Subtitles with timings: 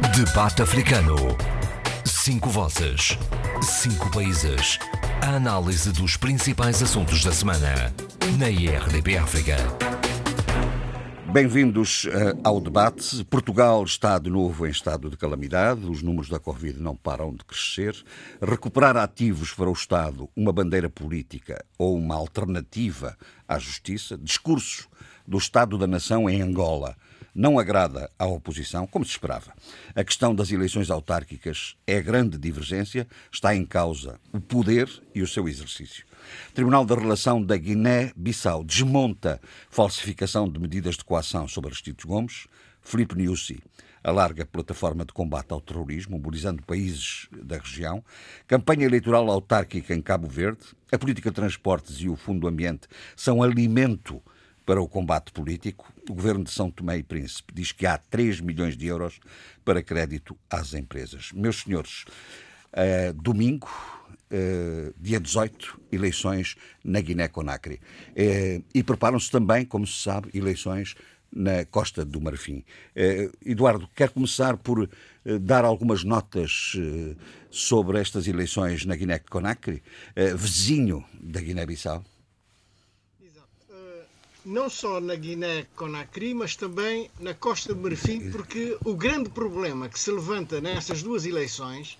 [0.00, 1.16] Debate Africano.
[2.06, 3.18] Cinco vozes.
[3.60, 4.78] Cinco países.
[5.20, 7.92] A análise dos principais assuntos da semana.
[8.38, 9.56] Na IRDP África.
[11.30, 13.22] Bem-vindos uh, ao debate.
[13.24, 17.44] Portugal está de novo em estado de calamidade, os números da Covid não param de
[17.44, 17.94] crescer.
[18.40, 23.14] Recuperar ativos para o Estado, uma bandeira política ou uma alternativa
[23.46, 24.88] à justiça, discursos
[25.28, 26.96] do Estado da Nação em Angola
[27.34, 29.52] não agrada à oposição, como se esperava.
[29.94, 35.26] A questão das eleições autárquicas é grande divergência, está em causa o poder e o
[35.26, 36.04] seu exercício.
[36.54, 39.40] Tribunal da Relação da Guiné-Bissau desmonta
[39.70, 42.46] falsificação de medidas de coação sobre Aristides Gomes.
[42.82, 43.60] Filipe Niusi
[44.02, 48.04] alarga plataforma de combate ao terrorismo, mobilizando países da região.
[48.46, 50.62] Campanha eleitoral autárquica em Cabo Verde.
[50.90, 54.20] A política de transportes e o Fundo do Ambiente são alimento
[54.64, 55.92] para o combate político.
[56.08, 59.20] O governo de São Tomé e Príncipe diz que há 3 milhões de euros
[59.64, 61.30] para crédito às empresas.
[61.32, 62.04] Meus senhores,
[62.72, 63.68] uh, domingo,
[64.30, 67.80] uh, dia 18, eleições na Guiné-Conakry.
[68.10, 70.94] Uh, e preparam-se também, como se sabe, eleições
[71.34, 72.62] na Costa do Marfim.
[73.42, 74.86] Eduardo, quer começar por
[75.40, 76.76] dar algumas notas
[77.50, 79.82] sobre estas eleições na Guiné-Conakry,
[80.36, 82.04] vizinho da Guiné-Bissau?
[84.44, 89.98] Não só na Guiné-Conakry, mas também na Costa do Marfim, porque o grande problema que
[89.98, 91.98] se levanta nessas duas eleições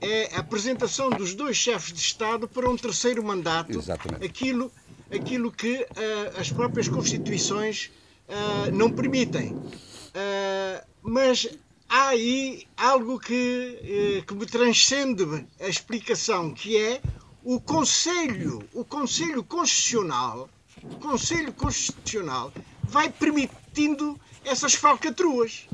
[0.00, 4.24] é a apresentação dos dois chefes de Estado para um terceiro mandato, Exatamente.
[4.24, 4.70] aquilo,
[5.10, 7.90] aquilo que uh, as próprias constituições
[8.28, 9.52] uh, não permitem.
[9.52, 11.48] Uh, mas
[11.88, 15.24] há aí algo que, que me transcende
[15.58, 17.00] a explicação, que é
[17.42, 20.50] o Conselho, o Conselho Constitucional
[20.82, 25.68] o Conselho Constitucional vai permitindo essas falcatruas.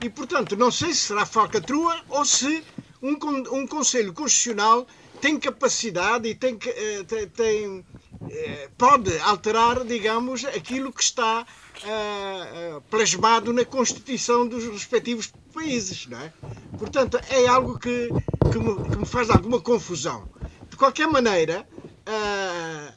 [0.00, 2.62] E, portanto, não sei se será falcatrua ou se
[3.02, 3.12] um,
[3.52, 4.86] um Conselho Constitucional
[5.20, 7.84] tem capacidade e tem, eh, tem, tem
[8.30, 16.06] eh, pode alterar, digamos, aquilo que está uh, plasmado na Constituição dos respectivos países.
[16.06, 16.32] Não é?
[16.78, 18.08] Portanto, é algo que,
[18.52, 20.28] que, me, que me faz alguma confusão.
[20.68, 21.66] De qualquer maneira,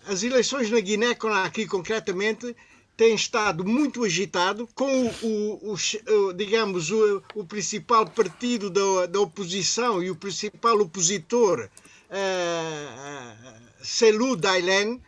[0.08, 2.56] as eleições na Guiné-Conakry, concretamente,
[3.00, 9.22] têm estado muito agitado, com o, o, o digamos, o, o, principal partido da, da,
[9.22, 11.70] oposição e o principal opositor,
[12.10, 15.02] uh, Selou Dailen, uh,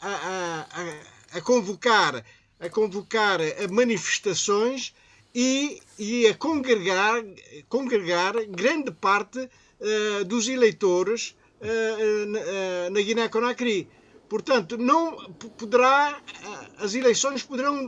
[0.00, 0.66] a,
[1.32, 2.24] a, a, convocar,
[2.60, 4.94] a convocar manifestações
[5.34, 7.24] e, e a congregar,
[7.68, 12.26] congregar grande parte uh, dos eleitores eh,
[12.86, 13.88] eh, na Guiné-Conakry.
[14.28, 15.16] Portanto, não
[15.56, 17.86] poderá, eh, as eleições poderão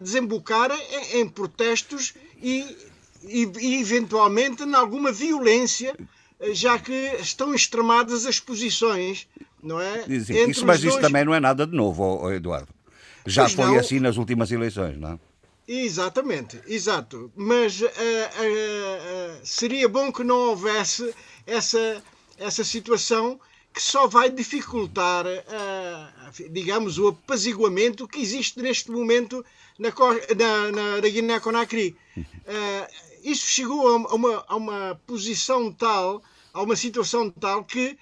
[0.00, 0.70] desembocar
[1.12, 2.76] em, protestos e,
[3.22, 5.94] e, e, eventualmente, em alguma violência,
[6.52, 9.28] já que estão extremadas as posições,
[9.62, 10.04] não é?
[10.08, 10.94] Isso, mas dois...
[10.94, 12.68] isso também não é nada de novo, Eduardo.
[13.24, 13.78] Já pois foi não...
[13.78, 15.18] assim nas últimas eleições, não é?
[15.68, 17.30] Exatamente, exato.
[17.36, 21.14] Mas uh, uh, uh, seria bom que não houvesse
[21.46, 22.02] essa
[22.38, 23.38] essa situação
[23.72, 29.44] que só vai dificultar, uh, digamos, o apaziguamento que existe neste momento
[29.78, 31.96] na, na, na, na Guiné-Conakry.
[32.16, 36.22] Uh, isso chegou a uma, a uma posição tal,
[36.52, 37.96] a uma situação tal que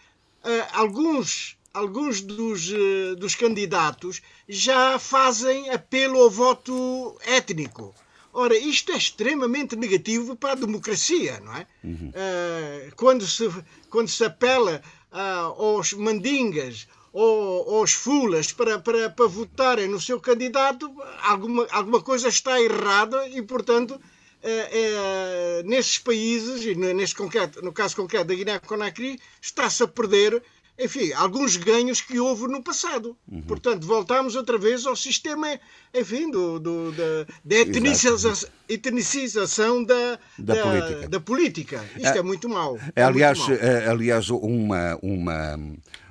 [0.45, 2.73] uh, alguns, alguns dos,
[3.19, 7.95] dos candidatos já fazem apelo ao voto étnico.
[8.33, 11.67] Ora, isto é extremamente negativo para a democracia, não é?
[11.83, 12.11] Uhum.
[12.11, 13.51] Uh, quando, se,
[13.89, 14.81] quando se apela
[15.13, 20.89] uh, aos mandingas ou aos fulas para, para, para votarem no seu candidato,
[21.23, 27.97] alguma, alguma coisa está errada e, portanto, uh, nesses países, e neste concreto, no caso
[27.97, 30.41] concreto da Guiné-Conakry, está-se a perder
[30.81, 33.17] enfim, alguns ganhos que houve no passado.
[33.31, 33.43] Uhum.
[33.43, 35.61] Portanto, voltamos outra vez ao sistema,
[35.95, 41.09] enfim, do, do da, da etnicização, etnicização da, da, da, política.
[41.09, 41.85] da, política.
[41.97, 42.79] Isto é, é muito mau.
[42.97, 43.63] É, aliás, muito.
[43.63, 45.59] É, aliás uma, uma,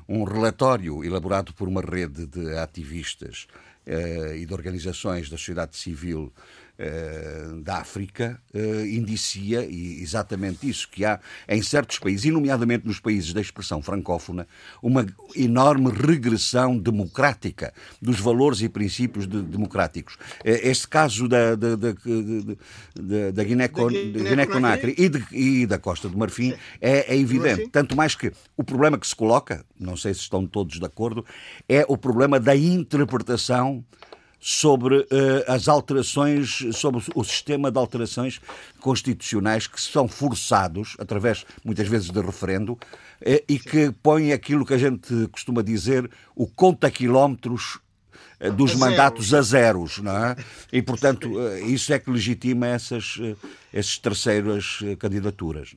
[0.07, 3.48] um relatório elaborado por uma rede de ativistas
[3.86, 6.31] eh, e de organizações da sociedade civil
[7.61, 13.33] da África uh, indicia exatamente isso, que há em certos países, e nomeadamente nos países
[13.33, 14.47] da expressão francófona,
[14.81, 15.05] uma
[15.35, 20.15] enorme regressão democrática dos valores e princípios de, democráticos.
[20.15, 21.93] Uh, este caso da, da, da,
[23.33, 27.67] da, Guiné-Conakry e, e, da Costa do Marfim é, é evidente.
[27.69, 31.25] Tanto mais que o problema que se coloca, não sei se estão todos de acordo,
[31.67, 33.83] é o problema da interpretação
[34.39, 35.06] sobre uh,
[35.47, 38.39] as alterações, sobre o sistema de alterações
[38.80, 42.80] constitucionais que são forçados, através, muitas vezes, de referendo, uh,
[43.47, 47.80] e que põem aquilo que a gente costuma dizer o conta-quilómetros
[48.39, 49.39] uh, dos a mandatos zero.
[49.39, 50.36] a zeros, não é?
[50.71, 51.30] E, portanto,
[51.65, 53.18] isso é que legitima essas,
[53.74, 55.75] essas terceiras candidaturas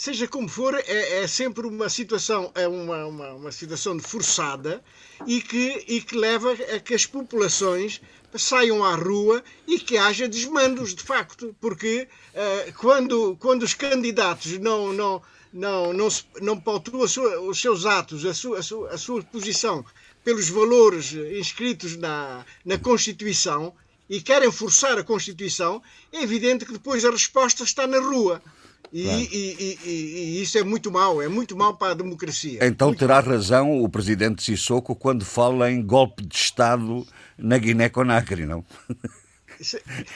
[0.00, 4.82] seja como for, é, é, sempre uma situação, é uma, uma, uma, situação forçada
[5.26, 8.00] e que, e que leva a que as populações
[8.34, 14.58] saiam à rua e que haja desmandos, de facto, porque uh, quando, quando os candidatos
[14.58, 16.08] não, não, não, não,
[16.40, 17.04] não pautuam
[17.46, 19.84] os seus atos, a sua, a sua, a sua posição
[20.24, 23.74] pelos valores inscritos na, na Constituição
[24.08, 28.42] e querem forçar a Constituição, é evidente que depois a resposta está na rua.
[28.92, 29.20] E, claro.
[29.20, 32.58] e, e, e, isso é muito mau, é muito mau para a democracia.
[32.62, 33.32] Então muito terá mau.
[33.32, 37.06] razão o presidente Sissoko quando fala em golpe de Estado
[37.38, 38.64] na Guiné-Conakry, não?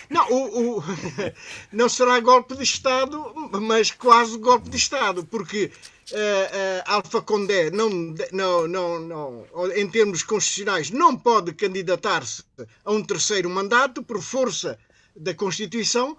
[0.09, 0.85] Não, o, o,
[1.71, 5.71] não será golpe de Estado, mas quase golpe de Estado, porque
[6.13, 7.91] uh, uh, Alfa Condé, não,
[8.33, 9.47] não, não, não,
[9.77, 12.43] em termos constitucionais, não pode candidatar-se
[12.85, 14.79] a um terceiro mandato por força
[15.15, 16.17] da Constituição,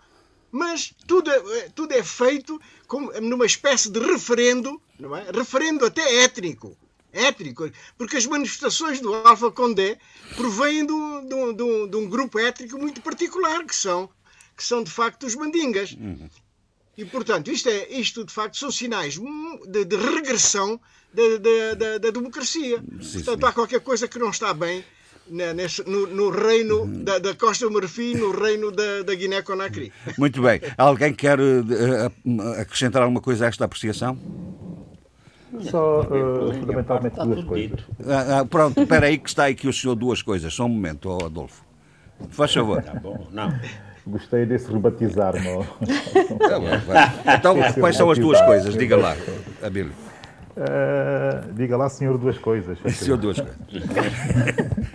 [0.55, 5.29] mas tudo é, tudo é feito como, numa espécie de referendo, não é?
[5.29, 6.77] referendo até étnico.
[7.11, 9.97] Étnico, porque as manifestações do Alfa Condé
[10.35, 14.09] provêm de um, de, um, de um, grupo étnico muito particular, que são,
[14.55, 15.91] que são de facto os mandingas.
[15.91, 16.29] Uhum.
[16.97, 19.19] E, portanto, isto, é, isto de facto são sinais
[19.67, 20.79] de, de regressão
[21.13, 22.81] da, da, da, da democracia.
[23.01, 23.45] Sim, portanto, sim.
[23.45, 24.85] há qualquer coisa que não está bem
[25.29, 29.91] nesse, no, no, reino da, da Costa Marfim, no reino da, da Guiné-Conakry.
[30.17, 30.61] Muito bem.
[30.77, 32.11] Alguém quer uh,
[32.59, 34.17] acrescentar alguma coisa a esta apreciação?
[35.61, 37.79] Só uh, fundamentalmente duas coisas.
[38.07, 40.53] Ah, ah, pronto, espera aí que está aqui o senhor duas coisas.
[40.53, 41.63] Só um momento, oh, Adolfo.
[42.29, 42.81] Faz favor.
[42.81, 43.57] Tá bom, não.
[44.07, 45.65] Gostei desse rebatizar-me.
[47.25, 48.75] Tá então, quais são as duas coisas?
[48.77, 49.15] Diga lá,
[49.63, 49.93] Abílio.
[50.55, 52.77] Uh, diga lá, senhor, duas coisas.
[52.93, 53.57] Senhor, duas coisas.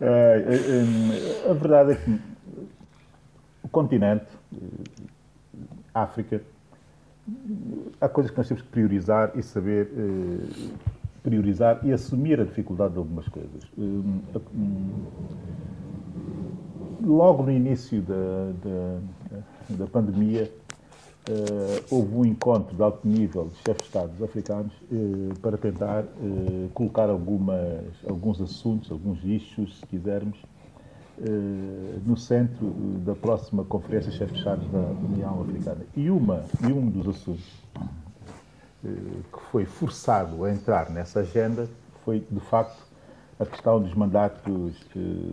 [0.00, 2.20] uh, a verdade é que
[3.62, 4.26] o continente,
[5.94, 6.42] a África,
[8.00, 10.48] há coisas que nós temos que priorizar e saber uh,
[11.22, 13.62] priorizar e assumir a dificuldade de algumas coisas.
[17.02, 18.98] logo no início da, da,
[19.70, 20.50] da pandemia,
[21.90, 26.68] houve um encontro de alto nível de chefes de Estados africanos uh, para tentar uh,
[26.74, 30.38] colocar algumas, alguns assuntos, alguns issues, se quisermos,
[32.06, 32.66] no centro
[33.04, 35.84] da próxima Conferência de Chefes de Estados da União Africana.
[35.94, 37.44] E, uma, e um dos assuntos
[38.82, 41.68] que foi forçado a entrar nessa agenda
[42.06, 42.82] foi, de facto,
[43.38, 44.74] a questão dos mandatos,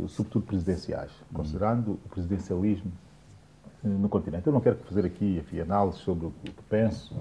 [0.09, 2.91] sobretudo presidenciais, considerando o presidencialismo
[3.87, 4.47] no continente.
[4.47, 7.15] Eu não quero fazer aqui enfim, análise sobre o que penso,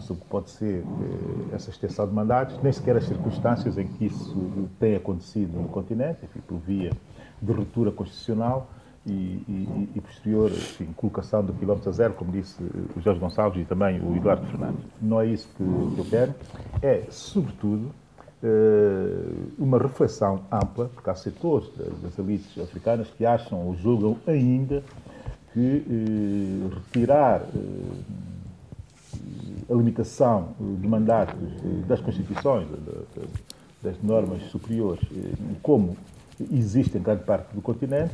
[0.00, 3.86] sobre o que pode ser eh, essa extensão de mandatos, nem sequer as circunstâncias em
[3.86, 6.90] que isso tem acontecido no continente, enfim, por via
[7.40, 8.68] de ruptura constitucional
[9.06, 12.62] e, e, e posterior enfim, colocação do quilómetro zero, como disse
[12.96, 14.84] o Jorge Gonçalves e também o Eduardo Fernandes.
[15.00, 16.34] Não é isso que, eu quero,
[16.82, 17.90] é, sobretudo,
[18.42, 21.70] eh, uma reflexão ampla, porque há setores
[22.02, 24.82] das elites africanas que acham ou julgam ainda
[25.54, 27.70] que eh, retirar eh,
[29.70, 32.66] a limitação de mandatos eh, das constituições,
[33.80, 35.00] das normas superiores,
[35.62, 35.96] como
[36.50, 38.12] existe em grande parte do continente,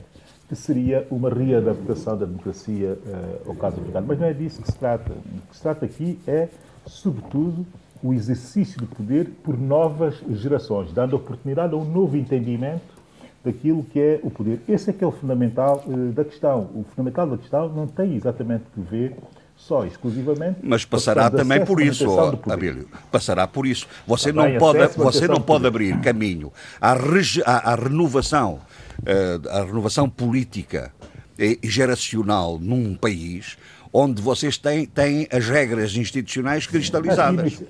[0.49, 2.99] que seria uma readaptação da democracia
[3.47, 4.05] ao caso africano.
[4.07, 5.13] Mas não é disso que se trata.
[5.13, 6.49] O que se trata aqui é,
[6.85, 7.65] sobretudo,
[8.03, 13.00] o exercício do poder por novas gerações, dando oportunidade a um novo entendimento
[13.45, 14.61] daquilo que é o poder.
[14.69, 16.71] Esse é que é o fundamental uh, da questão.
[16.75, 19.17] O fundamental da questão não tem exatamente que ver
[19.57, 20.59] só exclusivamente.
[20.63, 22.89] Mas passará também por isso, oh, Abílio.
[23.11, 23.87] Passará por isso.
[24.07, 28.61] Você também não pode, você não pode abrir caminho à, à, à renovação,
[29.01, 30.93] uh, à renovação política
[31.39, 33.57] e geracional num país
[33.93, 37.63] onde vocês têm, têm as regras institucionais cristalizadas.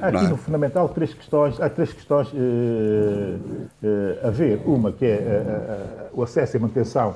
[0.00, 4.62] Aqui no fundamental três questões, há três questões uh, uh, a ver.
[4.64, 7.14] Uma que é uh, o acesso e manutenção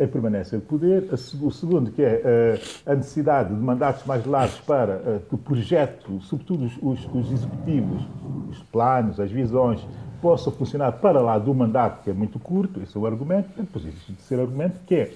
[0.00, 1.06] em permanência de poder.
[1.12, 6.64] O segundo que é a necessidade de mandatos mais largos para que o projeto, sobretudo
[6.82, 8.02] os, os executivos,
[8.48, 9.86] os planos, as visões,
[10.22, 13.50] possam funcionar para lá do mandato, que é muito curto, esse é o argumento.
[13.58, 15.12] E depois existe o terceiro argumento, que é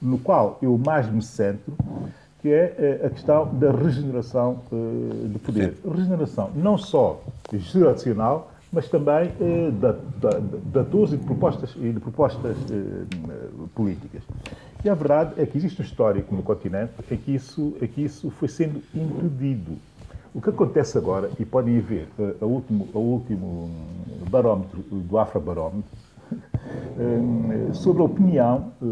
[0.00, 1.72] no qual eu mais me centro,
[2.46, 5.74] que é eh, a questão da regeneração eh, de poder.
[5.84, 7.20] Regeneração não só
[7.52, 9.72] geracional, mas também eh,
[10.70, 14.22] de, atores e de propostas, e de propostas eh, políticas.
[14.84, 18.04] E a verdade é que existe um histórico no continente é que isso, é que
[18.04, 19.72] isso foi sendo impedido.
[20.32, 23.70] O que acontece agora, e podem ver eh, o último, a último
[24.30, 26.05] barómetro do Afrobarómetro, eh,
[27.74, 28.86] sobre a opinião eh,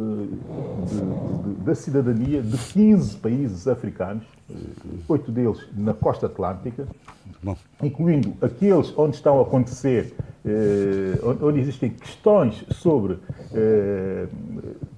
[0.86, 4.24] de, de, da cidadania de 15 países africanos,
[5.08, 6.86] oito deles na costa atlântica,
[7.42, 7.56] Bom.
[7.82, 10.14] incluindo aqueles onde estão a acontecer,
[11.40, 13.18] onde existem questões sobre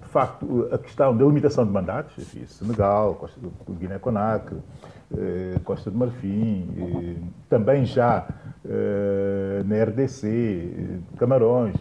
[0.06, 2.14] de facto, a questão da limitação de mandatos,
[2.48, 3.28] Senegal,
[3.68, 4.60] Guiné-Conakry, eh,
[5.64, 7.14] Costa de Marfim, eh,
[7.48, 8.26] também já
[8.64, 11.74] eh, na RDC, Camarões,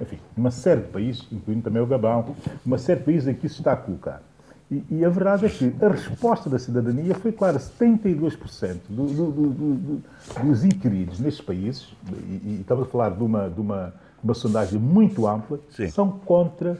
[0.00, 3.46] enfim, uma série de países, incluindo também o Gabão, uma série de países em que
[3.46, 4.22] isso está a colocar.
[4.70, 9.30] E, e, a verdade é que a resposta da cidadania foi clara: 72% do, do,
[9.30, 10.02] do,
[10.42, 14.80] dos inquiridos nestes países, e, e, estamos a falar de uma, de uma, uma sondagem
[14.80, 15.88] muito ampla, Sim.
[15.88, 16.76] são contra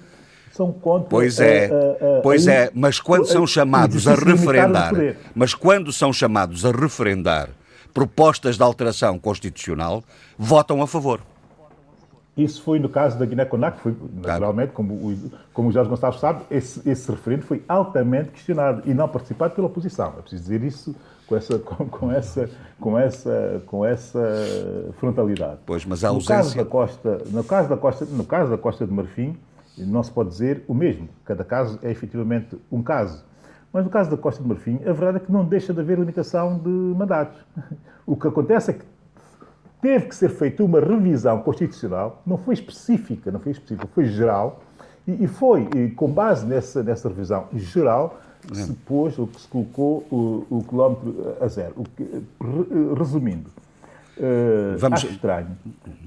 [0.56, 1.08] são contra.
[1.08, 4.92] Pois é, a, a, pois a, é, mas quando são chamados a referendar,
[5.34, 7.50] mas quando são chamados a referendar
[7.92, 10.02] propostas de alteração constitucional,
[10.38, 11.20] votam a favor.
[12.36, 16.42] Isso foi no caso da Guiné-Conakry, foi naturalmente, como o, como o Jorge Gonçalves sabe,
[16.50, 20.12] esse, esse referendo foi altamente questionado e não participado pela oposição.
[20.18, 20.94] É preciso dizer isso
[21.26, 24.44] com essa, com, com, essa, com, essa, com essa
[24.98, 25.60] frontalidade.
[25.64, 26.36] Pois, mas a ausência...
[26.36, 29.34] No caso da Costa, no caso da Costa, no caso da Costa de Marfim,
[29.84, 31.08] não se pode dizer o mesmo.
[31.24, 33.24] Cada caso é efetivamente um caso.
[33.72, 35.98] Mas no caso da Costa de Marfim, a verdade é que não deixa de haver
[35.98, 37.38] limitação de mandatos.
[38.06, 38.84] O que acontece é que
[39.82, 44.60] teve que ser feita uma revisão constitucional, não foi específica, não foi específica, foi geral,
[45.06, 49.48] e, foi e com base nessa, nessa revisão geral que se pôs, ou que se
[49.48, 51.74] colocou o, o quilómetro a zero.
[51.76, 52.22] O que,
[52.96, 53.50] resumindo,
[54.18, 55.00] Uh, Vamos...
[55.00, 55.48] Acho estranho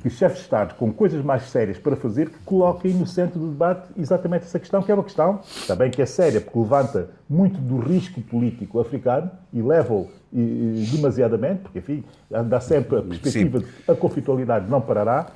[0.01, 3.49] que chefes de Estado, com coisas mais sérias para fazer, que coloquem no centro do
[3.49, 7.59] debate exatamente essa questão, que é uma questão também que é séria, porque levanta muito
[7.59, 13.65] do risco político africano e leva-o demasiadamente, porque, enfim, dá sempre a perspectiva Sim.
[13.65, 15.27] de a conflitualidade não parará,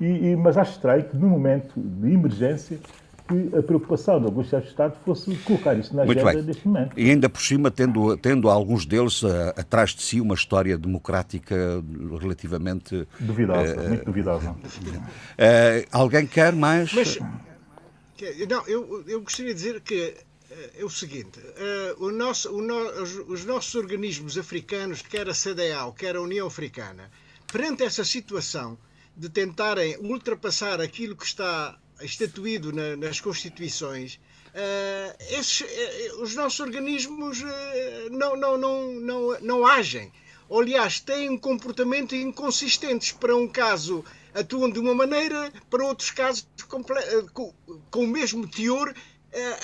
[0.00, 2.78] e, e, mas acho estranho que, no momento de emergência,
[3.28, 6.46] que a preocupação de alguns chefes de Estado fosse colocar isso na Muito agenda bem.
[6.46, 6.98] neste momento.
[6.98, 11.84] E ainda por cima, tendo, tendo alguns deles uh, atrás de si uma história democrática
[12.20, 13.06] relativamente...
[13.20, 14.50] Duvidosa, uh, muito duvidosa.
[14.50, 14.56] Uh,
[15.92, 16.92] alguém quer mais...
[16.92, 17.18] Mas,
[18.48, 20.16] não, eu, eu gostaria de dizer que
[20.76, 25.32] é o seguinte: uh, o nosso, o no, os, os, nossos organismos africanos, quer a
[25.32, 27.10] CDAO, quer a União Africana,
[27.52, 28.78] perante essa situação
[29.16, 34.14] de tentarem ultrapassar aquilo que está estatuído na, nas constituições,
[34.48, 37.46] uh, esses, uh, os nossos organismos uh,
[38.10, 40.12] não, não, não, não, não agem.
[40.48, 43.12] Ou, aliás, têm um comportamento inconsistentes.
[43.12, 46.82] Para um caso atuam de uma maneira, para outros casos com,
[47.90, 48.94] com o mesmo teor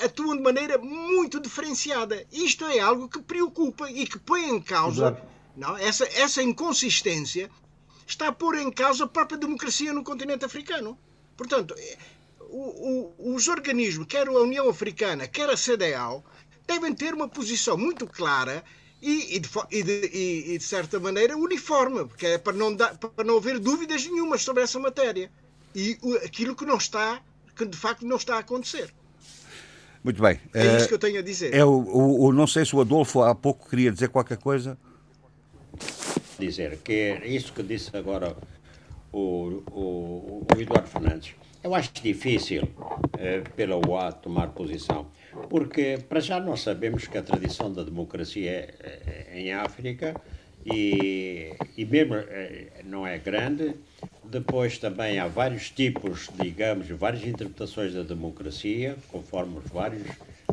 [0.05, 2.27] atuam de maneira muito diferenciada.
[2.31, 5.19] Isto é algo que preocupa e que põe em causa
[5.57, 7.49] não, essa, essa inconsistência
[8.07, 10.99] está a pôr em causa a própria democracia no continente africano.
[11.37, 11.75] Portanto,
[12.55, 16.25] o, o, os organismos, quer a União Africana, quer a CDAO,
[16.69, 18.63] devem ter uma posição muito clara
[19.03, 20.11] e, e, de, e, de,
[20.53, 24.43] e, de, certa maneira uniforme, porque é para não, dar, para não haver dúvidas nenhumas
[24.43, 25.31] sobre essa matéria.
[25.75, 27.21] E aquilo que não está,
[27.57, 28.95] que de facto não está a acontecer.
[30.05, 30.39] Muito bem.
[30.55, 31.53] É isso que eu tenho a dizer.
[31.53, 34.79] É o, o, o, não sei se o Adolfo há pouco queria dizer qualquer coisa.
[36.39, 38.37] Dizer que é isso que disse agora
[39.13, 41.35] o, o, o Eduardo Fernandes.
[41.65, 45.07] Eu acho difícil uh, pela UA tomar posição,
[45.49, 50.15] porque para já nós sabemos que a tradição da democracia é, é em África
[50.67, 53.77] e, e mesmo é, não é grande.
[54.23, 60.07] Depois também há vários tipos, digamos, várias interpretações da democracia, conforme os vários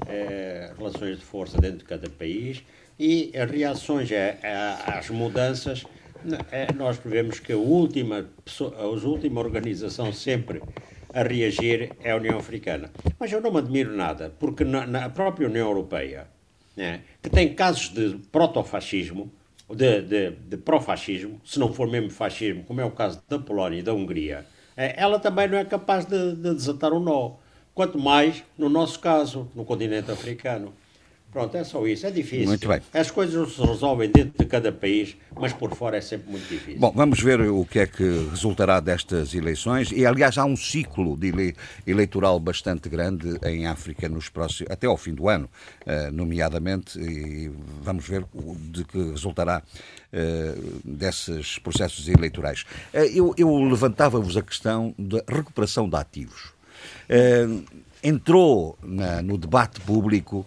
[0.08, 2.63] é, relações de força dentro de cada país
[2.98, 4.10] e as reações
[4.88, 5.84] às mudanças
[6.77, 8.30] nós prevemos que a última,
[8.77, 10.62] a última organização sempre
[11.13, 12.91] a reagir é a União Africana.
[13.20, 16.27] Mas eu não me admiro nada, porque na, na própria União Europeia,
[16.75, 19.32] né, que tem casos de protofascismo,
[19.70, 23.80] de, de, de pró-fascismo, se não for mesmo fascismo, como é o caso da Polónia
[23.80, 27.34] e da Hungria, é, ela também não é capaz de, de desatar o um nó.
[27.74, 30.74] Quanto mais no nosso caso, no continente africano.
[31.32, 32.06] Pronto, é só isso.
[32.06, 32.48] É difícil.
[32.48, 32.82] Muito bem.
[32.94, 36.48] As coisas não se resolvem dentro de cada país, mas por fora é sempre muito
[36.48, 36.80] difícil.
[36.80, 39.92] Bom, vamos ver o que é que resultará destas eleições.
[39.92, 41.56] E, aliás, há um ciclo ele
[41.88, 45.50] eleitoral bastante grande em África nos próximos, até ao fim do ano,
[45.86, 47.50] uh, nomeadamente, e
[47.82, 48.26] vamos ver
[48.70, 49.64] de que resultará
[50.12, 52.66] uh, desses processos eleitorais.
[52.94, 56.52] Uh, eu, eu levantava-vos a questão da recuperação de ativos.
[58.04, 60.46] entrou na, no debate público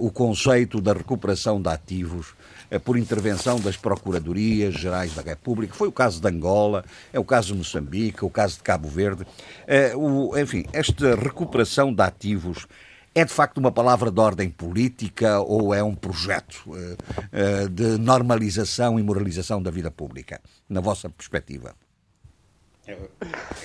[0.00, 2.34] o conceito da recuperação de ativos
[2.70, 5.74] é, por intervenção das Procuradorias Gerais da República.
[5.74, 8.88] Foi o caso de Angola, é o caso de Moçambique, é o caso de Cabo
[8.88, 9.24] Verde.
[9.66, 12.66] É, o, enfim, esta recuperação de ativos
[13.14, 16.72] é de facto uma palavra de ordem política ou é um projeto
[17.30, 21.76] é, de normalização e moralização da vida pública, na vossa perspectiva?
[22.86, 23.10] Eu,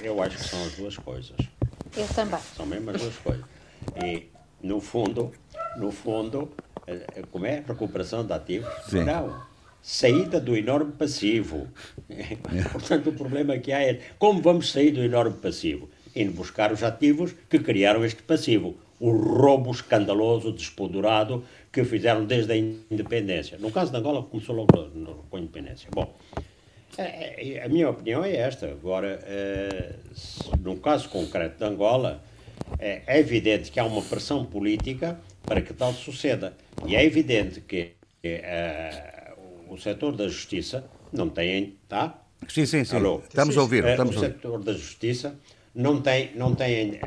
[0.04, 1.36] eu acho que são as duas coisas.
[1.98, 2.40] Eu também.
[2.56, 3.46] São mesmo as duas coisas.
[4.04, 4.30] E,
[4.62, 5.32] no fundo,
[5.80, 6.50] no fundo,
[6.86, 7.64] eh, eh, como é?
[7.66, 8.70] Recuperação de ativos?
[8.88, 9.04] Sim.
[9.04, 9.42] Não.
[9.82, 11.68] Saída do enorme passivo.
[12.72, 15.90] Portanto, o problema que há é como vamos sair do enorme passivo?
[16.16, 18.76] Indo buscar os ativos que criaram este passivo.
[19.00, 23.58] O roubo escandaloso, despodurado, que fizeram desde a independência.
[23.58, 24.68] No caso de Angola, começou logo
[25.30, 25.90] com a independência.
[25.94, 26.14] Bom,
[26.98, 28.66] eh, a minha opinião é esta.
[28.66, 29.20] Agora,
[30.60, 32.22] no caso concreto de Angola,
[32.78, 36.56] é evidente que há uma pressão política para que tal suceda.
[36.86, 37.94] E é evidente que
[38.24, 41.78] uh, o setor da justiça não tem.
[41.88, 42.22] Tá?
[42.48, 42.96] Sim, sim, sim.
[42.96, 43.22] Alô?
[43.28, 43.86] Estamos a ouvir.
[43.86, 45.36] Estamos o setor da justiça
[45.74, 47.00] não tem, não tem, uh,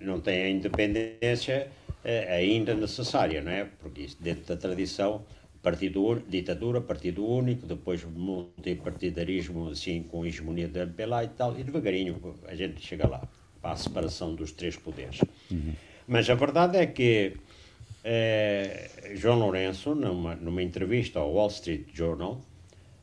[0.00, 1.68] não tem a independência
[2.04, 3.68] uh, ainda necessária, não é?
[3.80, 5.24] Porque isso, dentro da tradição,
[5.62, 12.34] partido, ditadura, partido único, depois multipartidarismo assim com hegemonia da MPLA e tal, e devagarinho
[12.48, 13.22] a gente chega lá,
[13.60, 15.20] para a separação dos três poderes.
[15.50, 15.74] Uhum.
[16.08, 17.34] Mas a verdade é que
[18.04, 22.40] eh, João Lourenço, numa, numa entrevista ao Wall Street Journal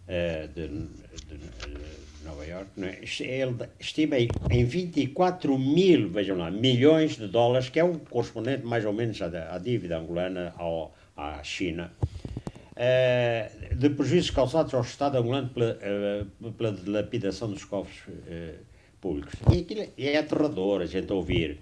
[0.08, 7.16] eh, de, de, de, Nova York, né, ele estima em 24 mil, vejam lá, milhões
[7.16, 11.42] de dólares, que é o correspondente mais ou menos à, à dívida angolana ao, à
[11.44, 11.92] China,
[12.76, 15.80] eh, de prejuízos causados ao Estado angolano pela,
[16.58, 18.04] pela dilapidação dos cofres
[19.00, 19.34] públicos.
[19.52, 21.58] E aquilo é aterrador a gente ouvir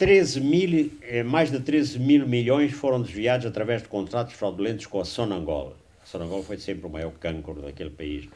[0.00, 4.98] 13 mil, eh, mais de 13 mil milhões foram desviados através de contratos fraudulentos com
[4.98, 5.76] a Sonangol.
[6.02, 8.26] A Sonangol foi sempre o maior cancro daquele país.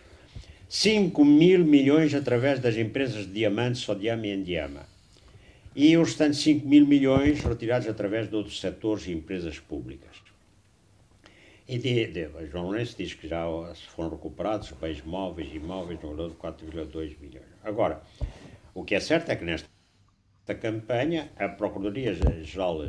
[0.69, 4.83] 5 mil milhões através das empresas de diamantes, Sodiama e Endiama.
[5.75, 10.19] E os restantes 5 mil milhões retirados através de outros setores e empresas públicas.
[11.67, 13.43] E de, de, João Lourenço diz que já
[13.89, 17.49] foram recuperados bens móveis e imóveis no valor de 4,2 milhões.
[17.65, 18.03] Agora,
[18.75, 19.74] o que é certo é que nesta
[20.47, 22.87] da campanha, a Procuradoria-Geral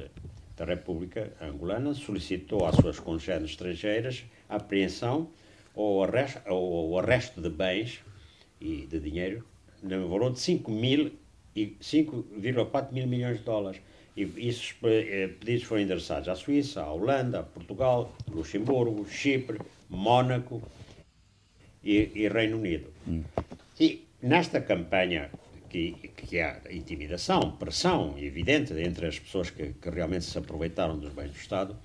[0.57, 5.29] da República Angolana solicitou às suas congêneres estrangeiras a apreensão
[5.73, 8.01] ou arresto, ou arresto de bens
[8.59, 9.45] e de dinheiro
[9.83, 13.81] no valor de 5,4 mil milhões de dólares.
[14.17, 20.61] E esses eh, pedidos foram endereçados à Suíça, à Holanda, a Portugal, Luxemburgo, Chipre, Mónaco
[21.83, 22.87] e, e Reino Unido.
[23.05, 23.23] Hum.
[23.77, 25.29] E nesta campanha
[25.75, 31.13] que, que há intimidação, pressão evidente entre as pessoas que, que, realmente se aproveitaram dos
[31.13, 31.77] bens do Estado,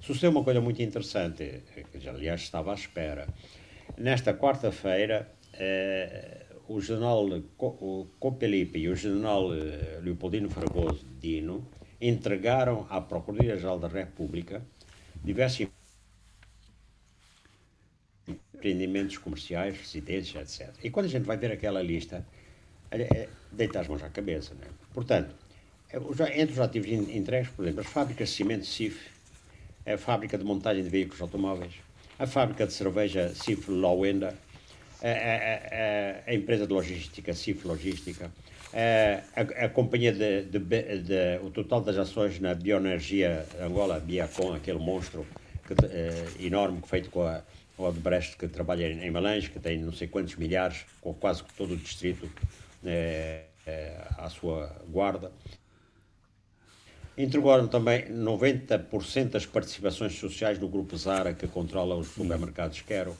[0.00, 3.28] sucedeu uma coisa muito interessante, que aliás estava à espera.
[3.98, 7.26] Nesta quarta-feira, eh, o general
[8.18, 11.68] Copelipe e o general eh, Leopoldino Fragoso Dino
[12.00, 14.62] entregaram à Procuradoria-Geral da República
[15.22, 15.68] diversos
[18.26, 20.74] empreendimentos comerciais, residências, etc.
[20.82, 22.26] E quando a gente vai ver aquela lista,
[22.90, 24.54] é, deitar as mãos à cabeça.
[24.54, 24.66] Né?
[24.92, 25.34] Portanto,
[25.90, 28.98] é, entre os ativos entregues, por exemplo, as fábricas de cimento CIF,
[29.86, 31.72] a fábrica de montagem de veículos automóveis,
[32.18, 34.34] a fábrica de cerveja CIF Lowenda,
[35.02, 38.30] a, a, a, empresa de logística CIF Logística,
[38.72, 44.54] a, a, companhia de, de, de, de, o total das ações na bioenergia Angola, Biacon,
[44.54, 45.26] aquele monstro
[45.66, 47.42] que, eh, enorme feito com a
[47.78, 51.74] o Odebrecht que trabalha em Malange, que tem não sei quantos milhares, com quase todo
[51.74, 52.28] o distrito
[52.86, 55.30] é, é, à sua guarda.
[57.18, 63.16] Entregaram também 90% das participações sociais do Grupo Zara, que controla os supermercados Quero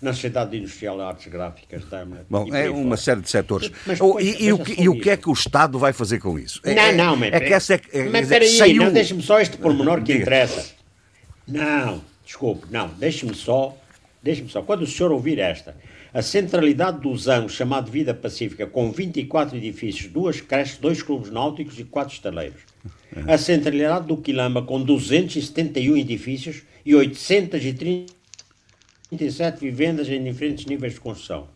[0.00, 2.24] na Sociedade Industrial de Artes Gráficas Daimler.
[2.28, 3.70] Bom, é uma série de setores.
[3.86, 6.18] Mas, oh, e, e, o que, e, o que, é que o Estado vai fazer
[6.18, 6.60] com isso?
[6.64, 8.84] Não, é, não, mas, é que essa é, é, mas espera aí, saiu...
[8.84, 10.72] não, deixe-me só este pormenor que interessa.
[11.46, 13.76] Não, desculpe, não, deixe-me só,
[14.22, 15.76] deixe-me só, quando o senhor ouvir esta,
[16.14, 21.76] A centralidade do ZAN, chamado Vida Pacífica, com 24 edifícios, duas creches, dois clubes náuticos
[21.80, 22.60] e quatro estaleiros.
[23.26, 31.48] A centralidade do Quilamba, com 271 edifícios e 837 vivendas em diferentes níveis de construção.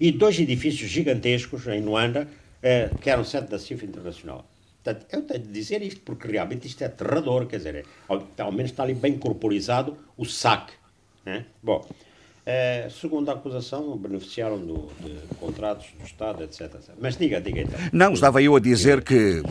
[0.00, 2.26] E dois edifícios gigantescos em Luanda,
[2.62, 4.50] eh, que eram sede da CIF Internacional.
[4.82, 8.26] Portanto, eu tenho de dizer isto porque realmente isto é aterrador, quer dizer, é, ao,
[8.38, 10.72] ao, menos está ali bem corporizado o saque.
[11.22, 11.44] Né?
[11.62, 11.86] Bom,
[12.46, 16.94] é, segundo a acusação, beneficiaram do, de contratos do Estado, etc, etc.
[17.00, 17.78] Mas diga, diga então.
[17.92, 19.42] Não, estava eu a dizer que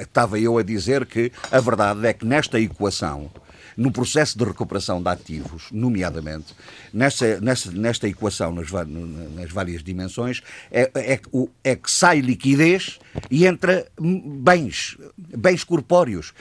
[0.00, 3.30] estava eu a dizer que a verdade é que nesta equação
[3.76, 6.52] no processo de recuperação de ativos, nomeadamente,
[6.92, 11.20] nesta, nesta, nesta equação nas, nas várias dimensões, é, é,
[11.62, 12.98] é, que sai liquidez
[13.30, 16.34] e entra bens, bens corpóreos.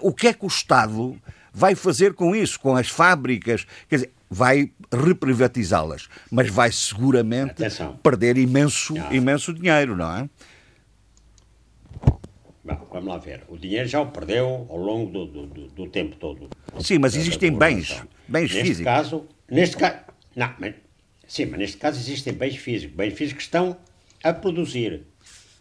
[0.00, 1.14] O que é que o Estado
[1.52, 3.66] vai fazer com isso, com as fábricas?
[3.86, 7.96] Quer dizer, vai reprivatizá-las, mas vai seguramente Atenção.
[8.02, 9.14] perder imenso, ah.
[9.14, 10.30] imenso dinheiro, não é?
[12.64, 13.44] Bom, vamos lá ver.
[13.48, 16.50] O dinheiro já o perdeu ao longo do, do, do, do tempo todo.
[16.80, 18.84] Sim, mas existem bens, bens neste físicos.
[18.84, 19.96] Caso, neste caso,
[20.36, 20.74] não, mas,
[21.26, 23.76] sim, mas neste caso existem bens físicos, bens físicos que estão
[24.22, 25.02] a produzir.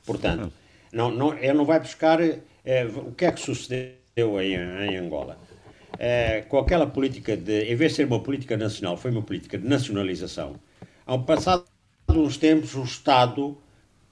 [0.06, 0.51] Portanto,
[0.91, 5.38] não, não, ele não vai buscar eh, o que é que sucedeu em, em Angola.
[5.99, 9.57] Eh, com aquela política de, em vez de ser uma política nacional, foi uma política
[9.57, 10.60] de nacionalização.
[11.05, 11.65] Ao passado
[12.10, 13.57] uns tempos, o Estado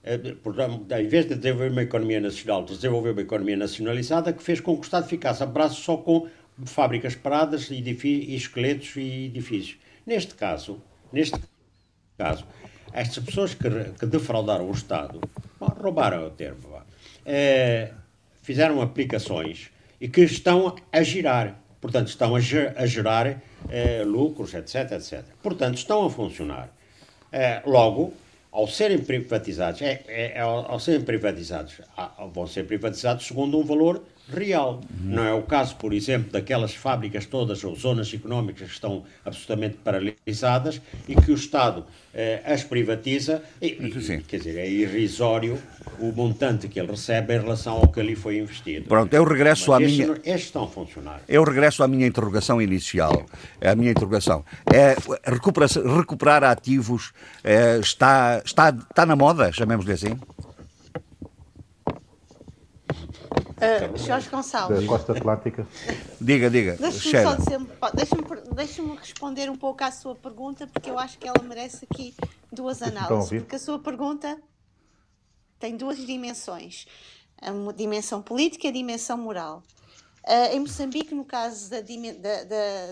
[0.04, 4.76] é, em vez de desenvolver uma economia nacional, desenvolver uma economia nacionalizada que fez com
[4.76, 6.28] que o Estado ficasse a braço só com
[6.64, 9.78] fábricas paradas, e esqueletos e edifícios.
[10.06, 10.80] Neste caso,
[11.12, 11.40] neste
[12.18, 12.46] caso,
[12.94, 13.68] estas pessoas que,
[14.00, 15.20] que defraudaram o Estado,
[15.60, 16.82] bom, roubaram o termo,
[17.26, 17.92] é,
[18.44, 24.94] fizeram aplicações e que estão a girar, portanto, estão a, a gerar é, lucros, etc,
[24.94, 25.24] etc.
[25.42, 26.70] Portanto, estão a funcionar.
[27.32, 28.12] É, logo,
[28.52, 31.82] ao serem privatizados, é, é ao, ao, serem privatizados,
[32.34, 34.82] vão ser privatizados segundo um valor real.
[35.02, 39.78] Não é o caso, por exemplo, daquelas fábricas todas ou zonas económicas que estão absolutamente
[39.84, 43.44] paralisadas e que o Estado eh, as privatiza.
[43.62, 45.60] E, e, quer dizer, é irrisório
[46.00, 48.88] o montante que ele recebe em relação ao que ali foi investido.
[48.88, 50.12] Pronto, eu regresso Mas à minha.
[50.24, 51.22] Estes estão a funcionar.
[51.28, 53.26] Eu regresso à minha interrogação inicial.
[53.62, 54.96] A minha interrogação é
[55.30, 57.12] recuperar, recuperar ativos
[57.44, 60.18] é, está, está, está na moda, chamemos-lhe assim?
[63.56, 64.82] Uh, Jorge Gonçalves.
[64.82, 65.66] Da Costa Atlântica.
[66.20, 66.76] diga, diga.
[66.76, 67.60] Deixa-me só dizer,
[67.94, 72.14] deixa-me deixa responder um pouco à sua pergunta, porque eu acho que ela merece aqui
[72.52, 73.30] duas análises.
[73.30, 74.38] Porque a sua pergunta
[75.58, 76.86] tem duas dimensões:
[77.42, 79.64] a dimensão política e a dimensão moral.
[80.28, 82.44] Uh, em Moçambique, no caso da, da,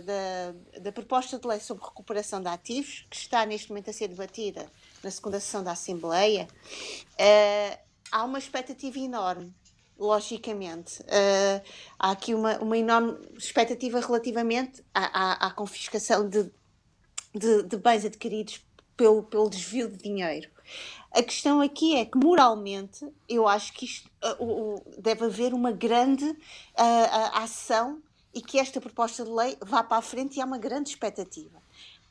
[0.02, 4.08] da, da, proposta de lei sobre recuperação de ativos, que está neste momento a ser
[4.08, 4.68] debatida
[5.04, 6.48] na segunda sessão da Assembleia,
[7.14, 7.78] uh,
[8.12, 9.52] há uma expectativa enorme
[10.04, 11.02] logicamente.
[11.02, 11.62] Uh,
[11.98, 16.52] há aqui uma, uma enorme expectativa relativamente à, à, à confiscação de,
[17.34, 18.64] de, de, bens adquiridos
[18.98, 20.50] pelo, pelo desvio de dinheiro.
[21.12, 25.72] A questão aqui é que, moralmente, eu acho que isto, uh, uh, deve haver uma
[25.72, 26.38] grande uh,
[27.34, 28.02] ação
[28.34, 31.62] e que esta proposta de lei vá para a frente e há uma grande expectativa.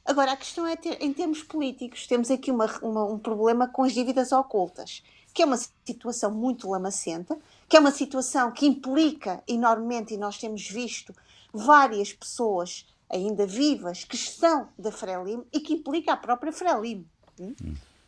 [0.04, 3.84] Agora, a questão é, ter, em termos políticos, temos aqui uma, uma, um problema com
[3.84, 9.42] as dívidas ocultas, que é uma situação muito lamacenta, que é uma situação que implica
[9.48, 11.14] enormemente, e nós temos visto
[11.52, 17.04] várias pessoas ainda vivas que estão da Frelimo e que implica a própria Frelimo.
[17.38, 17.54] Hum?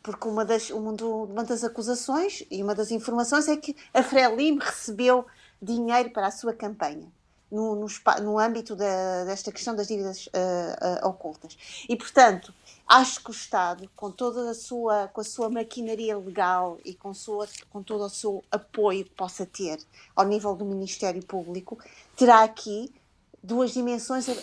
[0.01, 5.25] Porque uma das, uma das acusações e uma das informações é que a Frelimo recebeu
[5.61, 7.11] dinheiro para a sua campanha.
[7.51, 7.87] No, no,
[8.23, 11.55] no âmbito da, desta questão das dívidas uh, uh, ocultas.
[11.87, 12.53] E, portanto,
[12.87, 17.13] acho que o Estado, com toda a sua, com a sua maquinaria legal e com,
[17.13, 19.79] sua, com todo o seu apoio que possa ter
[20.15, 21.77] ao nível do Ministério Público,
[22.15, 22.93] terá aqui
[23.41, 24.35] duas dimensões uh, uh,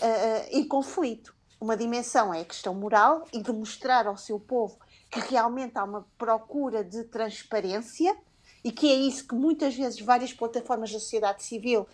[0.50, 1.34] em conflito.
[1.60, 4.76] Uma dimensão é a questão moral e de mostrar ao seu povo
[5.10, 8.16] que realmente há uma procura de transparência
[8.64, 11.86] e que é isso que muitas vezes várias plataformas da sociedade civil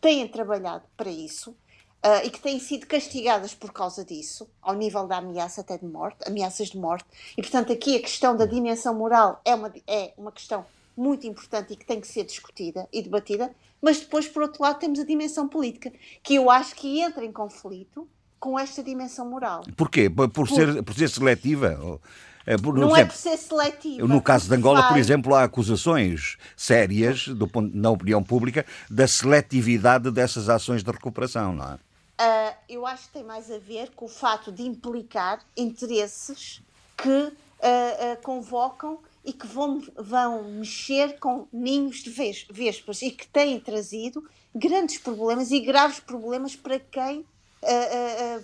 [0.00, 1.56] têm trabalhado para isso
[2.04, 5.86] uh, e que têm sido castigadas por causa disso, ao nível da ameaça até de
[5.86, 7.06] morte, ameaças de morte.
[7.36, 10.64] E, portanto, aqui a questão da dimensão moral é uma, é uma questão
[10.96, 13.50] muito importante e que tem que ser discutida e debatida,
[13.82, 17.32] mas depois, por outro lado, temos a dimensão política, que eu acho que entra em
[17.32, 18.06] conflito
[18.38, 19.64] com esta dimensão moral.
[19.76, 20.08] Porquê?
[20.08, 21.98] Por, por ser, por ser seletiva?
[22.46, 24.06] Eh, por, não exemplo, é por ser seletiva.
[24.06, 30.10] No caso de Angola, por exemplo, há acusações sérias do, na opinião pública da seletividade
[30.10, 31.78] dessas ações de recuperação, não é?
[32.20, 36.62] Uh, eu acho que tem mais a ver com o fato de implicar interesses
[36.96, 43.26] que uh, uh, convocam e que vão, vão mexer com ninhos de vespas e que
[43.26, 44.22] têm trazido
[44.54, 47.26] grandes problemas e graves problemas para quem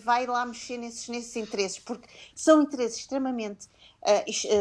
[0.02, 3.68] vai lá mexer nesses, nesses interesses, porque são interesses extremamente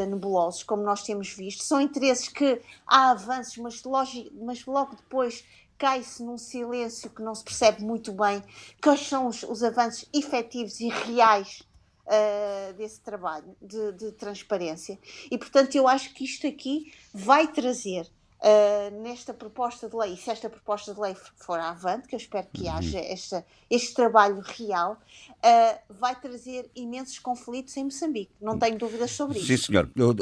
[0.10, 5.46] nebulosos, como nós temos visto, são interesses que há avanços, mas, logo, mas logo depois
[5.80, 8.44] cai-se num silêncio que não se percebe muito bem
[8.84, 11.64] quais são os, os avanços efetivos e reais
[12.06, 15.00] uh, desse trabalho de, de, transparência.
[15.32, 18.06] E, portanto, eu acho que isto aqui vai trazer.
[18.42, 22.18] Uh, nesta proposta de lei, e se esta proposta de lei for avante, que eu
[22.18, 22.72] espero que uhum.
[22.72, 28.32] haja esta, este trabalho real, uh, vai trazer imensos conflitos em Moçambique.
[28.40, 29.48] Não tenho dúvidas sobre isso.
[29.48, 29.92] Sim, senhor.
[29.94, 30.16] Eu,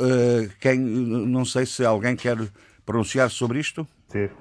[0.59, 2.37] quem, não sei se alguém quer
[2.83, 3.87] pronunciar sobre isto.
[4.09, 4.31] Sim.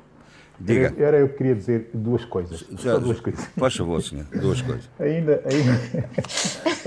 [0.58, 0.94] Diga.
[0.98, 2.64] Era eu que queria dizer duas coisas.
[2.70, 3.44] Já, Só duas coisas.
[3.56, 4.24] Faz favor, senhor.
[4.26, 4.88] Duas coisas.
[4.98, 6.08] ainda, ainda,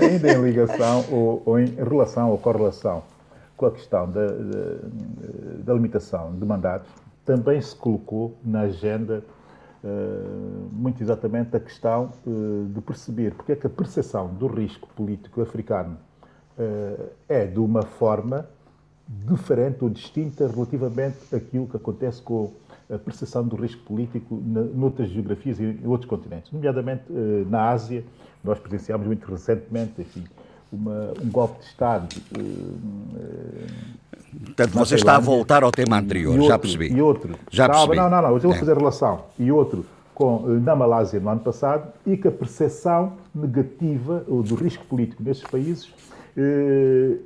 [0.00, 3.02] ainda em ligação ou, ou, em relação ou correlação
[3.56, 4.76] com a questão da, da,
[5.64, 6.90] da limitação de mandatos,
[7.24, 9.22] também se colocou na agenda
[9.84, 14.88] uh, muito exatamente a questão uh, de perceber porque é que a percepção do risco
[14.96, 15.96] político africano
[16.58, 18.48] uh, é de uma forma
[19.06, 22.52] diferente ou distinta relativamente àquilo que acontece com
[22.92, 24.34] a percepção do risco político
[24.74, 28.04] noutras geografias e em outros continentes, nomeadamente eh, na Ásia.
[28.42, 30.24] Nós presenciámos muito recentemente, enfim,
[30.72, 32.08] uma, um golpe de Estado.
[32.36, 34.00] Eh,
[34.44, 36.92] Portanto, você está a voltar ao tema anterior, outro, já percebi.
[36.92, 37.34] E outro.
[37.50, 37.96] Já percebi.
[37.96, 38.58] Não, não, não, eu vou é.
[38.58, 39.24] fazer relação.
[39.38, 44.54] E outro com, eh, na Malásia no ano passado e que a percepção negativa do
[44.54, 45.92] risco político nesses países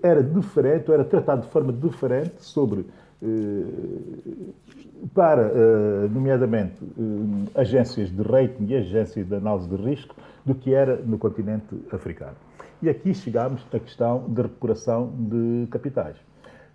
[0.03, 2.87] era diferente, ou era tratado de forma diferente sobre
[5.13, 10.15] para, eh, nomeadamente, eh, agências de rating e agências de análise de risco
[10.45, 12.37] do que era no continente africano.
[12.83, 16.17] E aqui chegamos à questão da recuperação de capitais.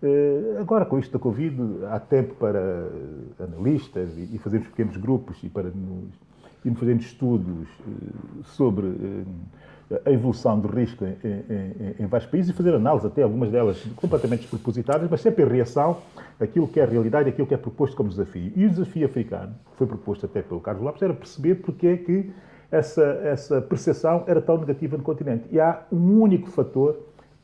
[0.04, 2.88] Eh, agora, com isto da Covid, há tempo para
[3.40, 6.10] analistas e fazermos pequenos grupos e para nos,
[6.64, 7.68] e fazermos estudos
[8.44, 8.88] sobre
[10.06, 13.82] a evolução do risco em, em, em, vários países e fazer análise, até algumas delas
[13.96, 15.98] completamente despropositadas, mas sempre em reação
[16.40, 18.52] àquilo que é a realidade e àquilo que é proposto como desafio.
[18.56, 21.98] E o desafio africano, que foi proposto até pelo Carlos Lopes, era perceber porque é
[21.98, 22.32] que
[22.72, 25.46] essa, essa percepção era tão negativa no continente.
[25.52, 26.96] E há um único fator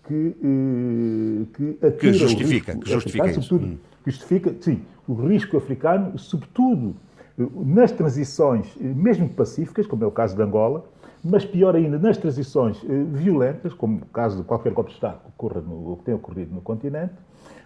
[0.07, 3.55] que, eh, que, que justifica, que justifica africano, isso.
[3.55, 3.77] Hum.
[4.05, 6.95] justifica, sim, o risco africano, sobretudo
[7.39, 10.85] eh, nas transições, eh, mesmo pacíficas, como é o caso de Angola,
[11.27, 15.19] mas pior ainda, nas transições eh, violentas, como o caso de qualquer golpe de Estado
[15.19, 17.15] que, ocorra no, que tem ocorrido no continente,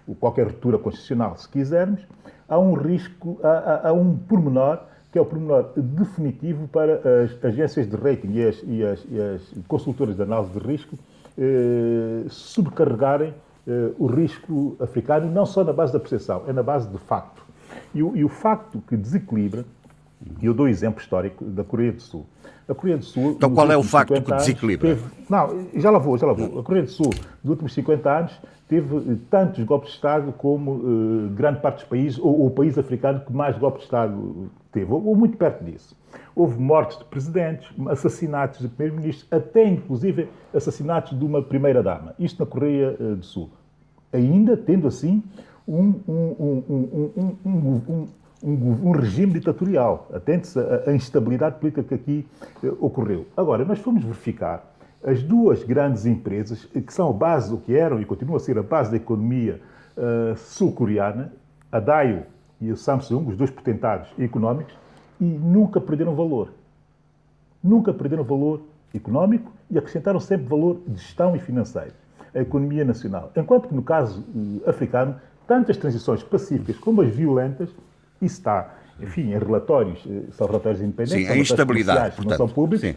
[0.08, 2.02] ou qualquer ruptura constitucional, se quisermos,
[2.48, 4.80] há um risco, há, há, um pormenor
[5.12, 9.20] que é o pormenor definitivo para as agências de rating e as, e as, e
[9.20, 10.96] as consultoras de análise de risco
[11.38, 13.34] eh, subcarregarem
[13.68, 17.44] eh, o risco africano, não só na base da percepção, é na base de facto.
[17.94, 19.66] E o, e o facto que desequilibra,
[20.42, 22.26] e eu dou exemplo histórico da Coreia do Sul.
[22.70, 23.32] A Coreia do Sul.
[23.32, 24.90] Então, qual é o facto que desequilibra?
[24.90, 26.60] Teve, não, já lá vou, já lá vou.
[26.60, 27.10] A Coreia do Sul,
[27.44, 31.86] nos últimos 50 anos, teve eh, tantos golpes de Estado como uh, grande parte dos
[31.86, 35.36] países, ou, ou o país africano que mais golpes de Estado teve, ou, ou muito
[35.36, 35.98] perto disso.
[36.36, 42.14] Houve mortes de presidentes, assassinatos de primeiros-ministros, até inclusive assassinatos de uma primeira-dama.
[42.20, 43.50] Isto na Coreia uh, do Sul.
[44.14, 45.24] Ainda tendo assim
[45.68, 48.08] um, um, um,
[48.44, 50.08] um um, regime ditatorial.
[50.14, 52.28] Atente-se à instabilidade política que aqui
[52.64, 53.26] eh, ocorreu.
[53.36, 54.66] Agora, nós fomos verificar
[55.04, 58.40] as duas grandes empresas eh, que são a base, o que eram e continuam a
[58.40, 59.62] ser a base da economia
[59.98, 61.34] uh, sul-coreana,
[61.72, 62.24] a Daewoo
[62.62, 64.74] e o Samsung, os dois potentados económicos,
[65.20, 66.52] e nunca perderam valor.
[67.64, 68.62] Nunca perderam valor
[68.94, 71.94] económico e acrescentaram sempre valor de gestão e financeiro,
[72.34, 73.32] a economia nacional.
[73.36, 75.16] Enquanto que no caso uh, africano,
[75.48, 77.70] tanto as transições pacíficas como as violentas
[78.22, 82.48] isso está, enfim, em relatórios, eh, são relatórios independentes, sim, a instabilidade, portanto, não são
[82.48, 82.88] públicos.
[82.88, 82.96] Sim.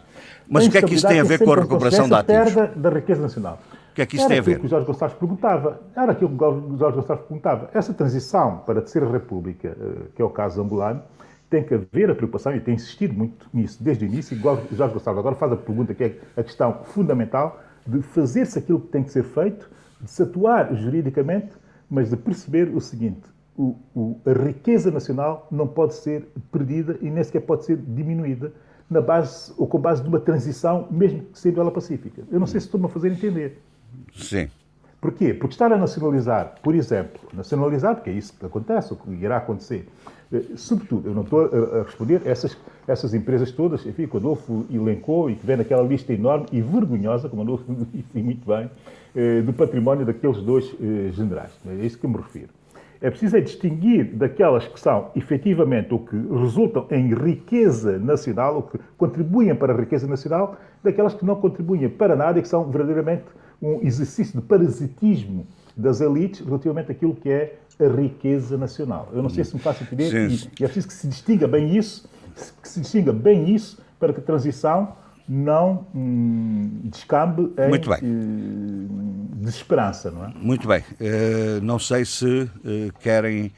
[0.48, 2.52] Mas o que é que isso tem a ver com a recuperação da ativos?
[2.52, 3.58] perda da riqueza nacional.
[3.90, 4.58] O que é que isso Era tem a ver?
[4.58, 5.80] que o Jorge Gonçalves perguntava.
[5.94, 7.70] Era aquilo que o Jorge Gonçalves perguntava.
[7.74, 11.02] Essa transição para terceira república, eh, que é o caso angolano,
[11.50, 14.74] tem que haver a preocupação, e tem insistido muito nisso desde o início, igual o
[14.74, 18.88] Jorge Gonçalves agora faz a pergunta que é a questão fundamental de fazer-se aquilo que
[18.88, 19.68] tem que ser feito,
[20.00, 21.52] de se atuar juridicamente,
[21.90, 23.20] mas de perceber o seguinte,
[23.56, 28.52] o, o, a riqueza nacional não pode ser perdida e nem sequer pode ser diminuída
[28.90, 32.22] na base ou com base de uma transição, mesmo que sendo ela pacífica.
[32.30, 33.60] Eu não sei se estou-me a fazer entender.
[34.14, 34.48] Sim.
[35.00, 35.34] Porquê?
[35.34, 39.38] Porque estar a nacionalizar, por exemplo, nacionalizar, porque é isso que acontece, o que irá
[39.38, 39.88] acontecer,
[40.56, 42.56] Sobretudo, eu não estou a responder essas,
[42.88, 46.62] essas empresas todas, enfim, que o Adolfo elencou e que vem naquela lista enorme e
[46.62, 48.70] vergonhosa, como o Adolfo disse muito bem,
[49.44, 50.74] do património daqueles dois
[51.12, 51.52] generais.
[51.66, 52.48] É isso que eu me refiro.
[53.02, 58.62] É preciso é distinguir daquelas que são efetivamente o que resultam em riqueza nacional, o
[58.62, 62.70] que contribuem para a riqueza nacional, daquelas que não contribuem para nada e que são
[62.70, 63.24] verdadeiramente
[63.60, 65.44] um exercício de parasitismo
[65.76, 69.08] das elites relativamente àquilo que é a riqueza nacional.
[69.12, 71.76] Eu não sei se me faço entender e, e é preciso que se distinga bem
[71.76, 72.08] isso,
[72.62, 74.92] que se distinga bem isso para que a transição
[75.28, 77.98] não hum, descambe em Muito bem.
[78.02, 80.32] Eh, desesperança, não é?
[80.36, 80.80] Muito bem.
[80.80, 82.50] Uh, não sei se uh,
[83.00, 83.52] querem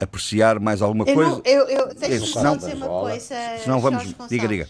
[0.00, 1.30] apreciar mais alguma eu coisa.
[1.30, 3.34] Não, eu, eu, deixa-me só dizer uma coisa.
[3.62, 4.14] Senão vamos.
[4.28, 4.68] Diga, diga.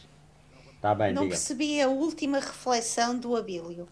[0.85, 1.35] Tá bem, não diga.
[1.35, 3.89] percebi a última reflexão do Abílio.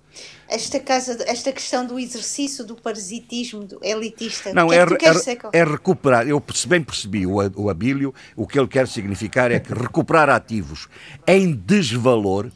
[0.46, 4.52] Esta, casa, esta questão do exercício do parasitismo do elitista.
[4.52, 6.28] Não, que é, é, que é, é, recuperar.
[6.28, 8.14] Eu bem percebi o, o Abílio.
[8.36, 10.86] O que ele quer significar é que recuperar ativos
[11.26, 12.52] em desvalor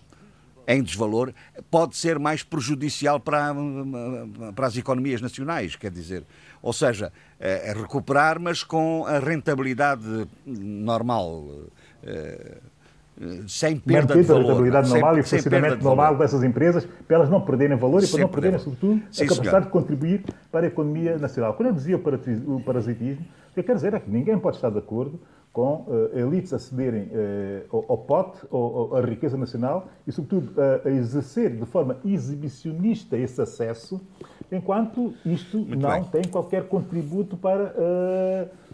[0.69, 1.33] em desvalor,
[1.71, 3.55] pode ser mais prejudicial para,
[4.53, 6.25] para as economias nacionais, quer dizer,
[6.61, 11.49] ou seja, é, é recuperar, mas com a rentabilidade normal,
[12.03, 12.59] é,
[13.47, 14.41] sem perda de valor.
[14.41, 18.03] a rentabilidade normal sem, e o funcionamento normal dessas empresas, para elas não perderem valor
[18.03, 19.63] e para não perderem, sobretudo, Sim, a capacidade senhor.
[19.63, 21.55] de contribuir para a economia nacional.
[21.55, 24.71] Quando eu dizia o parasitismo, o que eu quero dizer é que ninguém pode estar
[24.71, 25.19] de acordo
[25.57, 30.53] com uh, elites a cederem uh, ao, ao pote, ao, à riqueza nacional e, sobretudo,
[30.61, 33.99] a, a, exercer de forma exibicionista esse acesso,
[34.53, 36.05] enquanto isto Muito não bem.
[36.05, 37.73] tem qualquer contributo para,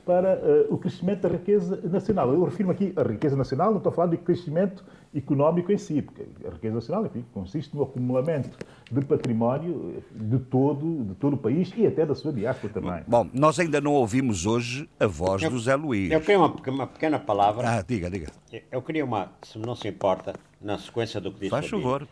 [0.03, 2.33] uh, para o crescimento da riqueza nacional.
[2.33, 4.85] Eu refiro aqui a riqueza nacional, não estou a falar de crescimento
[5.15, 8.57] económico em si, porque a riqueza nacional enfim, consiste no acumulamento
[8.91, 13.03] de património de todo, de todo o país e até da sua diáspora também.
[13.07, 16.11] Bom, nós ainda não ouvimos hoje a voz Eu- do Zé Luís.
[16.11, 17.69] Eu queria uma, uma pequena palavra.
[17.79, 18.29] Ah, diga, diga.
[18.71, 22.07] Eu queria uma, se não se importa, na sequência do que disse Faz favor.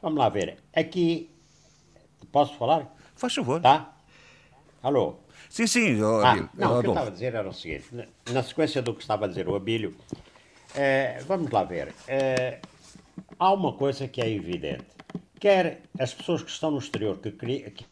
[0.00, 0.56] Vamos lá ver.
[0.74, 1.30] Aqui.
[2.32, 2.94] Posso falar?
[3.14, 3.60] Faz favor.
[3.60, 3.96] Tá?
[4.82, 5.16] Alô?
[5.50, 7.86] Sim, sim, ó, Ah, Abílio, não, o que eu estava a dizer era o seguinte:
[8.32, 9.94] na, sequência do que estava a dizer o Abílio,
[10.74, 11.94] eh, vamos lá ver.
[12.06, 12.60] Eh,
[13.38, 14.84] há uma coisa que é evidente.
[15.40, 17.86] Quer as pessoas que estão no exterior que, que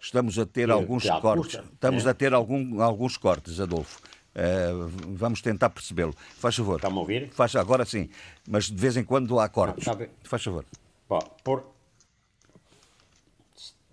[0.00, 1.56] Estamos a ter alguns cortes.
[1.56, 2.10] custa, Estamos é?
[2.10, 4.00] a ter algum- alguns cortes, Adolfo.
[4.34, 4.70] Eh,
[5.08, 6.14] vamos tentar percebê-lo.
[6.36, 6.76] Faz favor.
[6.76, 7.28] Está-me a ouvir?
[7.30, 8.08] Faz, agora sim.
[8.48, 9.84] Mas de vez em quando há cortes.
[9.86, 10.08] Não, bem.
[10.22, 10.64] Faz favor.
[11.08, 11.64] Bom, por,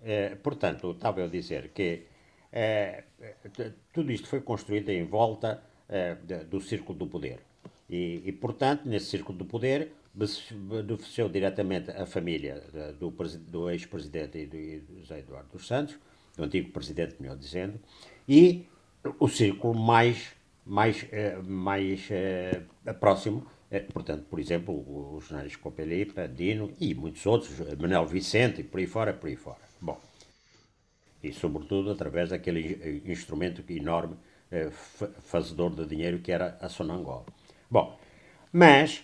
[0.06, 2.06] eh, portanto, estava eu a dizer que
[2.52, 3.02] eh,
[3.92, 6.14] tudo isto foi construído em volta eh,
[6.48, 7.40] do círculo do poder.
[7.90, 9.92] E, e, portanto, nesse círculo do poder,
[10.52, 12.62] beneficiou diretamente a família
[13.00, 14.46] do, do ex-presidente e
[14.78, 15.98] do, José Eduardo dos Santos,
[16.36, 17.78] do antigo presidente, melhor dizendo,
[18.28, 18.66] e
[19.18, 20.32] o círculo mais,
[20.64, 21.04] mais,
[21.44, 22.08] mais
[22.98, 23.46] próximo,
[23.92, 28.86] portanto, por exemplo, os jornais Copelipa, Dino e muitos outros, Manuel Vicente e por aí
[28.86, 29.66] fora, por aí fora.
[29.86, 29.98] Bom,
[31.22, 34.16] e sobretudo através daquele instrumento enorme
[34.50, 37.24] eh, fa- fazedor de dinheiro que era a Sonangol.
[37.70, 37.98] Bom,
[38.52, 39.02] mas,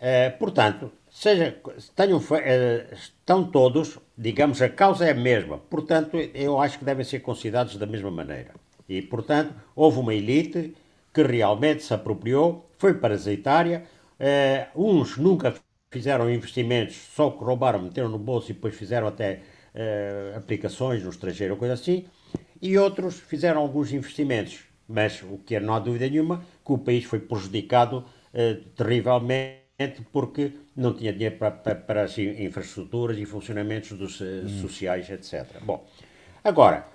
[0.00, 1.56] eh, portanto, seja,
[1.96, 7.04] tenham, eh, estão todos, digamos, a causa é a mesma, portanto, eu acho que devem
[7.04, 8.52] ser considerados da mesma maneira.
[8.88, 10.74] E, portanto, houve uma elite
[11.12, 13.84] que realmente se apropriou, foi parasitária,
[14.20, 15.54] eh, uns nunca
[15.90, 19.40] fizeram investimentos, só que roubaram, meteram no bolso e depois fizeram até
[19.74, 22.04] eh, aplicações no estrangeiro coisa assim,
[22.62, 26.78] e outros fizeram alguns investimentos, mas o que é, não há dúvida nenhuma que o
[26.78, 29.62] país foi prejudicado eh, terrivelmente
[30.12, 35.08] porque não tinha dinheiro para, para, para as in- infraestruturas e funcionamentos dos, eh, sociais,
[35.10, 35.46] etc.
[35.62, 35.86] Bom,
[36.42, 36.86] agora,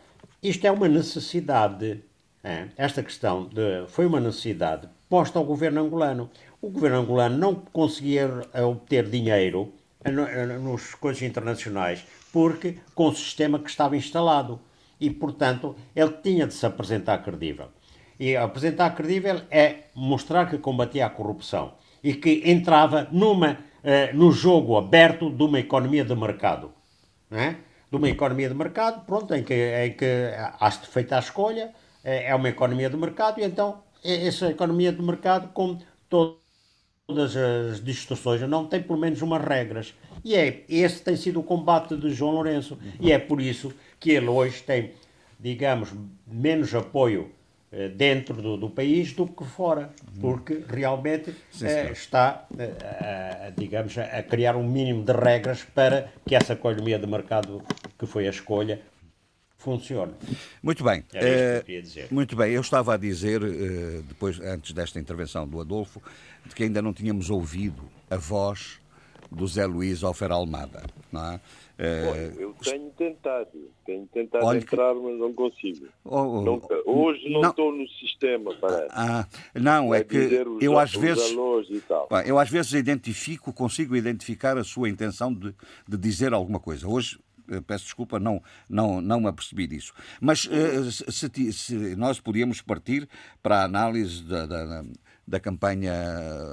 [0.42, 2.02] isto é uma necessidade,
[2.44, 6.30] eh, esta questão de, foi uma necessidade posta ao governo angolano.
[6.62, 9.74] O governo angolano não conseguia obter dinheiro
[10.06, 14.60] no- nos coisas internacionais porque com o sistema que estava instalado
[15.00, 17.68] e, portanto, ele tinha de se apresentar credível.
[18.20, 24.32] E apresentar credível é mostrar que combatia a corrupção e que entrava numa, eh, no
[24.32, 26.72] jogo aberto de uma economia de mercado.
[27.30, 27.58] Não é?
[27.90, 32.26] De uma economia de mercado, pronto, em que, em que há feita a escolha, eh,
[32.30, 35.78] é uma economia de mercado, e então eh, essa economia de mercado, com
[36.10, 36.38] to-
[37.10, 39.96] todas as distorções, não tem pelo menos umas regras.
[40.24, 42.78] E é, esse tem sido o combate de João Lourenço.
[43.00, 44.92] E é por isso que ele hoje tem,
[45.40, 45.90] digamos,
[46.28, 47.32] menos apoio
[47.72, 49.90] eh, dentro do, do país do que fora.
[50.22, 52.74] Porque realmente eh, está, eh,
[53.48, 57.64] a- digamos, a criar um mínimo de regras para que essa economia de mercado,
[57.98, 58.82] que foi a escolha,
[59.60, 60.14] funcione.
[60.64, 61.04] Muito bem.
[61.14, 62.08] Era que eu queria dizer.
[62.10, 62.52] Muito bem.
[62.52, 63.42] Eu estava a dizer,
[64.08, 66.02] depois, antes desta intervenção do Adolfo,
[66.46, 68.80] de que ainda não tínhamos ouvido a voz
[69.32, 71.40] do Zé Luís Alfer Almada, não é?
[71.82, 75.02] Eh, eu tenho tentado, tenho tentado Olha entrar, que...
[75.02, 75.88] mas não consigo.
[76.04, 78.90] Oh, oh, Hoje não, não, estou no sistema, parece.
[78.90, 81.34] Ah, não, é, é que eu às vezes
[82.26, 85.56] eu às vezes identifico, consigo identificar a sua intenção de,
[85.88, 86.86] de dizer alguma coisa.
[86.86, 87.29] Hoje eh,
[87.66, 89.94] peço desculpa, não, não, não me apercebi disso.
[90.22, 93.08] Mas uh, se, se, nós podíamos partir
[93.42, 94.84] para a análise da, da,
[95.30, 95.94] da campanha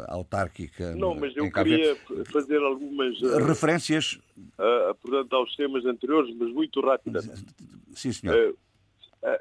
[0.09, 0.95] autárquica.
[0.95, 1.97] Não, mas eu queria
[2.31, 7.47] fazer algumas uh, referências uh, portanto, aos temas anteriores, mas muito rapidamente.
[7.93, 8.51] Sim, senhor.
[8.51, 8.59] Uh,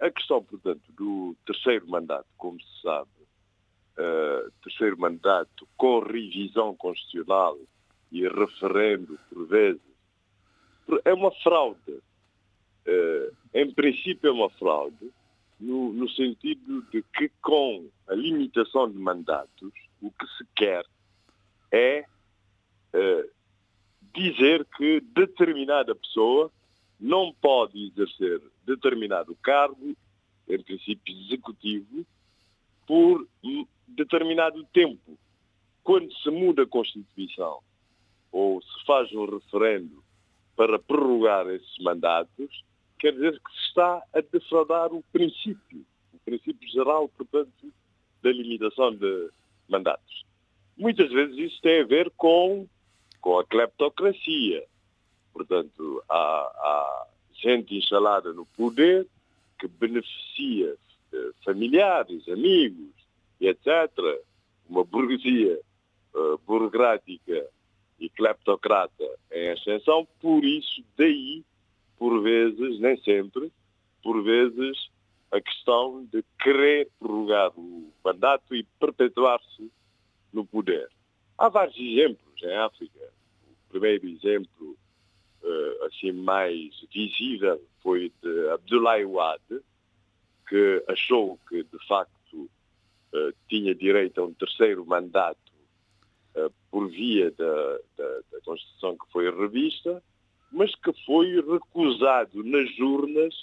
[0.02, 3.10] a questão, portanto, do terceiro mandato, como se sabe,
[4.64, 7.58] terceiro mandato com revisão constitucional
[8.12, 9.82] e referendo, por vezes,
[11.04, 12.00] é uma fraude.
[13.54, 15.12] em princípio, é uma fraude
[15.60, 19.72] no, no sentido de que com a limitação de mandatos,
[20.02, 20.86] o que se quer
[21.72, 22.06] é
[22.94, 23.30] uh,
[24.14, 26.52] dizer que determinada pessoa
[27.00, 29.96] não pode exercer determinado cargo,
[30.48, 32.06] em princípio executivo,
[32.88, 33.28] por
[33.88, 35.18] determinado tempo.
[35.84, 37.60] Quando se muda a Constituição
[38.32, 40.04] ou se faz um referendo
[40.56, 42.64] para prorrogar esses mandatos,
[43.00, 47.74] quer dizer que se está a defraudar o princípio, o princípio geral, portanto,
[48.24, 49.30] da limitação de
[49.68, 50.26] mandatos.
[50.78, 52.68] Muitas vezes isso tem a ver com,
[53.22, 54.64] com a cleptocracia.
[55.34, 59.08] Portanto, há, há gente instalada no poder
[59.60, 60.76] que beneficia
[61.14, 62.92] eh, familiares, amigos,
[63.40, 63.68] etc.
[64.70, 65.60] Uma burguesia
[66.14, 67.46] uh, burocrática
[68.00, 71.44] e cleptocrata em ascensão, por isso, daí
[71.98, 73.52] por vezes, nem sempre,
[74.04, 74.90] por vezes,
[75.32, 79.72] a questão de querer prorrogar o mandato e perpetuar-se
[80.32, 80.90] no poder.
[81.38, 83.00] Há vários exemplos em África.
[83.68, 84.78] O primeiro exemplo,
[85.44, 89.62] uh, assim, mais visível foi de Abdoulaye Wade,
[90.48, 92.50] que achou que, de facto,
[93.14, 95.45] uh, tinha direito a um terceiro mandato
[96.70, 100.04] por via da, da, da Constituição que foi revista,
[100.52, 103.34] mas que foi recusado nas urnas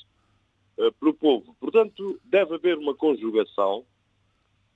[0.78, 1.56] uh, pelo povo.
[1.58, 3.84] Portanto, deve haver uma conjugação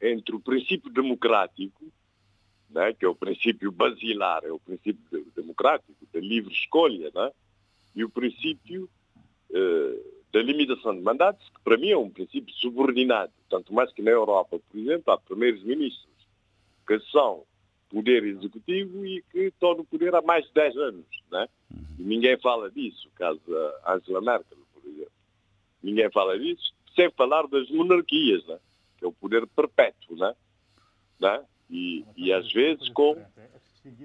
[0.01, 1.85] entre o princípio democrático,
[2.69, 7.33] né, que é o princípio basilar, é o princípio democrático, da livre escolha, né,
[7.95, 8.89] e o princípio
[9.51, 14.03] uh, da limitação de mandatos, que para mim é um princípio subordinado, tanto mais que
[14.03, 16.07] na Europa, por exemplo, há primeiros ministros
[16.87, 17.45] que são
[17.89, 21.07] poder executivo e que estão no poder há mais de 10 anos.
[21.31, 21.49] Né?
[21.99, 23.41] E ninguém fala disso, caso
[23.85, 25.13] a Angela Merkel, por exemplo.
[25.83, 28.59] Ninguém fala disso, sem falar das monarquias, né?
[28.99, 30.17] que é o poder perpétuo.
[30.17, 30.35] Né?
[31.21, 31.45] Né?
[31.71, 33.17] E, e às vezes com,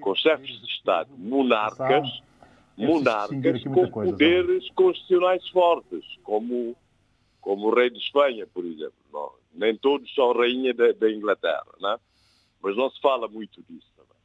[0.00, 2.22] com chefes de Estado, monarcas,
[2.76, 6.76] monarcas com poderes constitucionais fortes, como,
[7.40, 8.94] como o rei de Espanha, por exemplo.
[9.12, 11.66] Não, nem todos são rainha da, da Inglaterra.
[11.80, 11.98] Né?
[12.62, 14.16] Mas não se fala muito disso também.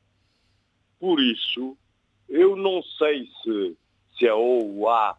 [1.00, 1.76] Por isso,
[2.30, 3.78] eu não sei se,
[4.18, 5.18] se a OUA,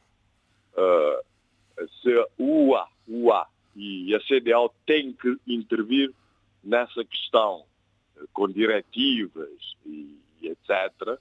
[0.74, 6.12] uh, se a UA, UA e a CDAO têm que intervir
[6.62, 7.64] nessa questão
[8.16, 11.18] uh, com diretivas e, e, etc.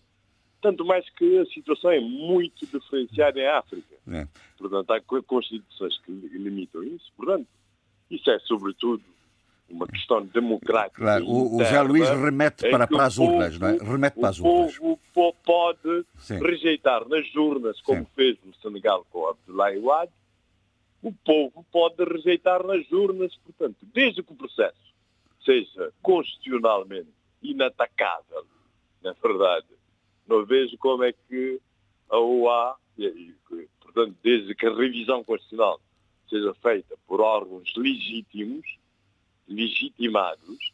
[0.61, 3.95] Tanto mais que a situação é muito diferenciada em África.
[4.07, 4.27] É.
[4.57, 7.11] Portanto, há constituições que limitam isso.
[7.15, 7.47] Portanto,
[8.09, 9.03] isso é sobretudo
[9.69, 11.01] uma questão democrática.
[11.01, 13.77] Claro, o, o José Luís remete para, para as urnas, não é?
[13.77, 14.77] Remete para as urnas.
[14.79, 16.39] O povo pode Sim.
[16.39, 18.07] rejeitar nas urnas, como Sim.
[18.15, 20.11] fez no Senegal com Abdoulaye Wade,
[21.01, 24.87] o povo pode rejeitar nas urnas, portanto, desde que o processo
[25.43, 27.09] seja constitucionalmente
[27.41, 28.45] inatacável,
[29.01, 29.67] na verdade,
[30.27, 31.61] não vejo como é que
[32.09, 32.77] a OA,
[33.79, 35.79] portanto, desde que a revisão constitucional
[36.29, 38.65] seja feita por órgãos legítimos,
[39.47, 40.73] legitimados,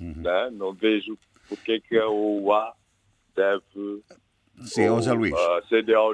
[0.00, 0.14] uhum.
[0.16, 0.50] né?
[0.50, 2.74] não vejo porque é que a OUA
[3.34, 4.02] deve.
[4.62, 5.34] Sim, ou, José Luís.
[5.34, 6.12] A CDAO,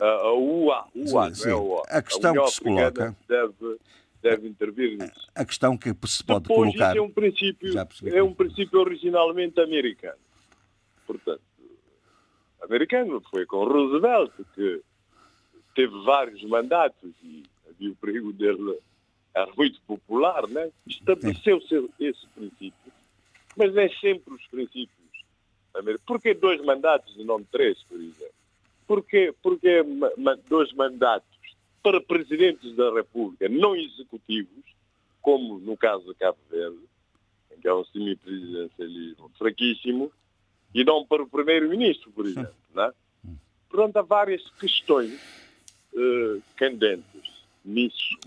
[0.00, 3.16] a, UA, UA, sim, não é a A questão a que se coloca.
[3.26, 3.78] Deve,
[4.22, 5.28] deve intervir nisso.
[5.34, 6.90] A questão que se pode Depois, colocar.
[6.90, 7.72] Isso é um princípio,
[8.14, 10.18] é um princípio originalmente americano.
[11.06, 11.42] Portanto,
[12.62, 14.82] americano foi com Roosevelt, que
[15.74, 18.78] teve vários mandatos e havia o perigo dele
[19.42, 20.70] era muito popular, né?
[20.86, 22.92] estabeleceu-se esse princípio.
[23.56, 24.98] Mas nem sempre os princípios.
[26.06, 28.34] Porquê dois mandatos e não três, por exemplo?
[28.86, 29.84] Porquê, porquê
[30.48, 31.28] dois mandatos
[31.82, 34.64] para presidentes da República não executivos,
[35.20, 36.78] como no caso de Cabo Verde,
[37.56, 40.12] em que é um semipresidencialismo fraquíssimo,
[40.74, 42.54] e não para o primeiro-ministro, por exemplo.
[42.74, 42.92] Né?
[43.68, 45.14] Portanto, há várias questões
[45.92, 48.18] uh, candentes nisso.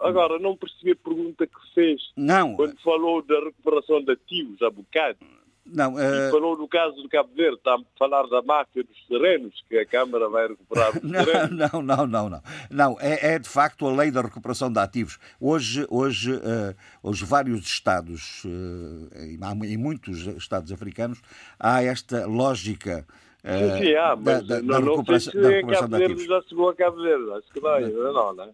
[0.00, 2.56] Agora, não percebi a pergunta que fez não.
[2.56, 5.18] quando falou da recuperação de ativos há bocado.
[5.64, 6.30] Não, uh...
[6.30, 9.84] Falou do caso do Cabo Verde, está a falar da máfia dos terrenos, que a
[9.84, 11.70] Câmara vai recuperar os terrenos.
[11.72, 12.42] Não, não, não, não.
[12.70, 15.18] Não, é, é, de facto a lei da recuperação de ativos.
[15.40, 21.20] Hoje, hoje, uh, hoje vários Estados, uh, em muitos Estados africanos,
[21.58, 23.04] há esta lógica
[23.46, 25.98] Sim, sim, há, mas da, da, não, da recuperação, não sei se da recuperação Cabo
[25.98, 28.50] Verde já chegou a Cabo Verde, acho que vai, não, não, não é?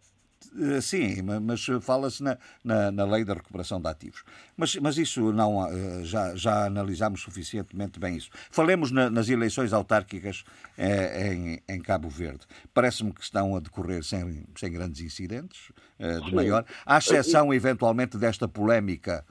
[0.58, 4.22] Eh, sim, mas fala-se na, na, na, lei da recuperação de ativos.
[4.56, 8.30] Mas, mas isso não eh, já, já analisámos suficientemente bem isso.
[8.50, 10.44] Falemos na, nas eleições autárquicas
[10.76, 12.46] eh, em, em, Cabo Verde.
[12.74, 18.18] Parece-me que estão a decorrer sem, sem grandes incidentes eh, de maior, à exceção eventualmente
[18.18, 19.24] desta polémica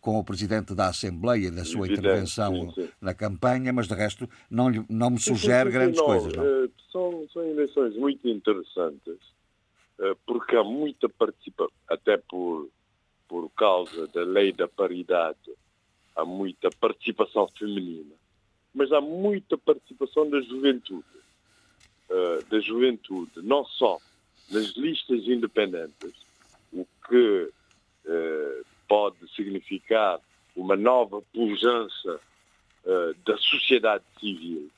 [0.00, 2.88] com o Presidente da Assembleia, da sua Evidente, intervenção sim, sim.
[3.00, 6.32] na campanha, mas de resto não, não me sugere sim, grandes coisas.
[6.32, 6.68] Não.
[6.92, 9.18] São, são eleições muito interessantes,
[10.26, 12.68] porque há muita participação, até por,
[13.26, 15.52] por causa da lei da paridade,
[16.14, 18.14] há muita participação feminina,
[18.74, 21.04] mas há muita participação da juventude.
[22.10, 23.98] Eh, da juventude, não só
[24.50, 26.14] nas listas independentes,
[26.72, 27.52] o que
[28.88, 30.18] pode significar
[30.56, 32.18] uma nova pujança
[33.26, 34.70] da sociedade civil.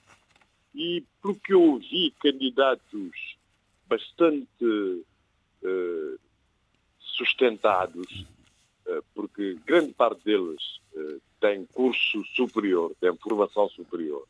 [0.75, 3.37] E porque eu ouvi candidatos
[3.91, 6.21] bastante uh,
[6.99, 8.27] sustentados,
[8.87, 10.81] uh, porque grande parte deles
[11.41, 14.27] tem curso superior, tem formação superior,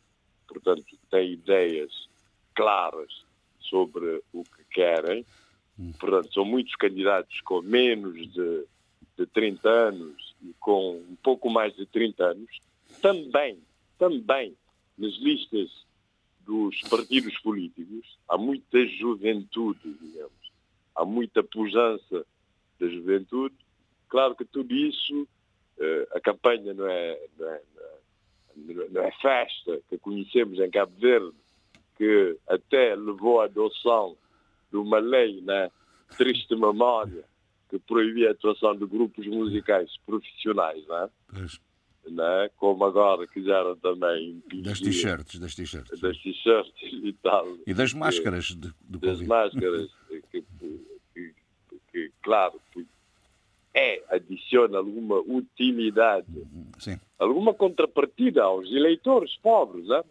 [0.47, 2.09] portanto, tem ideias
[2.55, 3.25] claras
[3.59, 5.25] sobre o que querem.
[5.99, 8.67] Portanto, são muitos candidatos com menos de
[9.21, 12.61] de 30 anos e com um pouco mais de 30 anos,
[13.03, 13.59] também,
[13.99, 14.57] também
[14.97, 15.69] nas listas
[16.51, 20.53] dos partidos políticos há muita juventude, digamos.
[20.97, 22.27] Há muita pujança
[22.81, 23.55] da juventude.
[24.09, 25.29] Claro que tudo isso,
[25.79, 27.63] eh, a campanha não é, não é,
[28.91, 31.37] não é festa que conhecemos em Cabo Verde,
[31.97, 34.17] que até levou à adoção
[34.73, 35.71] de uma lei na né,
[36.19, 37.25] triste memória
[37.69, 41.11] que proibia a atuação de grupos musicais profissionais, não é?
[42.03, 42.15] Pois.
[42.15, 42.49] Não é?
[42.57, 44.43] Como agora quiseram também.
[44.63, 46.01] Das t-shirts, das t-shirts.
[46.01, 47.47] Das t-shirts e tal.
[47.67, 49.27] E das máscaras de, do Das COVID.
[49.29, 49.91] máscaras,
[50.31, 50.45] que,
[51.15, 51.35] que,
[51.93, 52.61] que, claro,
[53.75, 56.27] é, adiciona alguma utilidade,
[56.79, 56.99] Sim.
[57.19, 60.05] alguma contrapartida aos eleitores pobres, não é?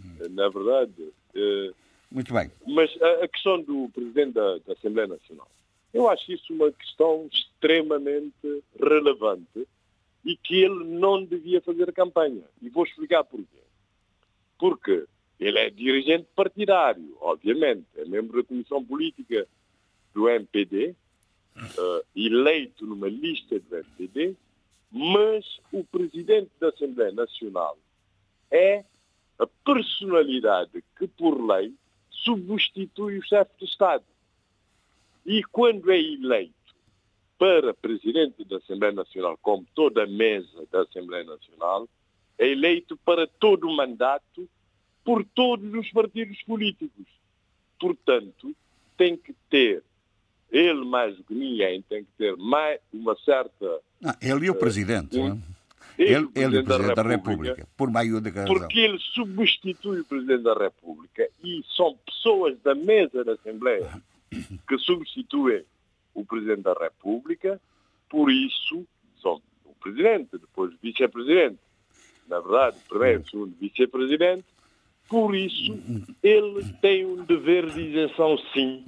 [0.00, 0.16] Hum.
[0.30, 1.12] Na verdade.
[1.34, 1.70] Eh,
[2.10, 2.50] Muito bem.
[2.66, 5.48] Mas a, a questão do Presidente da, da Assembleia Nacional
[5.92, 9.66] eu acho isso uma questão extremamente relevante
[10.24, 12.44] e que ele não devia fazer campanha.
[12.60, 13.60] E vou explicar porquê.
[14.58, 15.06] Porque
[15.38, 19.46] ele é dirigente partidário, obviamente, é membro da Comissão Política
[20.12, 20.94] do MPD,
[21.56, 24.36] uh, eleito numa lista do MPD,
[24.90, 27.78] mas o Presidente da Assembleia Nacional
[28.50, 28.84] é
[29.38, 31.72] a personalidade que, por lei,
[32.10, 34.04] substitui o chefe de Estado.
[35.24, 36.59] E quando é eleito
[37.40, 41.88] para presidente da Assembleia Nacional, como toda a mesa da Assembleia Nacional,
[42.38, 44.46] é eleito para todo o mandato
[45.02, 47.06] por todos os partidos políticos.
[47.80, 48.54] Portanto,
[48.94, 49.82] tem que ter,
[50.52, 53.80] ele mais do que ninguém, tem que ter mais uma certa.
[54.04, 55.40] Ah, ele e o Presidente, um,
[55.96, 58.54] ele, ele, ele e o Presidente da, da República, por meio de razão.
[58.54, 63.90] Porque ele substitui o Presidente da República e são pessoas da mesa da Assembleia
[64.68, 65.64] que substituem
[66.14, 67.60] o Presidente da República,
[68.08, 68.86] por isso
[69.20, 71.58] são o Presidente, depois Vice-Presidente,
[72.28, 74.44] na verdade, primeiro, segundo Vice-Presidente,
[75.08, 75.78] por isso
[76.22, 78.86] ele tem um dever de isenção, sim,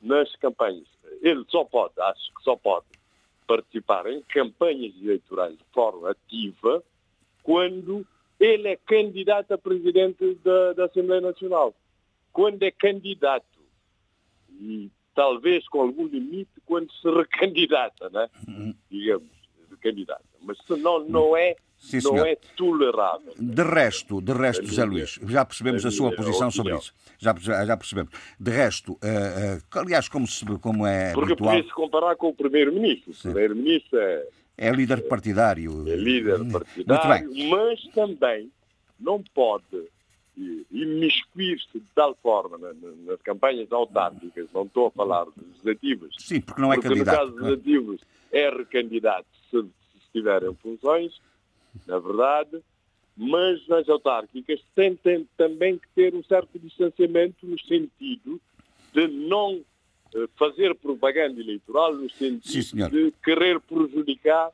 [0.00, 0.86] nas campanhas.
[1.20, 2.86] Ele só pode, acho que só pode
[3.46, 6.82] participar em campanhas eleitorais de forma ativa
[7.42, 8.06] quando
[8.38, 11.74] ele é candidato a presidente da, da Assembleia Nacional.
[12.32, 13.44] Quando é candidato
[14.60, 18.28] e talvez com algum limite quando se recandidata, né?
[18.48, 18.74] Uhum.
[18.90, 19.28] digamos,
[19.70, 20.24] recandidata.
[20.42, 23.34] Mas senão não é Sim, não é tolerável.
[23.38, 26.94] De resto, de resto, José Luís, já percebemos a, sua posição sobre isso.
[27.18, 28.10] Já, já percebemos.
[28.40, 31.56] De resto, uh, uh, aliás, como, se, como é Porque habitual...
[31.56, 33.12] podia-se comparar com o Primeiro-Ministro.
[33.12, 34.26] O Primeiro-Ministro é...
[34.56, 35.86] É líder partidário.
[35.88, 38.50] É líder partidário, mas também
[39.00, 39.88] não pode
[40.70, 42.58] imiscuir-se de tal forma
[43.06, 46.14] nas campanhas autárquicas, não estou a falar de legislativas.
[46.18, 47.14] Sim, porque não é porque candidato.
[47.14, 48.00] no caso legislativos
[48.32, 51.20] é recandidato se, se estiverem funções,
[51.86, 52.62] na verdade,
[53.16, 58.40] mas nas autárquicas tem, tem, também que ter um certo distanciamento no sentido
[58.92, 59.64] de não
[60.14, 64.50] eh, fazer propaganda eleitoral, no sentido Sim, de querer prejudicar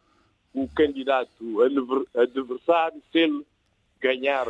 [0.52, 1.62] o candidato
[2.14, 3.46] adversário se ele
[4.00, 4.46] ganhar,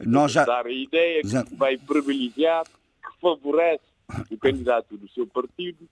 [0.00, 0.44] Nós já...
[0.44, 3.84] dar a ideia que vai privilegiar, que favorece
[4.30, 5.88] o candidato do seu partido,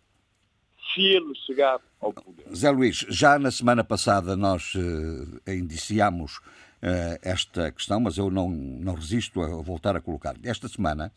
[0.94, 2.44] se ele chegar ao poder.
[2.54, 8.48] Zé Luís, já na semana passada nós uh, indiciamos uh, esta questão, mas eu não,
[8.48, 10.36] não resisto a voltar a colocar.
[10.44, 11.12] Esta semana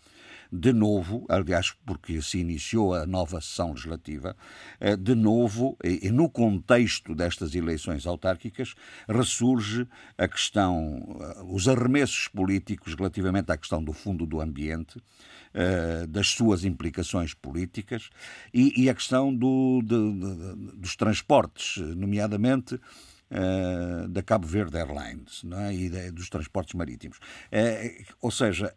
[0.52, 4.36] de novo, aliás, porque se iniciou a nova sessão legislativa,
[4.80, 8.76] eh, de novo, e no contexto destas eleições autárquicas,
[9.08, 9.88] ressurge
[10.18, 15.02] a questão, eh, os arremessos políticos relativamente à questão do fundo do ambiente,
[15.54, 18.10] eh, das suas implicações políticas
[18.54, 22.80] e, a questão do, de, de, dos transportes, nomeadamente
[23.32, 25.74] uh, da Cabo Verde Airlines é?
[25.74, 27.18] e de, dos transportes marítimos.
[27.18, 28.74] Uh, ou seja,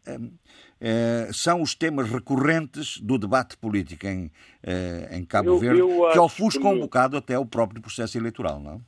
[1.32, 4.30] são os temas recorrentes do debate político em,
[5.10, 6.78] em Cabo eu, Verde eu que ofuscam que...
[6.78, 8.80] um bocado até o próprio processo eleitoral, não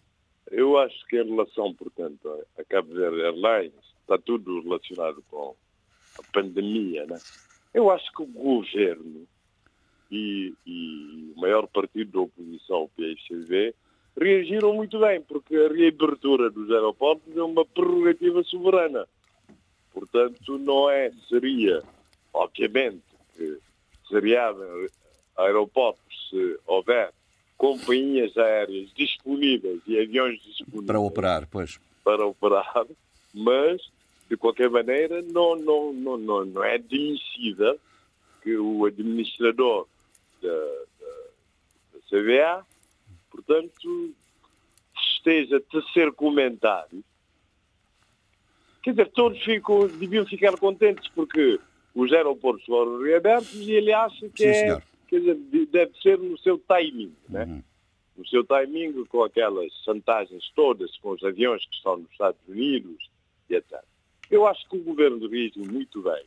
[0.50, 2.28] Eu acho que em relação, portanto,
[2.58, 5.54] a Cabo Verde Airlines, está tudo relacionado com
[6.18, 7.18] a pandemia, né?
[7.72, 9.26] Eu acho que o governo
[10.10, 13.74] e, e, o maior partido da oposição, o PSV,
[14.20, 19.08] reagiram muito bem, porque a reabertura dos aeroportos é uma prerrogativa soberana.
[19.92, 21.82] Portanto, não é, seria,
[22.32, 23.02] obviamente,
[23.34, 23.58] que
[24.08, 24.54] seria
[25.36, 27.12] aeroportos se houver
[27.56, 31.78] companhias aéreas disponíveis e aviões disponíveis para operar, pois.
[32.02, 32.86] Para operar,
[33.32, 33.80] mas
[34.28, 37.78] de qualquer maneira não, não, não, não, não é admissível
[38.42, 39.86] que o administrador
[40.42, 41.14] da, da,
[41.92, 42.66] da CVA
[43.32, 44.14] portanto,
[44.94, 47.02] esteja a tecer comentários.
[48.82, 51.60] Quer dizer, todos ficam, deviam ficar contentes porque
[51.94, 56.36] os aeroportos foram reabertos e ele acha que Sim, é, quer dizer, deve ser no
[56.38, 57.44] seu timing, né?
[57.44, 57.62] Uhum.
[58.16, 63.08] no seu timing com aquelas vantagens todas, com os aviões que estão nos Estados Unidos
[63.48, 63.80] e etc.
[64.30, 66.24] Eu acho que o governo reagiu muito bem,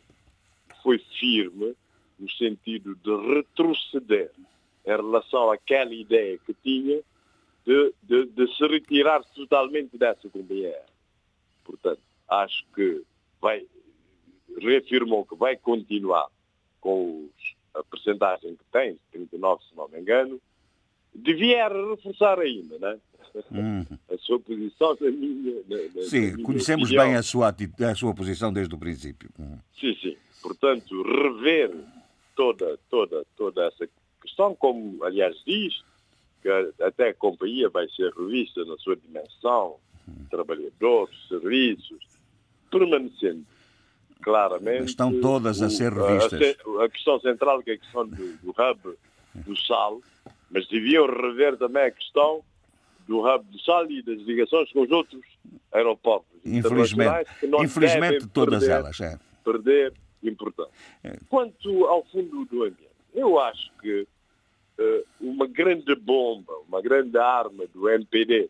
[0.81, 1.75] foi firme
[2.17, 4.31] no sentido de retroceder
[4.85, 7.01] em relação àquela ideia que tinha
[7.65, 10.79] de, de, de se retirar totalmente dessa companhia
[11.65, 13.03] Portanto, acho que
[13.41, 13.65] vai,
[14.59, 16.27] reafirmou que vai continuar
[16.79, 20.39] com os, a percentagem que tem, 39 se não me engano,
[21.13, 22.99] devia reforçar ainda, né?
[23.51, 23.85] Hum.
[24.09, 25.61] A sua posição minha.
[26.03, 27.05] Sim, minha conhecemos opinião.
[27.05, 29.29] bem a sua, a sua posição desde o princípio.
[29.37, 29.57] Hum.
[29.77, 30.17] Sim, sim.
[30.41, 31.71] Portanto, rever
[32.35, 33.89] toda, toda, toda essa
[34.21, 35.83] questão, como aliás diz,
[36.41, 36.49] que
[36.81, 39.77] até a companhia vai ser revista na sua dimensão,
[40.29, 41.99] trabalhadores, serviços,
[42.71, 43.45] permanecendo
[44.21, 44.89] claramente.
[44.89, 46.55] Estão todas a ser revistas.
[46.81, 48.97] A, questão central, que é a questão do, do hub
[49.35, 50.01] do sal,
[50.49, 52.43] mas deviam rever também a questão
[53.07, 55.21] do hub do sal e das ligações com os outros
[55.71, 57.29] aeroportos infelizmente,
[57.63, 59.19] infelizmente todas perder, elas é.
[59.43, 59.93] perder
[60.23, 60.71] importância.
[61.03, 61.17] É.
[61.27, 64.07] Quanto ao fundo do ambiente, eu acho que
[64.79, 68.49] uh, uma grande bomba, uma grande arma do MPD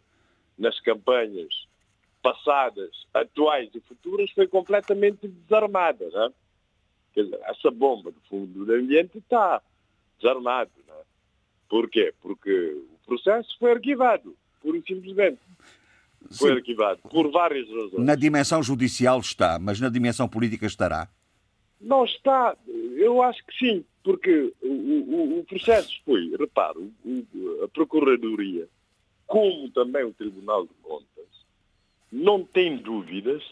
[0.58, 1.54] nas campanhas
[2.22, 6.06] passadas, atuais e futuras foi completamente desarmada.
[6.06, 6.30] É?
[7.14, 9.62] Quer dizer, essa bomba do fundo do ambiente está
[10.20, 10.72] desarmada.
[10.88, 11.04] É?
[11.70, 12.14] Por quê?
[12.22, 15.40] Porque o processo foi arquivado, pura e simplesmente.
[16.32, 16.56] Foi Sim.
[16.56, 18.04] arquivado, por várias razões.
[18.04, 21.08] Na dimensão judicial está, mas na dimensão política estará?
[21.80, 22.58] Não está,
[22.96, 26.92] eu acho que sim, porque o, o, o processo foi, reparo,
[27.64, 28.68] a Procuradoria,
[29.28, 31.28] como também o Tribunal de Contas,
[32.12, 33.44] não tem dúvidas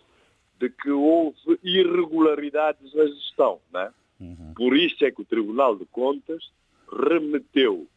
[0.59, 3.59] de que houve irregularidades na gestão.
[3.71, 3.91] Né?
[4.19, 4.53] Uhum.
[4.55, 6.51] Por isso é que o Tribunal de Contas
[6.91, 7.88] remeteu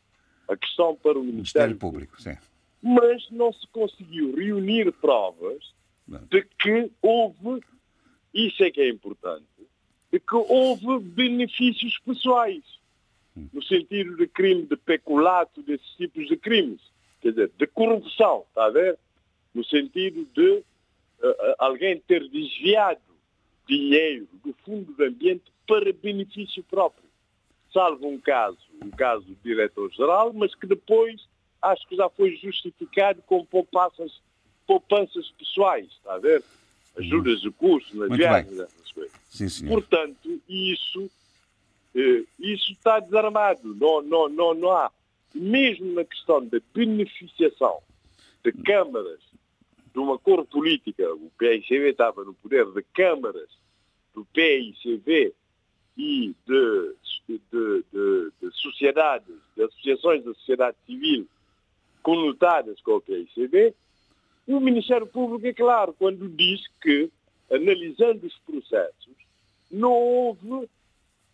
[0.49, 2.21] a questão para o Ministério, Ministério Público.
[2.21, 2.37] Sim.
[2.83, 5.73] Mas não se conseguiu reunir provas
[6.07, 6.21] não.
[6.25, 7.63] de que houve,
[8.33, 9.45] isso é que é importante,
[10.13, 12.63] de que houve benefícios pessoais,
[13.53, 16.81] no sentido de crime de peculato, desses tipos de crimes,
[17.27, 18.99] quer dizer, de corrupção, está a ver?
[19.55, 23.01] No sentido de uh, alguém ter desviado
[23.67, 27.05] dinheiro do fundo do ambiente para benefício próprio.
[27.73, 31.27] Salvo um caso, um caso do diretor-geral, mas que depois
[31.61, 34.21] acho que já foi justificado com poupanças,
[34.67, 36.43] poupanças pessoais, está a ver?
[36.99, 39.13] ajudas de curso, nas viagens, essas coisas.
[39.29, 39.75] Sim, senhor.
[39.75, 41.11] Portanto, isso,
[41.95, 43.75] eh, isso está desarmado.
[43.75, 44.91] Não, não, não, não há.
[45.39, 47.83] Mesmo na questão da beneficiação
[48.43, 49.21] de câmaras
[49.93, 53.49] de uma cor política, o PICV estava no poder de câmaras
[54.15, 55.35] do PICV
[55.97, 56.95] e de,
[57.29, 61.27] de, de, de sociedades, de associações da sociedade civil
[62.03, 63.75] conotadas com o PICV,
[64.47, 67.11] o Ministério Público é claro quando diz que,
[67.51, 69.17] analisando os processos,
[69.71, 70.69] não houve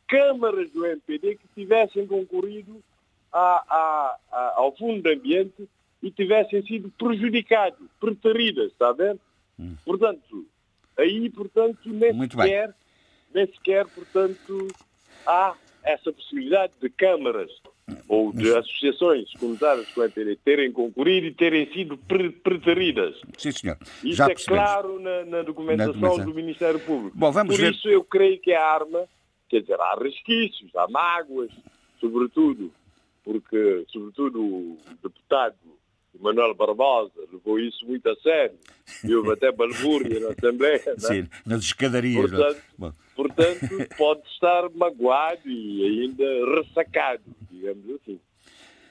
[0.09, 2.83] câmaras do MPD que tivessem concorrido
[3.33, 5.69] ao Fundo de Ambiente
[6.03, 9.19] e tivessem sido prejudicados, preteridas, está a ver?
[9.59, 9.77] Hum.
[9.85, 10.47] Portanto,
[10.99, 12.77] aí, portanto, nem Muito sequer, bem.
[13.35, 14.69] nem sequer, portanto,
[15.27, 15.55] há
[15.85, 17.51] essa possibilidade de câmaras
[18.09, 20.09] ou de associações comunitárias com a
[20.45, 21.99] terem concorrido e terem sido
[22.43, 23.21] preteridas.
[23.37, 23.77] Sim, senhor.
[24.05, 27.17] Isso Já é claro na, na, documentação na, do Ministério Público.
[27.17, 27.73] Bom, vamos Por ver...
[27.73, 29.05] isso eu creio que a arma,
[29.49, 31.51] quer dizer, há resquícios, há mágoas,
[32.01, 32.73] sobretudo,
[33.25, 35.57] porque, sobretudo, o deputado
[36.21, 38.57] Manuel Barbosa levou isso muito a sério.
[39.05, 40.83] E houve até balbúrdia na Assembleia.
[40.87, 40.99] É?
[40.99, 42.31] Sim, nas escadarias.
[42.31, 46.25] Portanto, portanto, pode estar magoado e ainda
[46.57, 48.21] ressacado, digamos assim.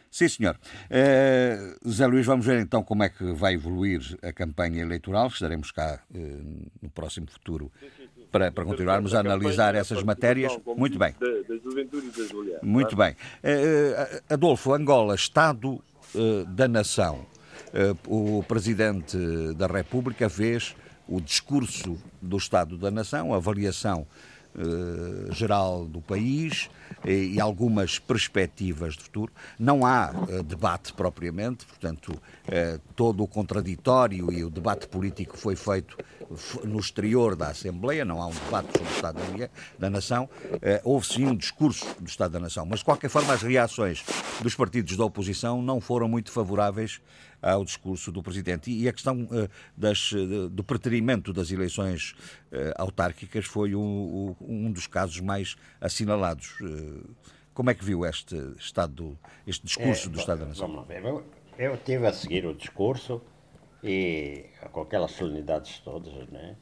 [0.10, 0.60] Sim, senhor.
[0.90, 5.28] Uh, Zé Luís, vamos ver então como é que vai evoluir a campanha eleitoral.
[5.28, 8.01] Estaremos cá uh, no próximo futuro sim, sim.
[8.32, 10.58] Para, para continuarmos a, analisar essas matérias.
[10.78, 11.14] Muito bem.
[11.20, 12.62] Da, da juventude e das mulheres.
[12.64, 13.12] Muito bem.
[13.12, 15.82] Uh, Adolfo, Angola, Estado
[16.16, 17.26] eh, da nação.
[17.74, 19.18] Eh, o Presidente
[19.56, 20.76] da República fez
[21.08, 24.06] o discurso do Estado da Nação, a avaliação
[24.58, 26.70] eh, geral do país
[27.06, 29.32] e, algumas perspectivas de futuro.
[29.58, 30.12] Não há
[30.46, 32.14] debate propriamente, portanto,
[32.96, 35.98] todo o contraditório e o debate político foi feito
[36.64, 39.20] no exterior da Assembleia, não há um debate sobre o Estado
[39.80, 40.30] da Nação.
[40.84, 44.04] houve sim um discurso do Estado da Nação, mas de qualquer forma as reações
[44.42, 47.02] dos partidos da oposição não foram muito favoráveis
[47.42, 48.72] ao discurso do Presidente.
[48.72, 52.12] E a questão uh, das, uh, do preterimento das eleições
[52.52, 56.58] uh, autárquicas foi um, um, dos casos mais assinalados.
[57.54, 59.18] como é que viu este, estado,
[59.48, 60.68] este discurso é, do Estado da Nação?
[60.68, 61.04] Vamos ver.
[61.04, 61.24] Eu,
[61.58, 63.22] eu tive a seguir o discurso
[63.84, 66.56] e com aquelas solenidades todas, né?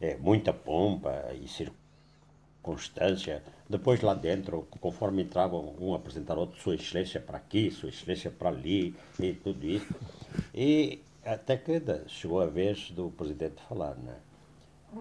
[0.00, 7.20] É, muita pompa e circunstância depois lá dentro, conforme entravam, um apresentar outro, Sua Excelência
[7.20, 9.94] para aqui, Sua Excelência para ali, e tudo isso.
[10.52, 14.16] E até que chegou a vez do Presidente falar, né?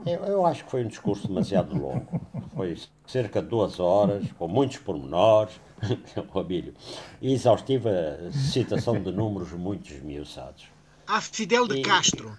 [0.06, 2.22] Eu, eu acho que foi um discurso demasiado longo.
[2.56, 5.60] Foi cerca de duas horas, com muitos pormenores,
[6.36, 6.76] Abílio,
[7.20, 7.90] e exaustiva
[8.32, 10.66] citação de números muito esmiuçados.
[11.08, 12.38] A Fidel de e, Castro.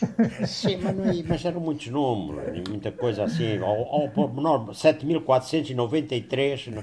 [0.46, 6.82] Sim, mas, não, é, mas eram muitos números, muita coisa assim, ao, ao pormenor, 7.493.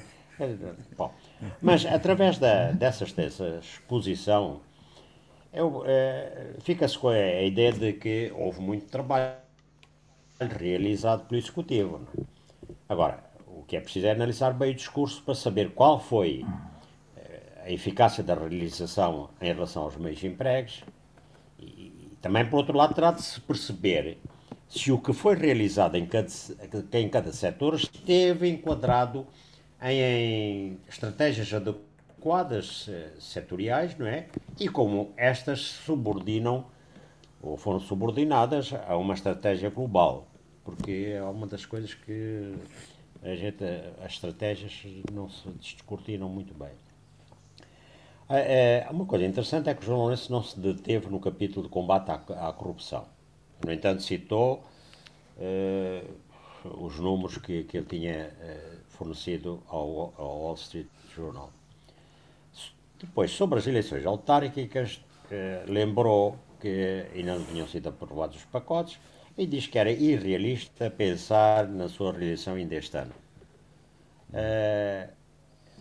[0.95, 1.11] Bom,
[1.61, 3.05] mas através da, dessa
[3.59, 4.61] exposição,
[5.85, 9.33] é, fica-se com a, a ideia de que houve muito trabalho
[10.39, 11.99] realizado pelo Executivo.
[11.99, 12.23] Não?
[12.23, 12.27] É?
[12.89, 16.45] Agora, o que é preciso é analisar bem o discurso para saber qual foi
[17.17, 20.83] eh, a eficácia da realização em relação aos meios de empregos,
[22.21, 24.17] também, por outro lado, terá de se perceber
[24.67, 26.27] se o que foi realizado em cada,
[26.93, 29.25] em cada setor esteve enquadrado
[29.81, 34.27] em, estratégias adequadas eh, setoriais, não é?
[34.59, 36.65] E como estas subordinam
[37.41, 40.27] ou foram subordinadas a uma estratégia global,
[40.65, 42.55] porque é uma das coisas que
[43.23, 43.63] a gente,
[44.03, 46.71] as estratégias não se descortinam muito bem.
[48.29, 51.71] É, é, uma coisa interessante é que o Lourenço não se deteve no capítulo de
[51.71, 53.05] combate à, à corrupção.
[53.65, 54.63] No entanto, citou
[55.39, 56.03] é,
[56.65, 61.49] os números que, que ele tinha é, fornecido ao, ao, Wall Street Journal.
[62.99, 65.01] Depois, sobre as eleições autárquicas,
[65.31, 68.99] é, lembrou que ainda não tinham sido aprovados os pacotes
[69.37, 73.13] e diz que era irrealista pensar na sua reeleição ainda este ano.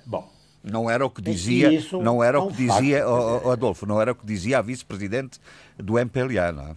[0.04, 4.12] bom, não era o que dizia, não era o que dizia, oh, Adolfo, não era
[4.12, 5.40] o que dizia a vice-presidente
[5.76, 6.76] do MPLA, não é?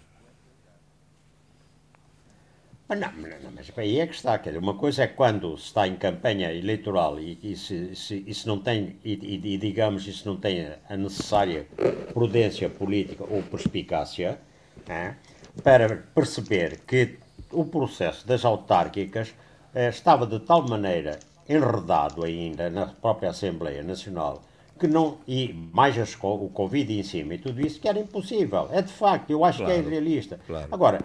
[2.90, 5.66] Mas não, não, mas aí é que está, quer dizer, uma coisa é quando se
[5.66, 10.08] está em campanha eleitoral e, e se, se, e se não tem, e, e, digamos,
[10.08, 11.68] e se não tem a necessária
[12.12, 14.40] prudência política ou perspicácia,
[14.88, 15.14] é,
[15.62, 17.20] para perceber que
[17.52, 19.36] o processo das autárquicas
[19.74, 21.20] é, estava de tal maneira
[21.50, 24.44] enredado ainda na própria Assembleia Nacional,
[24.80, 28.70] que não, e mais as, o Covid em cima e tudo isso, que era impossível.
[28.72, 30.40] É de facto, eu acho claro, que é irrealista.
[30.46, 30.68] Claro.
[30.72, 31.00] Agora,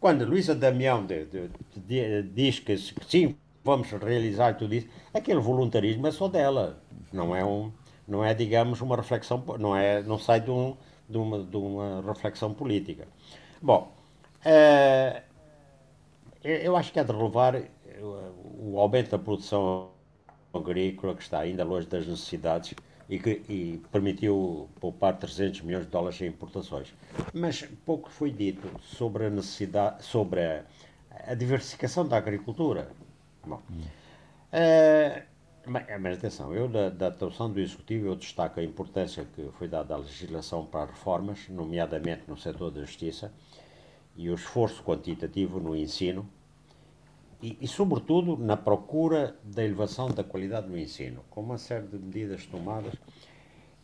[0.00, 6.06] Quando Luísa Damião de, de, de, diz que sim, vamos realizar tudo isso, aquele voluntarismo
[6.06, 6.82] é só dela,
[7.12, 7.70] não é um,
[8.08, 10.74] não é digamos uma reflexão, não é, não sai de, um,
[11.06, 13.06] de, uma, de uma reflexão política.
[13.60, 13.92] Bom,
[14.46, 15.22] uh,
[16.42, 17.62] eu acho que é de relevar
[18.00, 19.89] o aumento da produção
[20.52, 22.74] agrícola que está ainda longe das necessidades
[23.08, 26.94] e que e permitiu poupar 300 milhões de dólares em importações.
[27.34, 30.64] Mas pouco foi dito sobre a necessidade, sobre a,
[31.26, 32.90] a diversificação da agricultura.
[33.44, 35.30] Bom, uh,
[35.66, 39.94] mas, atenção, eu da, da atuação do Executivo eu destaco a importância que foi dada
[39.94, 43.32] à legislação para reformas, nomeadamente no setor da justiça,
[44.16, 46.28] e o esforço quantitativo no ensino,
[47.42, 51.98] e, e, sobretudo, na procura da elevação da qualidade do ensino, com uma série de
[51.98, 52.92] medidas tomadas.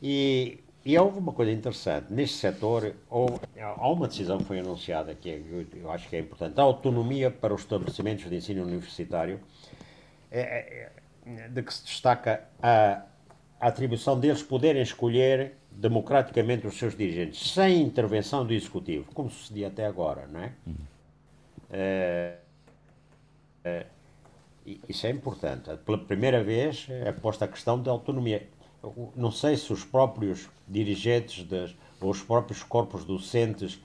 [0.03, 5.15] E, e houve uma coisa interessante, neste setor, houve, há uma decisão que foi anunciada,
[5.15, 8.63] que é, eu, eu, acho que é importante, a autonomia para os estabelecimentos de ensino
[8.63, 9.41] universitário,
[10.31, 10.91] é,
[11.25, 13.05] é, de que se destaca a,
[13.59, 19.69] a atribuição deles poderem escolher democraticamente os seus dirigentes, sem intervenção do Executivo, como sucedia
[19.69, 20.53] até agora, não é?
[20.67, 20.75] Uhum.
[21.71, 22.37] é
[24.89, 25.71] isso é importante.
[25.85, 28.49] Pela primeira vez é posta a questão da autonomia.
[29.15, 33.81] Não sei se os próprios dirigentes das, ou os próprios corpos docentes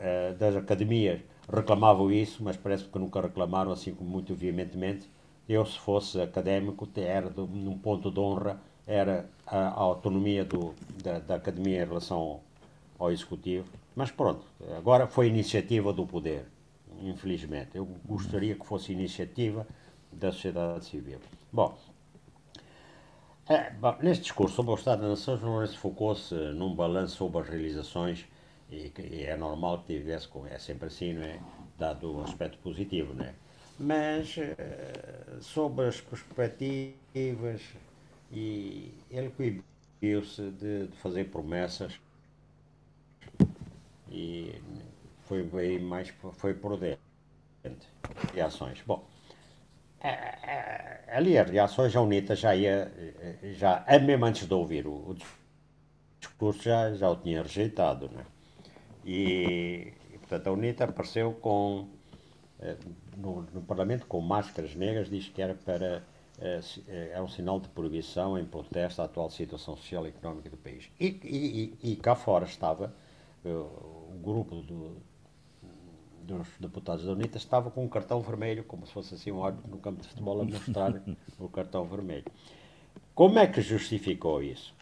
[0.00, 1.20] eh, das academias
[1.52, 5.08] reclamavam isso, mas parece que nunca reclamaram, assim como muito veementemente.
[5.48, 10.74] Eu, se fosse académico, era de, num ponto de honra, era a, a autonomia do,
[11.02, 12.42] da, da, academia em relação ao,
[12.98, 13.66] ao executivo.
[13.94, 14.44] Mas pronto,
[14.76, 16.46] agora foi iniciativa do poder
[17.02, 17.76] infelizmente.
[17.76, 19.66] Eu gostaria que fosse iniciativa
[20.12, 21.18] da sociedade civil.
[21.52, 21.76] Bom,
[23.48, 27.48] é, bom, neste discurso sobre o Estado da Nação, João focou-se num balanço sobre as
[27.48, 28.24] realizações
[28.70, 31.40] e, e, é normal que tivesse, é sempre assim, não é?
[31.78, 33.34] Dado o aspecto positivo, não é?
[33.78, 37.62] Mas uh, sobre as perspectivas
[38.30, 42.00] e ele coibiu-se de, de fazer promessas
[44.10, 44.54] e
[45.22, 46.98] foi bem mais foi prudente.
[48.34, 48.82] Reações.
[48.86, 49.06] Bom,
[50.00, 52.92] é, é, ali as reações, a UNITA já ia,
[53.54, 55.16] já, mesmo antes de ouvir o, o
[56.18, 58.24] discurso, já, já o tinha rejeitado, né?
[59.04, 61.88] E, e portanto, a UNITA apareceu com,
[62.60, 62.76] eh,
[63.16, 66.02] no, no, Parlamento com máscaras negras, diz que era para
[66.40, 66.60] é,
[67.12, 70.90] é um sinal de proibição em protesto à atual situação social e económica do país.
[70.98, 71.06] E,
[71.82, 72.92] e, e cá fora estava
[73.44, 74.96] o grupo do,
[76.22, 79.70] dos deputados da UNITA estava com um cartão vermelho, como se fosse assim um árbitro
[79.70, 81.02] no campo de futebol a mostrar
[81.38, 82.24] o cartão vermelho.
[83.14, 84.74] Como é que justificou isso?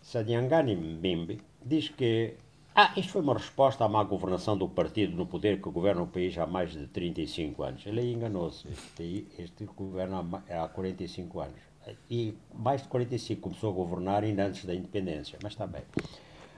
[0.00, 2.36] Sadiangani Mbimbi diz que
[2.80, 6.06] ah, isto foi uma resposta à má governação do partido no poder que governa o
[6.06, 7.84] país há mais de 35 anos.
[7.84, 8.68] Ele enganou-se.
[8.68, 11.60] Este, este governa há 45 anos.
[12.08, 15.38] E mais de 45 começou a governar ainda antes da independência.
[15.42, 15.82] Mas está bem.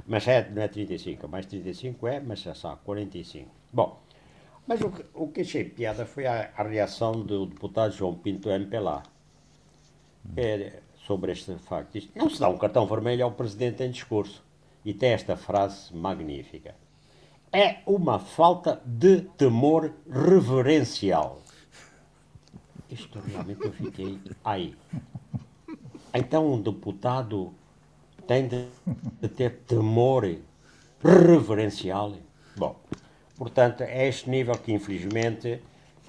[0.06, 3.59] Mas é, não é 35, mais 35 é, mas já sabe, 45.
[3.72, 4.00] Bom,
[4.66, 9.02] mas o o que achei piada foi a, a reação do deputado João Pinto MPLA
[10.36, 11.98] é, sobre este facto.
[12.14, 14.42] Não se dá um cartão vermelho ao presidente em discurso.
[14.84, 16.74] E tem esta frase magnífica.
[17.52, 21.42] É uma falta de temor reverencial.
[22.88, 24.18] Isto realmente eu fiquei.
[24.44, 24.74] Aí.
[26.14, 27.52] Então um deputado
[28.26, 28.66] tem de,
[29.20, 30.24] de ter temor
[31.02, 32.14] reverencial.
[32.56, 32.76] Bom,
[33.40, 35.62] portanto, é este nível que, infelizmente,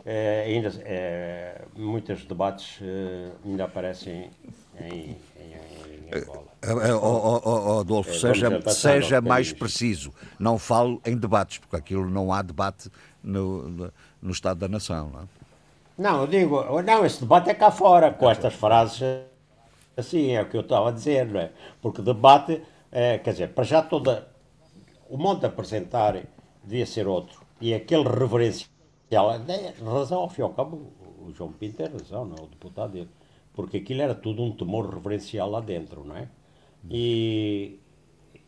[0.06, 4.30] eh, ainda eh, muitos debates eh, ainda aparecem
[4.78, 5.54] em, em,
[6.12, 6.52] em Angola.
[7.02, 10.14] Oh, oh, oh, Adolfo, seja, seja mais preciso.
[10.38, 12.92] Não falo em debates, porque aquilo não há debate
[13.24, 15.10] no, no Estado da Nação.
[15.10, 15.24] Não, é?
[15.98, 19.02] não eu digo, não, esse debate é cá fora, com estas frases
[19.96, 21.52] Assim é o que eu estava a dizer, não é?
[21.82, 22.62] Porque debate,
[22.92, 24.28] é, quer dizer, para já toda.
[25.10, 26.16] O modo de apresentar
[26.64, 27.42] devia ser outro.
[27.60, 28.72] E aquele reverencial.
[29.12, 32.42] É, razão, ao fim e ao cabo, o João Pinto tem razão, não é?
[32.42, 33.10] O deputado dele.
[33.54, 36.30] Porque aquilo era tudo um temor reverencial lá dentro, não é?
[36.90, 37.80] E,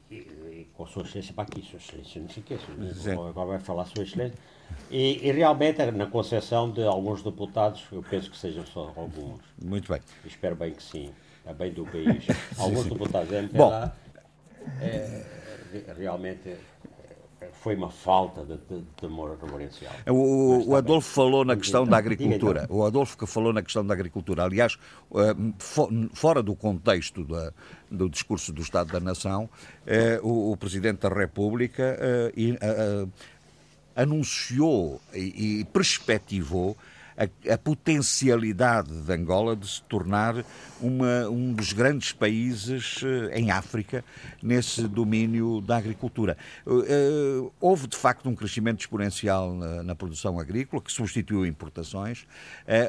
[0.10, 2.54] e, e com a sua excelência, para aqui, sua excelência, não sei o que,
[3.30, 4.40] agora vai falar sua excelência.
[4.90, 9.42] E, e, realmente, na concepção de alguns deputados, eu penso que sejam só alguns.
[9.64, 10.02] Muito bem.
[10.26, 11.12] Espero bem que sim
[11.46, 12.26] a bem do país.
[12.58, 13.96] Alguns deputados da MPLA
[14.82, 15.26] é,
[15.98, 16.58] realmente é,
[17.52, 19.94] foi uma falta de, de, de temor reverencial.
[20.08, 22.66] O, o Adolfo falou na questão da agricultura.
[22.70, 24.44] O Adolfo que falou na questão da agricultura.
[24.44, 24.78] Aliás,
[25.16, 25.36] eh,
[26.14, 27.52] fora do contexto da,
[27.90, 29.50] do discurso do Estado da Nação,
[29.86, 33.08] eh, o, o Presidente da República eh,
[33.96, 36.76] anunciou e, e perspectivou
[37.18, 40.44] a, a, potencialidade de Angola de se tornar
[40.82, 44.04] uma, um dos grandes países eh, em África
[44.42, 46.38] nesse domínio da agricultura.
[46.66, 52.26] Uh, houve, de facto, um crescimento exponencial na, na produção agrícola, que substituiu importações,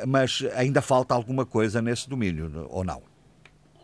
[0.06, 3.02] mas ainda falta alguma coisa nesse domínio, ou não?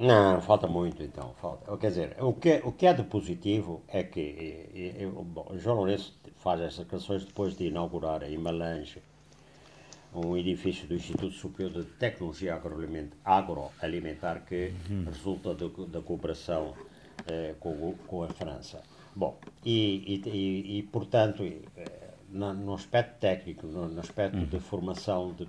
[0.00, 1.34] Não, falta muito, então.
[1.42, 1.76] Falta.
[1.76, 6.18] Quer dizer, o que, o que é de positivo é que e, bom, João Lourenço
[6.36, 9.02] faz essas canções depois de inaugurar em Malange
[10.14, 12.54] um edifício do Instituto Superior de Tecnologia
[13.24, 15.04] Agroalimentar que uhum.
[15.04, 16.74] resulta da cooperação
[17.26, 18.82] eh, com, com, a França.
[19.14, 24.44] Bom, e, e, e portanto, eh, no, no, aspecto técnico, no, no aspecto uhum.
[24.44, 25.46] de formação de,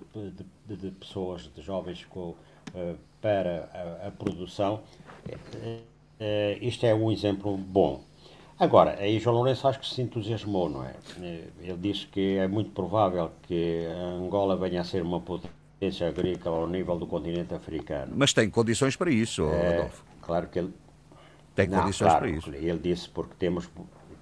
[0.68, 2.34] de, de, pessoas, de jovens com,
[2.74, 4.82] eh, para a, a produção,
[5.28, 5.78] eh,
[6.20, 8.04] eh, isto é um exemplo bom.
[8.62, 10.94] Agora, aí João Lourenço acho que se entusiasmou, não é?
[11.60, 13.84] Ele disse que é muito provável que
[14.20, 18.12] Angola venha a ser uma potência agrícola ao nível do continente africano.
[18.14, 20.04] Mas tem condições para isso, é, Adolfo.
[20.20, 20.72] Claro que ele...
[21.56, 22.50] Tem não, condições claro, para isso.
[22.54, 23.68] Ele disse porque temos...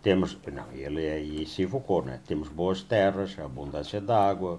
[0.03, 2.20] temos não, ele aí se evocou, não é?
[2.26, 4.59] Temos boas terras, abundância de água,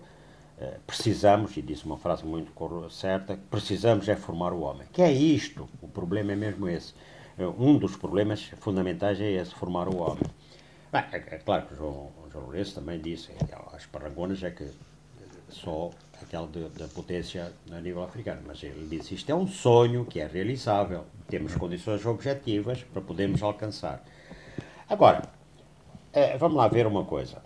[0.59, 2.51] eh, precisamos, e disse uma frase muito
[2.91, 4.87] certa, precisamos é formar o homem.
[4.93, 6.93] Que é isto, o problema é mesmo esse
[7.47, 10.23] um dos problemas fundamentais é esse, formar o homem.
[10.91, 13.31] Bem, é, é, claro que o João, João Lourenço também disse,
[13.73, 14.69] as parrangonas é que
[15.49, 15.89] só
[16.21, 20.27] aquela da potência a nível africano, mas ele disse isto é um sonho que é
[20.27, 24.03] realizável, temos condições objetivas para podermos alcançar.
[24.87, 25.23] Agora,
[26.39, 27.41] vamos lá ver uma coisa.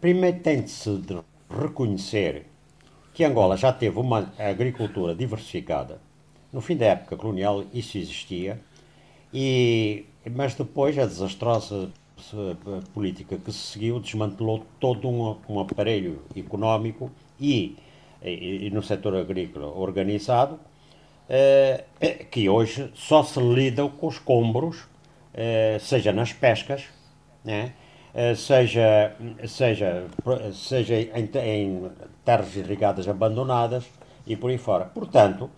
[0.00, 2.46] Primeiro tem-se de reconhecer
[3.14, 6.00] que Angola já teve uma agricultura diversificada,
[6.52, 8.60] no fim da época colonial isso existia,
[9.32, 11.90] e, mas depois a desastrosa
[12.94, 17.76] política que se seguiu desmantelou todo um, um aparelho económico e,
[18.22, 20.58] e, e, no setor agrícola organizado,
[21.28, 21.84] eh,
[22.30, 24.84] que hoje só se lida com os escombros,
[25.34, 26.84] eh, seja nas pescas,
[27.44, 27.72] né?
[28.14, 29.16] Eh, seja,
[29.48, 30.06] seja,
[30.52, 31.90] seja em, em
[32.24, 33.84] terras irrigadas abandonadas
[34.26, 34.84] e por aí fora.
[34.84, 35.50] Portanto,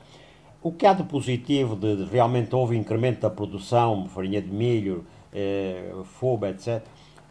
[0.64, 5.04] o que há de positivo de, de realmente houve incremento da produção, farinha de milho,
[5.30, 6.82] eh, fuba, etc.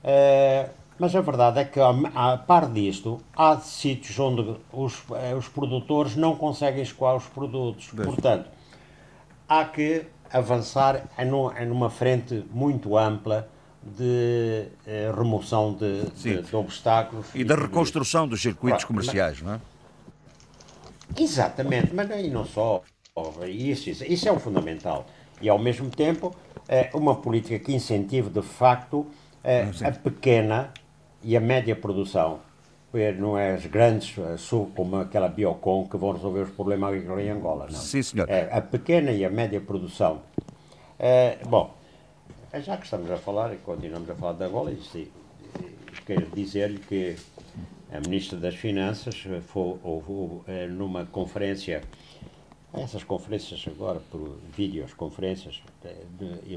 [0.04, 0.70] Eh,
[1.00, 6.16] mas a verdade é que, a, par disto, há sítios onde os, eh, os produtores
[6.16, 7.88] não conseguem escoar os produtos.
[7.88, 8.48] Portanto,
[9.50, 13.50] há que avançar em, em numa frente muito ampla
[13.82, 17.26] de eh, remoção de, de, de, obstáculos.
[17.34, 19.62] E, e da reconstrução dos circuitos claro, comerciais, mas, não é?
[21.20, 22.84] Exatamente, mas e não só.
[23.48, 25.06] Isso, isso, isso é o fundamental.
[25.40, 26.36] E, ao mesmo tempo,
[26.68, 29.06] é uma política que incentive, de facto,
[29.44, 30.74] é, a pequena
[31.22, 32.40] e a média produção.
[33.20, 34.16] Não é as grandes,
[34.76, 37.80] como aquela Biocon, que vão resolver os problemas agrícolas em Angola, não.
[37.80, 38.30] Sim, senhor.
[38.30, 40.22] É a pequena e a média produção.
[40.98, 41.76] É, bom,
[42.64, 44.74] já que estamos a falar e continuamos a falar de Angola,
[46.06, 47.16] quero dizer-lhe que
[47.92, 51.82] a Ministra das Finanças foi, houve, é, numa conferência
[52.74, 55.62] essas conferências agora, por videoconferências,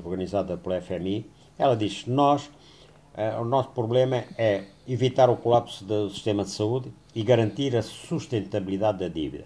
[0.03, 1.27] organizada pela FMI,
[1.59, 6.91] ela diz nós, uh, o nosso problema é evitar o colapso do sistema de saúde
[7.15, 9.45] e garantir a sustentabilidade da dívida.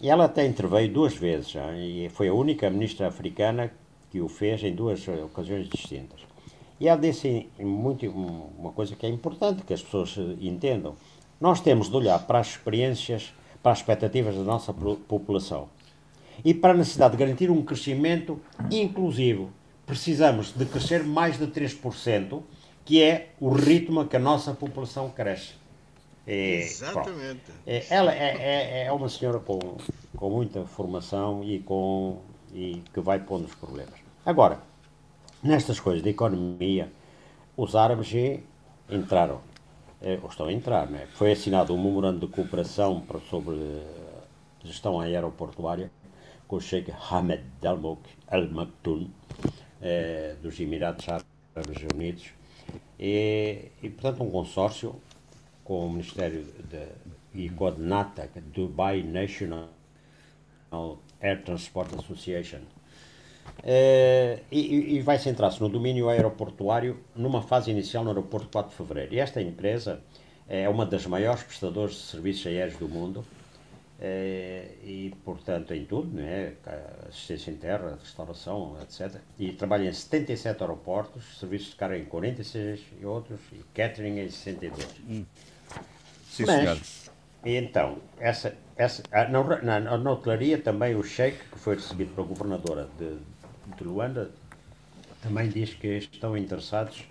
[0.00, 3.70] E ela até interveio duas vezes, e foi a única ministra africana
[4.10, 6.20] que o fez em duas ocasiões distintas.
[6.78, 10.96] E ela disse muito, uma coisa que é importante que as pessoas entendam.
[11.38, 15.68] Nós temos de olhar para as experiências, para as expectativas da nossa população
[16.44, 19.50] e para a necessidade de garantir um crescimento inclusivo.
[19.86, 22.42] Precisamos de crescer mais de 3%,
[22.84, 25.54] que é o ritmo que a nossa população cresce.
[26.26, 27.40] É, Exatamente.
[27.66, 29.58] É, ela é, é, é, uma senhora com,
[30.16, 32.18] com muita formação e, com,
[32.54, 33.94] e que vai pondo os problemas.
[34.24, 34.60] Agora,
[35.42, 36.92] nestas coisas de economia,
[37.56, 38.12] os árabes
[38.88, 39.40] entraram,
[40.00, 41.08] é, ou estão a entrar, né?
[41.14, 43.56] foi assinado um memorando de cooperação sobre
[44.62, 45.90] gestão aeroportuária
[46.50, 49.08] com o Sheikh Hamed Al Maktoum,
[49.80, 52.24] eh, dos Emirados Árabes Unidos,
[52.98, 54.96] e, e, portanto um consórcio
[55.62, 56.88] com o Ministério de,
[57.40, 59.68] e com a NATA, Dubai National
[61.20, 62.62] Air Transport Association,
[63.62, 68.76] eh, e, e, vai centrar-se no domínio aeroportuário numa fase inicial no aeroporto 4 de
[68.76, 69.14] Fevereiro.
[69.14, 70.02] E esta empresa
[70.48, 73.24] é uma das maiores prestadoras de serviços aéreos do mundo
[74.00, 76.54] é, e, portanto, em tudo, né?
[77.06, 79.20] assistência em terra, restauração, etc.
[79.38, 84.30] E trabalha em 77 aeroportos, serviços de carga em 46 e outros, e catering em
[84.30, 84.86] 62.
[85.06, 85.24] Hum.
[86.30, 86.78] Sim, Mas, senhor.
[87.44, 92.26] E então, essa, essa, na, na, na hotelaria também o cheque que foi recebido pela
[92.26, 93.16] governadora de,
[93.76, 94.30] de Luanda
[95.22, 97.04] também diz que estão interessados.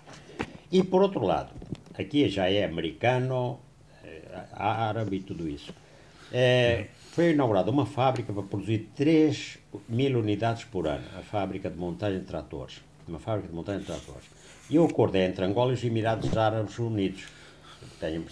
[0.70, 1.52] E por outro lado,
[1.96, 3.60] aqui já é americano,
[4.04, 5.72] é, árabe e tudo isso.
[6.32, 9.58] É, foi inaugurada uma fábrica para produzir 3
[9.88, 12.80] mil unidades por ano, a fábrica de montagem de tratores.
[13.06, 14.24] Uma fábrica de montagem de tratores.
[14.68, 17.26] E o acordo é entre Angola e os Emirados Árabes Unidos.
[17.98, 18.24] Tem,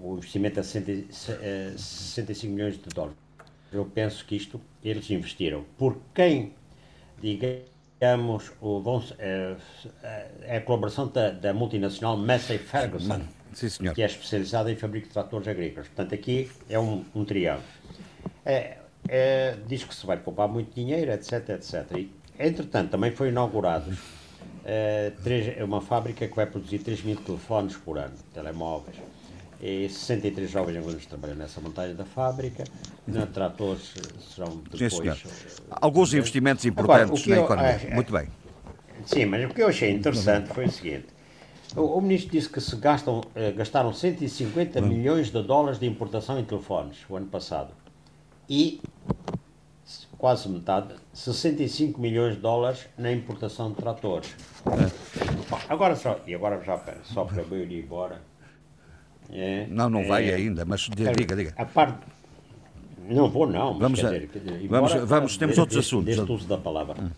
[0.00, 3.16] o investimento é 65 milhões de dólares.
[3.72, 5.64] Eu penso que isto eles investiram.
[5.76, 6.52] Por quem,
[7.20, 9.56] digamos, o, vão, é,
[10.42, 13.22] é a colaboração da, da multinacional Massey Ferguson.
[13.54, 13.94] Sim, senhor.
[13.94, 15.88] que é especializada em fabrico de tratores agrícolas.
[15.88, 17.64] Portanto, aqui é um, um triângulo.
[18.44, 18.78] É,
[19.08, 21.84] é, diz que se vai poupar muito dinheiro, etc, etc.
[21.96, 23.96] E, entretanto, também foi inaugurado
[24.64, 28.96] é, três, uma fábrica que vai produzir 3 mil telefones por ano, telemóveis.
[29.60, 32.64] E 63 jovens angolanos trabalham nessa montagem da fábrica.
[33.06, 33.94] Na tratores
[34.34, 34.92] serão depois...
[34.92, 35.18] Sim, senhor.
[35.70, 37.90] Alguns investimentos importantes Agora, na eu, economia.
[37.90, 38.28] É, muito bem.
[39.06, 41.06] Sim, mas o que eu achei interessante foi o seguinte.
[41.76, 44.86] O, o ministro disse que se gastam, eh, gastaram 150 hum.
[44.86, 47.72] milhões de dólares de importação em telefones o ano passado.
[48.48, 48.80] E
[50.16, 54.34] quase metade, 65 milhões de dólares na importação de tratores.
[54.66, 55.72] É.
[55.72, 58.22] Agora só, e agora já só para eu ir embora.
[59.30, 61.52] É, não, não é, vai ainda, mas diga, diga.
[61.56, 61.98] A parte,
[63.08, 64.30] não vou não, vamos, dizer,
[64.68, 66.16] vamos, vamos, temos outros assuntos.
[66.16, 67.02] Deste uso da palavra.
[67.02, 67.10] Hum.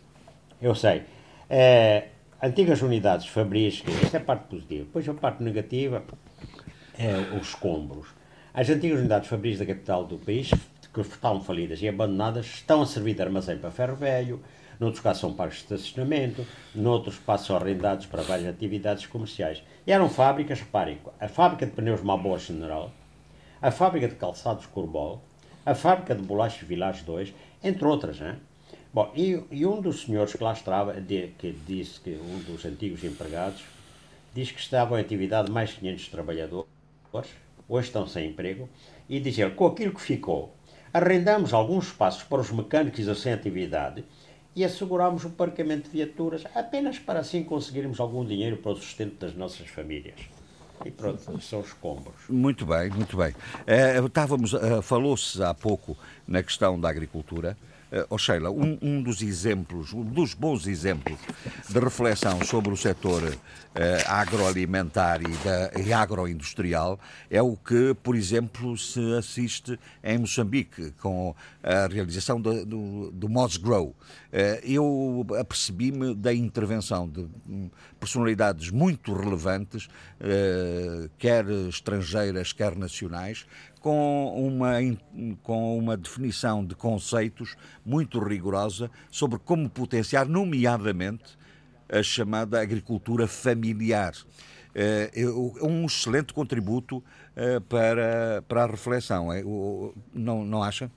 [0.61, 1.02] Eu sei.
[1.48, 2.09] É,
[2.43, 4.84] antigas unidades fabris, esta é a parte positiva.
[4.84, 6.05] Depois a parte negativa
[6.99, 8.09] é os escombros.
[8.53, 10.51] As antigas unidades fabris da capital do país,
[10.93, 14.43] que estavam falidas e abandonadas, estão a servir de armazém para ferro velho,
[14.80, 19.62] noutros casos são parques de estacionamento, noutros passam arrendados para várias atividades comerciais.
[19.87, 22.91] E eram fábricas, reparem, a fábrica de pneus Mabor General,
[23.61, 25.22] a fábrica de calçados Corbol,
[25.64, 28.37] a fábrica de bolachas Village 2, entre outras, hein?
[28.97, 32.64] Bom, e, e, um dos senhores que lá estava, de, que disse que um dos
[32.64, 33.62] antigos empregados,
[34.32, 36.66] diz que estavam em atividade mais de 500 trabalhadores,
[37.68, 38.66] hoje estão sem emprego,
[39.07, 40.57] e dizer com aquilo que ficou,
[40.94, 44.03] arrendamos alguns espaços para os mecânicos sem atividade
[44.55, 49.20] e asseguramos o parqueamento de viaturas apenas para assim conseguirmos algum dinheiro para o sustento
[49.20, 50.20] das nossas famílias.
[50.86, 52.14] E pronto, são os escombros.
[52.30, 53.34] Muito bem, muito bem.
[53.66, 57.59] É, estávamos, uh, falou-se há pouco na questão da agricultura.
[57.93, 61.16] Uh, oh Sheila, um, um, dos exemplos, um dos bons exemplos
[61.68, 63.37] de reflexão sobre o setor uh,
[64.09, 66.99] agroalimentar e, da, e agroindustrial
[67.30, 71.32] é o que, por exemplo, se assiste em Moçambique com
[71.62, 73.28] a realização do, do, do
[73.61, 73.91] Grow.
[73.91, 73.95] Uh,
[74.64, 77.70] eu apercebi-me da intervenção de um,
[78.01, 79.89] personalidades muito relevantes,
[81.18, 83.47] quer estrangeiras, quer nacionais,
[83.87, 84.72] com uma,
[85.45, 91.39] com uma definição de conceitos muito rigorosa sobre como potenciar, nomeadamente,
[91.89, 94.12] a chamada agricultura familiar.
[94.74, 95.09] É
[95.62, 97.01] um excelente contributo
[97.37, 99.45] eh, para, para a reflexão, é?
[100.12, 100.91] não, não acha?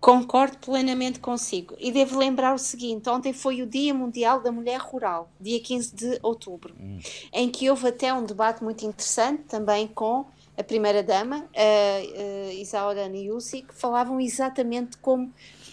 [0.00, 1.74] Concordo plenamente consigo.
[1.76, 5.94] E devo lembrar o seguinte: ontem foi o Dia Mundial da Mulher Rural, dia 15
[5.94, 7.00] de outubro, hum.
[7.32, 10.24] em que houve até um debate muito interessante também com
[10.56, 15.32] a primeira-dama, a, Isaura Niusi, que falavam exatamente como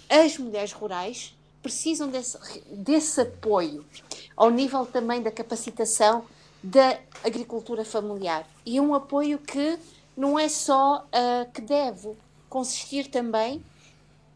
[0.09, 2.37] as mulheres rurais precisam desse,
[2.71, 3.85] desse apoio,
[4.35, 6.23] ao nível também da capacitação
[6.63, 8.47] da agricultura familiar.
[8.65, 9.77] E um apoio que
[10.15, 12.11] não é só uh, que deve
[12.49, 13.63] consistir também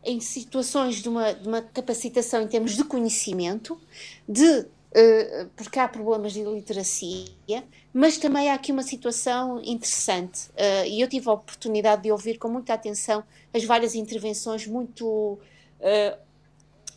[0.04, 3.80] em situações de uma, de uma capacitação em termos de conhecimento,
[4.28, 4.66] de
[5.56, 10.50] porque há problemas de iliteracia, mas também há aqui uma situação interessante.
[10.50, 13.24] Uh, e eu tive a oportunidade de ouvir com muita atenção
[13.54, 15.06] as várias intervenções muito,
[15.80, 16.18] uh,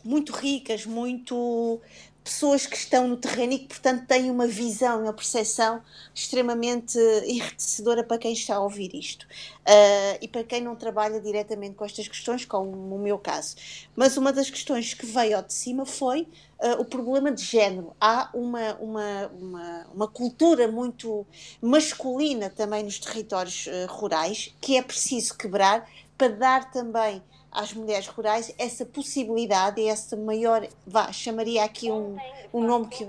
[0.03, 1.79] muito ricas, muito
[2.27, 5.81] pessoas que estão no terreno e que, portanto, têm uma visão, uma percepção
[6.13, 9.23] extremamente enriquecedora para quem está a ouvir isto.
[9.23, 13.55] Uh, e para quem não trabalha diretamente com estas questões, como o meu caso.
[13.95, 16.27] Mas uma das questões que veio ao de cima foi
[16.59, 17.95] uh, o problema de género.
[17.99, 21.25] Há uma, uma, uma, uma, cultura muito
[21.61, 27.21] masculina também nos territórios uh, rurais que é preciso quebrar para dar também
[27.51, 32.17] às mulheres rurais essa possibilidade e essa maior, vá, chamaria aqui um,
[32.53, 33.07] um nome que...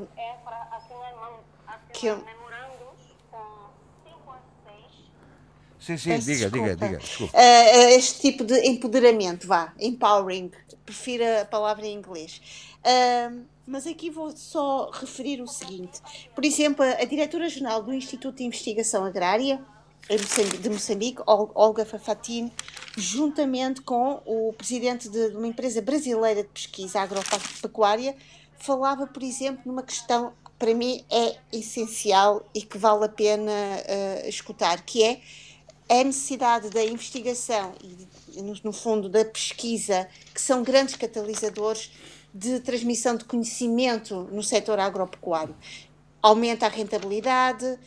[1.93, 2.23] que eu,
[5.89, 6.77] Sim, sim, Peço diga, desculpa.
[6.77, 7.24] diga, diga.
[7.24, 10.51] Uh, este tipo de empoderamento, vá, empowering,
[10.85, 12.43] prefiro a palavra em inglês.
[12.81, 16.01] Uh, mas aqui vou só referir o seguinte:
[16.35, 19.65] por exemplo, a, a diretora-geral do Instituto de Investigação Agrária
[20.60, 22.52] de Moçambique, Olga Fafatine,
[22.96, 28.16] juntamente com o presidente de uma empresa brasileira de pesquisa agropecuária,
[28.58, 33.52] falava, por exemplo, numa questão que para mim é essencial e que vale a pena
[33.52, 35.20] uh, escutar, que é
[35.88, 37.72] a necessidade da investigação
[38.34, 41.90] e, no, no fundo, da pesquisa, que são grandes catalisadores
[42.34, 45.56] de transmissão de conhecimento no setor agropecuário.
[46.20, 47.78] Aumenta a rentabilidade,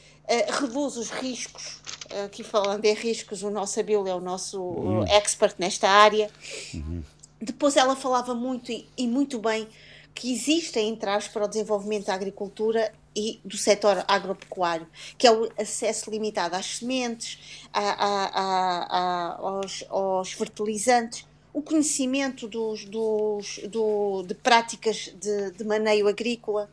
[0.49, 1.79] reduz os riscos.
[2.25, 5.03] Aqui falando em riscos, o nosso Abílio é o nosso uhum.
[5.07, 6.29] expert nesta área.
[6.73, 7.03] Uhum.
[7.41, 9.67] Depois ela falava muito e, e muito bem
[10.13, 14.87] que existem entraves para o desenvolvimento da agricultura e do setor agropecuário,
[15.17, 22.47] que é o acesso limitado às sementes, a, a, a, aos, aos, fertilizantes, o conhecimento
[22.47, 26.69] dos, dos, do, de práticas de, de maneio agrícola.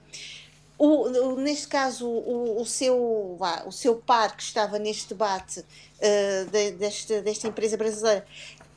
[0.78, 3.36] O, o, neste caso, o, o, seu,
[3.66, 8.24] o seu par que estava neste debate uh, de, deste, desta empresa brasileira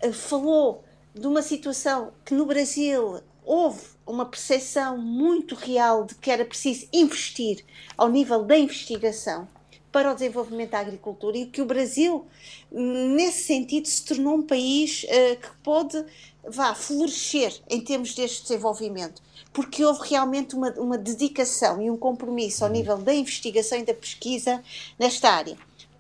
[0.03, 0.84] uh, falou
[1.14, 6.88] de uma situação que no Brasil houve uma percepção muito real de que era preciso
[6.91, 7.64] investir
[7.95, 9.48] ao nível da investigação
[9.91, 12.26] para o desenvolvimento da agricultura e que o Brasil,
[12.72, 16.03] nesse sentido, se tornou um país uh, que pôde
[16.48, 19.22] vá, florescer em termos deste desenvolvimento,
[19.53, 22.78] porque houve realmente uma, uma dedicação e um compromisso ao uhum.
[22.78, 24.64] nível da investigação e da pesquisa
[24.98, 25.57] nesta área.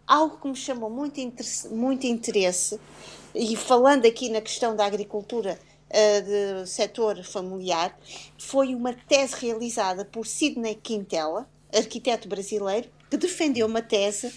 [0.07, 1.19] Algo que me chamou muito,
[1.71, 2.79] muito interesse,
[3.33, 5.57] e falando aqui na questão da agricultura
[5.89, 7.97] uh, de setor familiar,
[8.37, 14.33] foi uma tese realizada por Sidney Quintela, arquiteto brasileiro, que defendeu uma tese,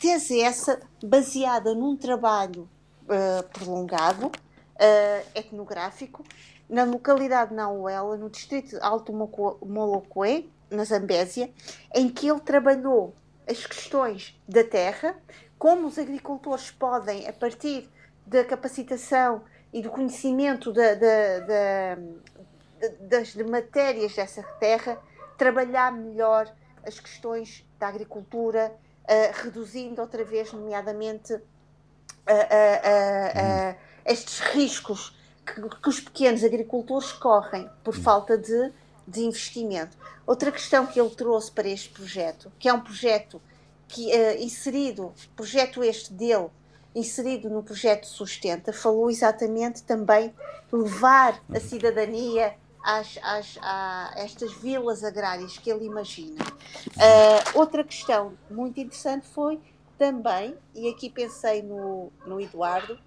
[0.00, 2.68] tese essa baseada num trabalho
[3.04, 6.24] uh, prolongado, uh, etnográfico,
[6.68, 11.50] na localidade Nauela, no distrito de Alto Molocoé, na Zambésia,
[11.94, 13.14] em que ele trabalhou
[13.48, 15.16] as questões da terra,
[15.58, 17.88] como os agricultores podem, a partir
[18.26, 21.98] da capacitação e do conhecimento da, da, da,
[23.00, 24.98] das matérias dessa terra,
[25.36, 26.52] trabalhar melhor
[26.86, 28.74] as questões da agricultura,
[29.04, 35.16] uh, reduzindo outra vez, nomeadamente, uh, uh, estes riscos
[35.46, 38.02] que, que, os pequenos agricultores correm por hum.
[38.02, 38.72] falta de,
[39.06, 39.96] de investimento.
[40.26, 43.40] Outra questão que ele trouxe para este projeto, que é um projeto
[43.88, 46.48] que, inserido, projeto este dele,
[46.94, 50.32] inserido no projeto Sustenta, falou exatamente também
[50.70, 56.44] levar a cidadania às, às, a estas vilas agrárias que ele imagina.
[56.44, 59.60] Uh, outra questão muito interessante foi
[59.98, 62.98] também, e aqui pensei no, no Eduardo,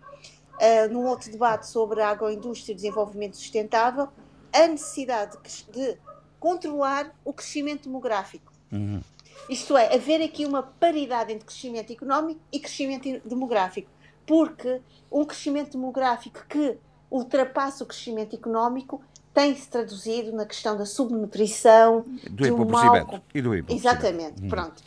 [0.55, 4.07] uh, num outro debate sobre a agroindústria e desenvolvimento sustentável,
[4.53, 5.37] a necessidade
[5.71, 5.97] de,
[6.39, 8.53] controlar o crescimento demográfico.
[8.71, 9.01] Uhum.
[9.49, 13.89] Isto é, haver aqui uma paridade entre crescimento económico e crescimento demográfico.
[14.25, 16.77] Porque um crescimento demográfico que
[17.11, 19.01] ultrapassa o crescimento económico
[19.33, 23.11] tem-se traduzido na questão da subnutrição, do, empobrecimento.
[23.11, 23.23] Mal...
[23.33, 23.73] E do empobrecimento.
[23.73, 24.47] Exatamente, hum.
[24.47, 24.83] pronto.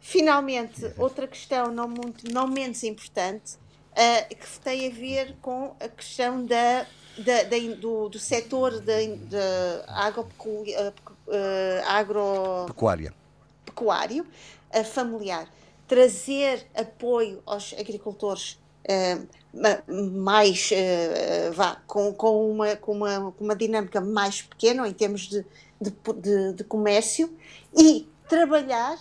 [0.00, 3.56] Finalmente, outra questão não, muito, não menos importante,
[3.92, 6.86] uh, que tem a ver com a questão da,
[7.18, 8.94] da, da do, do setor da,
[9.28, 10.64] da agropecu,
[11.86, 13.14] agropecuária
[13.72, 14.26] pecuário
[14.74, 15.48] uh, familiar,
[15.88, 19.26] trazer apoio aos agricultores uh,
[20.20, 25.22] mais uh, vá, com, com, uma, com, uma, com uma dinâmica mais pequena em termos
[25.22, 25.44] de,
[25.80, 27.34] de, de, de comércio
[27.76, 28.98] e trabalhar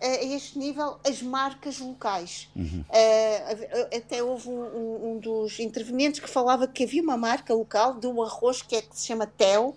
[0.00, 2.48] a este nível as marcas locais.
[2.56, 2.84] Uhum.
[2.88, 8.06] Uh, até houve um, um, dos intervenientes que falava que havia uma marca local de
[8.06, 9.76] um arroz que, é, que se chama Tel,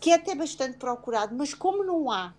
[0.00, 2.32] que é até bastante procurado, mas como não há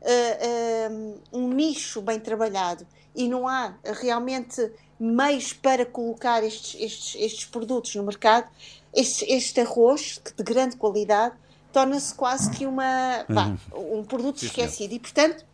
[0.00, 7.44] uh, um nicho bem trabalhado e não há realmente meios para colocar estes, estes, estes
[7.46, 8.48] produtos no mercado,
[8.94, 11.34] este, este arroz de grande qualidade
[11.72, 13.98] torna-se quase que uma, uhum.
[13.98, 14.94] um produto Sim, esquecido.
[14.94, 15.44] E, portanto,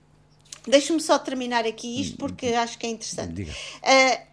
[0.66, 3.42] deixe-me só terminar aqui isto porque acho que é interessante.
[3.42, 4.26] Uh,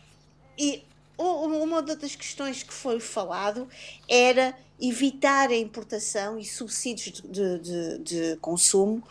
[0.57, 0.83] e
[1.17, 3.67] uma das questões que foi falado
[4.07, 9.03] era evitar a importação e subsídios de, de, de consumo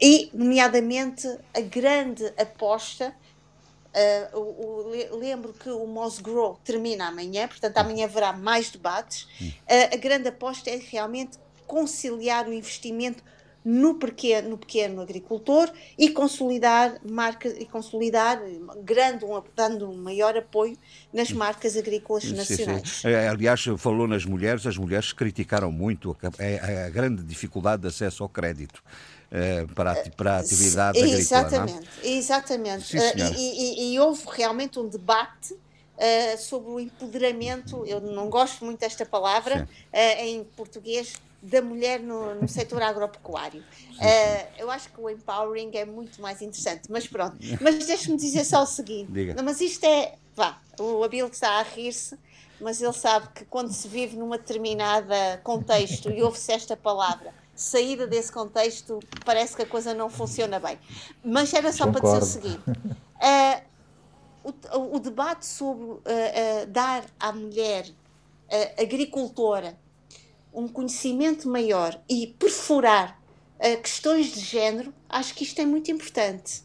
[0.00, 3.14] e, nomeadamente, a grande aposta.
[4.32, 9.22] Uh, o, o, lembro que o Mosgrow termina amanhã, portanto, amanhã haverá mais debates.
[9.42, 11.36] Uh, a grande aposta é realmente
[11.66, 13.24] conciliar o investimento
[13.68, 18.40] no pequeno, no pequeno agricultor e consolidar marcas e consolidar
[18.82, 20.74] grande, um, dando um maior apoio
[21.12, 22.88] nas marcas agrícolas nacionais.
[22.88, 23.08] Sim, sim.
[23.08, 27.88] É, aliás, falou nas mulheres, as mulheres criticaram muito a, a, a grande dificuldade de
[27.88, 28.82] acesso ao crédito.
[29.30, 31.98] Uh, para, a, para a atividade exatamente, agrícola.
[32.02, 32.86] Exatamente, exatamente.
[32.86, 38.30] Sim, uh, e, e, e, houve realmente um debate uh, sobre o empoderamento, eu não
[38.30, 43.60] gosto muito desta palavra em português, da mulher no, no setor agropecuário.
[43.60, 47.36] Uh, eu acho que o empowering é muito mais interessante, mas pronto.
[47.60, 50.16] Mas deixe-me dizer só o seguinte: não, mas isto é.
[50.34, 52.16] Vá, o Abel está a rir-se,
[52.60, 58.06] mas ele sabe que quando se vive numa determinada contexto e ouve-se esta palavra, saída
[58.06, 60.78] desse contexto, parece que a coisa não funciona bem.
[61.24, 62.08] Mas era só Concordo.
[62.08, 62.70] para dizer o seguinte:
[64.44, 66.02] uh, o, o, debate sobre uh,
[66.68, 67.86] dar à mulher
[68.80, 69.76] agricultora
[70.58, 73.20] um conhecimento maior e perfurar
[73.58, 76.62] uh, questões de género, acho que isto é muito importante,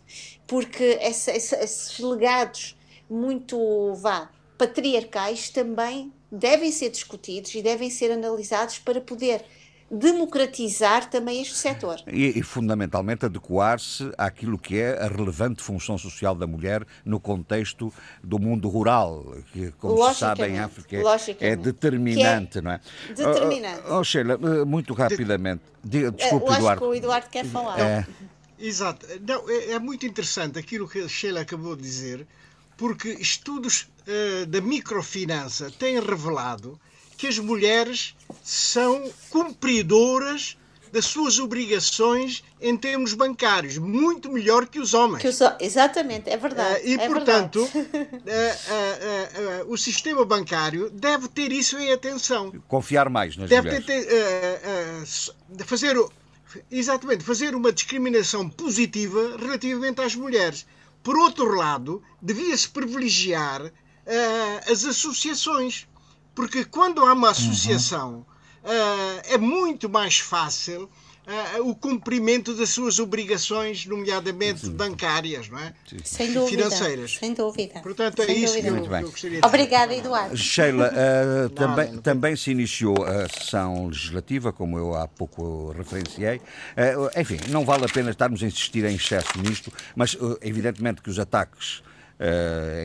[0.48, 2.78] porque essa, essa, esses legados
[3.10, 9.46] muito vá, patriarcais também devem ser discutidos e devem ser analisados para poder
[9.94, 12.02] democratizar também este setor.
[12.08, 17.94] E, e fundamentalmente adequar-se àquilo que é a relevante função social da mulher no contexto
[18.24, 20.98] do mundo rural, que, como se sabe, em África
[21.40, 22.82] é, é determinante, é não é?
[23.16, 23.84] Determinante.
[23.88, 25.62] Oh, oh, Sheila, eh, muito rapidamente.
[25.84, 26.82] De, desculpe, Eu Eduardo.
[26.82, 27.80] que o Eduardo quer falar.
[27.80, 28.08] É.
[28.58, 29.06] Exato.
[29.28, 32.26] Não, é, é, muito interessante aquilo que a Sheila acabou de dizer,
[32.78, 36.80] porque estudos uh, da microfinança têm revelado
[37.24, 40.58] que as mulheres são cumpridoras
[40.92, 45.22] das suas obrigações em termos bancários, muito melhor que os homens.
[45.22, 46.82] Que os, exatamente, é verdade.
[46.82, 47.68] Uh, e, é portanto, uh,
[49.64, 52.52] uh, o sistema bancário deve ter isso em atenção.
[52.68, 53.86] Confiar mais nas deve mulheres.
[55.58, 55.96] Ter, fazer,
[56.70, 60.66] exatamente, fazer uma discriminação positiva relativamente às mulheres.
[61.02, 63.72] Por outro lado, devia-se privilegiar
[64.70, 65.88] as associações
[66.36, 68.26] porque quando há uma associação,
[68.64, 68.72] uhum.
[68.72, 70.90] uh, é muito mais fácil
[71.26, 74.74] Uh, o cumprimento das suas obrigações, nomeadamente Sim.
[74.74, 75.74] bancárias, não é?
[76.04, 76.64] Sem dúvida.
[76.64, 77.16] Financeiras.
[77.18, 77.80] Sem dúvida.
[77.80, 78.72] Portanto, é Sem isso dúvida.
[78.82, 80.36] que eu, eu gostaria de Obrigada, Eduardo.
[80.36, 80.92] Sheila,
[81.46, 86.40] uh, também, não, não também se iniciou a sessão legislativa, como eu há pouco referenciei.
[86.40, 91.10] Uh, enfim, não vale a pena estarmos a insistir em excesso nisto, mas evidentemente que
[91.10, 91.82] os ataques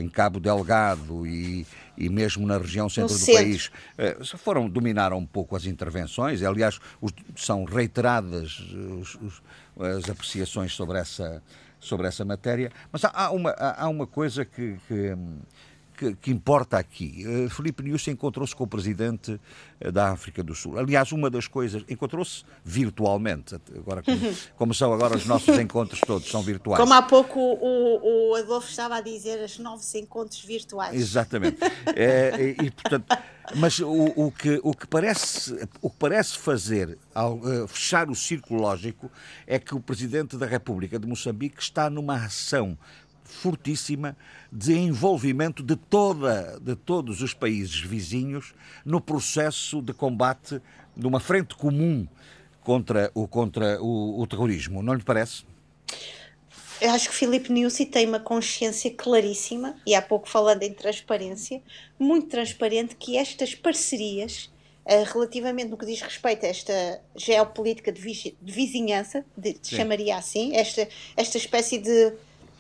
[0.01, 1.65] em Cabo Delgado e
[1.99, 3.43] e mesmo na região centro no do centro.
[3.43, 6.43] país eh, foram dominaram um pouco as intervenções.
[6.43, 8.61] Aliás, os, são reiteradas
[9.01, 9.43] os, os,
[9.81, 11.43] as apreciações sobre essa
[11.81, 12.73] sobre essa matéria.
[12.93, 15.17] Mas há, uma há uma coisa que, que
[15.99, 17.25] que, que importa aqui.
[17.27, 19.33] Uh, Felipe Nunes encontrou-se com o presidente
[19.85, 20.79] uh, da África do Sul.
[20.79, 24.19] Aliás, uma das coisas, encontrou-se virtualmente, agora como,
[24.57, 26.81] como, são agora os nossos encontros todos, são virtuais.
[26.81, 30.95] Como há pouco o, o Adolfo estava a dizer, os novos encontros virtuais.
[30.95, 31.59] Exatamente.
[31.97, 33.07] é, e, e, portanto,
[33.57, 38.15] mas o, o, que, o, que parece, o que parece fazer ao uh, fechar o
[38.15, 39.11] círculo lógico
[39.47, 42.79] é que o presidente da República de Moçambique está numa ação
[43.29, 44.17] fortíssima
[44.51, 50.61] de envolvimento de, toda, de todos os países vizinhos no processo de combate
[50.97, 52.09] de uma frente comum
[52.63, 54.83] contra o, contra o, o terrorismo.
[54.83, 55.45] Não lhe parece?
[56.81, 61.61] Eu acho que Filipe Nussi tem uma consciência claríssima, e há pouco falando em transparência,
[61.99, 64.49] muito transparente, que estas parcerias,
[64.87, 70.55] uh, relativamente no que diz respeito a esta geopolítica de, de vizinhança, de, chamaria assim,
[70.55, 72.13] esta, esta espécie de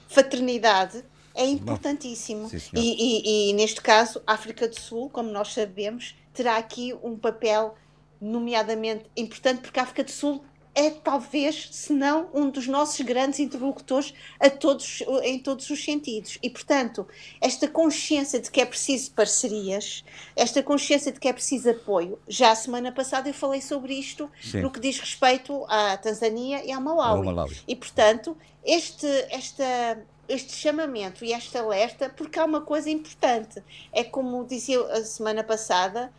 [0.08, 1.04] fraternidade
[1.34, 2.48] é importantíssimo.
[2.48, 6.92] Sim, e, e, e, neste caso, a África do Sul, como nós sabemos, terá aqui
[7.02, 7.76] um papel
[8.20, 10.44] nomeadamente importante, porque a África do Sul
[10.78, 16.38] é talvez, se não, um dos nossos grandes interlocutores a todos, em todos os sentidos.
[16.40, 17.04] E, portanto,
[17.40, 20.04] esta consciência de que é preciso parcerias,
[20.36, 24.30] esta consciência de que é preciso apoio, já a semana passada eu falei sobre isto
[24.40, 24.60] Sim.
[24.60, 27.26] no que diz respeito à Tanzânia e à Malawi.
[27.26, 27.56] Malawi.
[27.66, 33.60] E, portanto, este, esta, este chamamento e esta alerta, porque há uma coisa importante.
[33.92, 36.12] É como dizia a semana passada,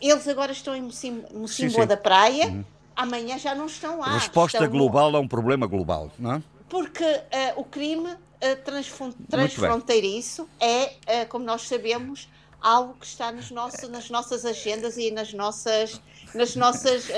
[0.00, 0.88] eles agora estão em
[1.32, 2.64] Mocimboa da Praia, uhum.
[2.96, 4.14] Amanhã já não estão lá.
[4.14, 5.18] Resposta estão global no...
[5.18, 6.42] a um problema global, não é?
[6.68, 8.18] Porque uh, o crime uh,
[9.30, 12.28] transfronteiriço é, uh, como nós sabemos,
[12.60, 16.00] algo que está nos nossos, nas nossas agendas e nas nossas,
[16.34, 17.10] nas nossas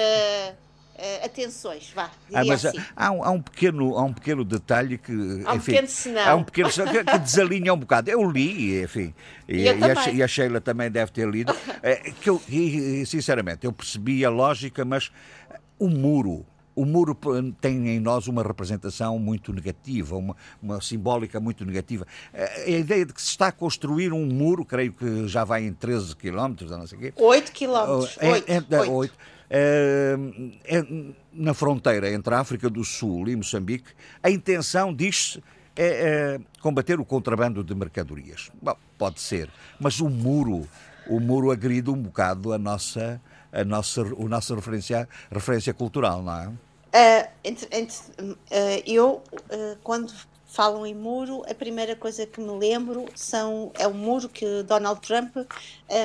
[1.23, 2.11] atenções, vá.
[2.33, 2.79] Ah, mas assim.
[2.97, 5.13] há, um, há, um, pequeno, há um pequeno detalhe que.
[5.45, 6.29] Há um enfim, pequeno senão.
[6.29, 8.11] Há um pequeno que, que desalinha um bocado.
[8.11, 9.15] Eu li, enfim,
[9.47, 13.67] e, e, a, e, a, Sheila também deve ter lido, é, que eu, e, sinceramente,
[13.67, 15.13] eu percebi a lógica, mas
[15.79, 16.45] o muro
[16.77, 17.19] o muro
[17.59, 22.07] tem em nós uma representação muito negativa, uma, uma simbólica muito negativa.
[22.35, 25.73] A ideia de que se está a construir um muro, creio que já vai em
[25.73, 27.13] 13 quilómetros, não sei o quê.
[27.17, 28.19] 8 quilómetros.
[28.21, 29.15] É, é, é, 8.
[29.49, 30.17] É,
[30.65, 30.87] é,
[31.33, 33.89] na fronteira entre a África do Sul e Moçambique,
[34.23, 35.43] a intenção, diz-se,
[35.75, 38.51] é, é, combater o contrabando de mercadorias.
[38.61, 39.49] Bom, pode ser,
[39.81, 40.69] mas o muro,
[41.07, 43.21] o muro agride um bocado a nossa,
[43.57, 46.49] a nossa, a nossa referência, referência cultural, não é?
[46.49, 48.37] Uh, entre, entre, uh,
[48.87, 50.13] eu, uh, quando
[50.47, 55.01] falam em muro, a primeira coisa que me lembro são, é o muro que Donald
[55.03, 55.37] Trump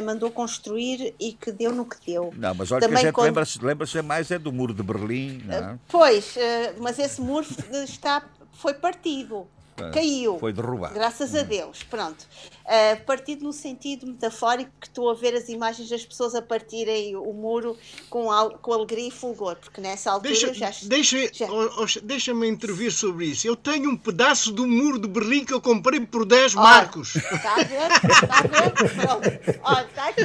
[0.04, 2.34] mandou construir e que deu no que deu.
[2.36, 3.26] Não, mas olha Também que a gente quando...
[3.28, 5.80] lembra-se lembra mais é do muro de Berlim, não é?
[5.88, 6.36] pois,
[6.80, 7.46] mas esse muro
[7.86, 9.48] está, foi partido.
[9.92, 10.38] Caiu.
[10.40, 10.94] Foi derrubado.
[10.94, 11.84] Graças a Deus.
[11.84, 12.26] Pronto.
[12.62, 17.16] Uh, partido no sentido metafórico que estou a ver as imagens das pessoas a partirem
[17.16, 17.76] o muro
[18.10, 18.28] com,
[18.62, 20.72] com alegria e fulgor, porque nessa altura deixa, já.
[20.84, 21.48] Deixa, já...
[21.52, 23.48] Oh, oh, Deixa-me intervir sobre isso.
[23.48, 27.16] Eu tenho um pedaço do muro de Berlim que eu comprei por 10 marcos.
[27.16, 27.92] Está a ver?
[27.92, 29.40] Está a ver?
[29.42, 29.88] Pronto.
[29.90, 30.22] Está aqui.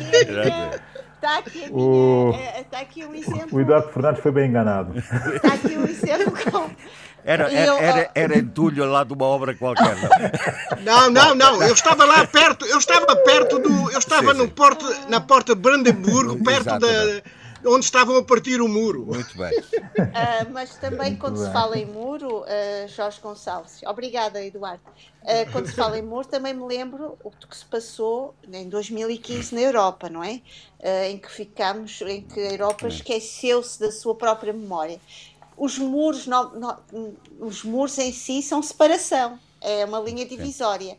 [1.17, 2.31] Está aqui, minha, o...
[2.61, 3.59] está aqui um exemplo.
[3.59, 4.99] O Eduardo Fernandes foi bem enganado.
[4.99, 6.71] Está aqui um exemplo com,
[7.27, 9.97] era, era, era, era entulho lá de uma obra qualquer.
[10.83, 11.61] Não, não, não.
[11.63, 13.91] Eu estava lá perto, eu estava perto do.
[13.91, 14.47] Eu estava sim, sim.
[14.47, 17.23] No porto, na porta de Brandenburgo, perto da
[17.65, 19.05] onde estavam a partir o muro.
[19.07, 19.59] Muito bem.
[19.59, 21.47] Uh, mas também Muito quando bem.
[21.47, 26.29] se fala em muro, uh, Jorge Gonçalves, obrigada Eduardo, uh, quando se fala em muro
[26.29, 30.41] também me lembro o que se passou em 2015 na Europa, não é?
[31.09, 35.01] em que ficamos, em que a Europa esqueceu-se da sua própria memória
[35.57, 36.27] os muros,
[37.41, 40.93] os muros em si são separação, é uma linha divisória.
[40.93, 40.99] Sim.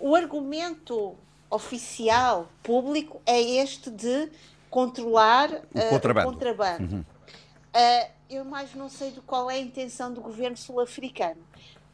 [0.00, 1.14] O argumento
[1.48, 4.28] oficial, público, é este de
[4.68, 6.30] controlar o uh, contrabando.
[6.30, 6.94] Contrabando.
[6.96, 7.00] Uhum.
[7.00, 11.40] Uh, eu mais não sei de qual é a intenção do governo sul-africano.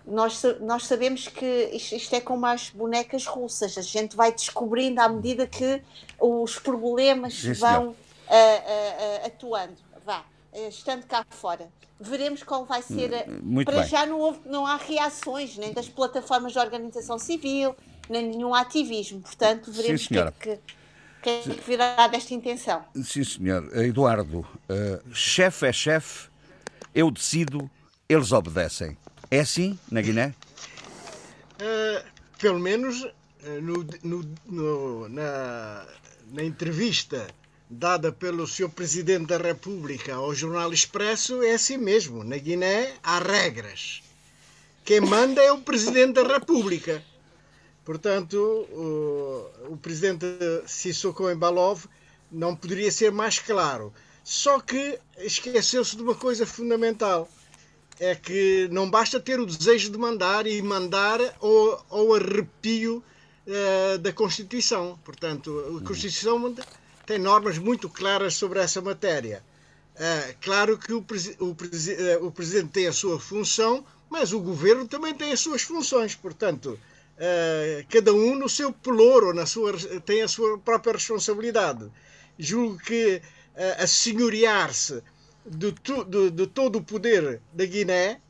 [0.06, 5.02] Nós, nós sabemos que isto, isto, é como as bonecas russas, a gente vai descobrindo
[5.02, 5.82] à medida que
[6.18, 9.76] os problemas Sim, vão uh, atuando.
[10.06, 10.24] Vá,
[10.70, 11.68] estando cá fora
[12.00, 13.14] veremos qual vai ser.
[13.14, 13.24] A...
[13.42, 13.88] Muito Para bem.
[13.88, 17.74] já não, houve, não há reações nem das plataformas de organização civil,
[18.08, 19.20] nem nenhum ativismo.
[19.20, 20.58] Portanto, veremos o que, é que,
[21.22, 22.84] que, é que virá desta intenção.
[23.02, 23.76] Sim, senhor.
[23.76, 26.28] Eduardo, uh, chefe é chefe,
[26.94, 27.70] eu decido,
[28.08, 28.96] eles obedecem.
[29.30, 30.34] É assim na Guiné?
[31.60, 32.04] Uh,
[32.38, 33.12] pelo menos uh,
[33.60, 35.86] no, no, no, na,
[36.32, 37.26] na entrevista
[37.70, 38.70] dada pelo Sr.
[38.70, 42.24] Presidente da República ao Jornal Expresso é assim mesmo.
[42.24, 44.03] Na Guiné há regras.
[44.85, 47.03] Quem manda é o Presidente da República.
[47.85, 50.27] Portanto, o, o Presidente
[50.66, 51.85] Sissoko Embalov
[52.32, 53.93] não poderia ser mais claro.
[54.24, 57.28] Só que esqueceu-se de uma coisa fundamental.
[58.01, 63.03] É que não basta ter o desejo de mandar e mandar ao, ao arrepio
[63.47, 64.99] uh, da Constituição.
[65.05, 66.55] Portanto, a Constituição
[67.09, 69.43] tem normas muito claras sobre essa matéria.
[69.97, 71.56] É, claro que o, o,
[71.89, 76.14] eh, o, Presidente tem a sua função, mas o Governo também tem as suas funções.
[76.14, 76.78] Portanto,
[77.16, 79.72] é, cada um no seu pelouro na sua,
[80.05, 81.90] tem a sua própria responsabilidade.
[82.39, 83.22] Julgo que
[83.56, 85.02] é, assenhorear-se
[85.47, 88.20] de, de, de, todo o poder da Guiné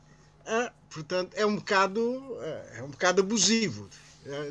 [0.89, 2.01] portanto, é um bocado,
[2.77, 3.89] é um bocado abusivo,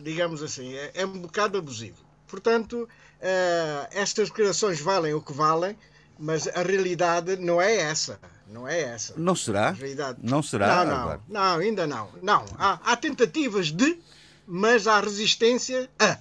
[0.03, 2.07] digamos assim, é, é um bocado abusivo.
[2.29, 2.87] Portanto,
[3.21, 5.77] Uh, estas declarações valem o que valem,
[6.19, 8.19] mas a realidade não é essa.
[8.49, 9.15] Não é essa.
[9.17, 9.71] Não será?
[9.73, 10.19] Realidade...
[10.23, 10.85] Não será?
[10.85, 12.09] Não, não, não, ainda não.
[12.23, 13.99] Não, há, há tentativas de,
[14.47, 16.19] mas há resistência a.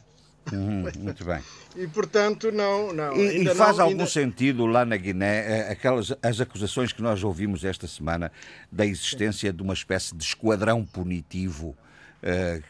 [0.51, 1.41] Uhum, muito bem.
[1.77, 3.15] E portanto não, não.
[3.15, 4.07] E, e faz não, algum ainda...
[4.07, 8.31] sentido lá na Guiné eh, aquelas as acusações que nós ouvimos esta semana
[8.71, 11.77] da existência de uma espécie de esquadrão punitivo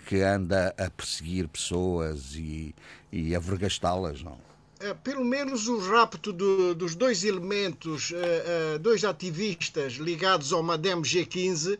[0.06, 2.76] que anda a perseguir pessoas e,
[3.11, 4.38] e a vergastá-las, não?
[4.80, 11.02] É, pelo menos o rapto do, dos dois elementos, uh, dois ativistas ligados ao Madem
[11.02, 11.80] G15,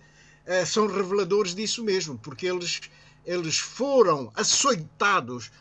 [0.66, 2.80] são reveladores disso mesmo, porque eles,
[3.26, 5.52] eles foram açoitados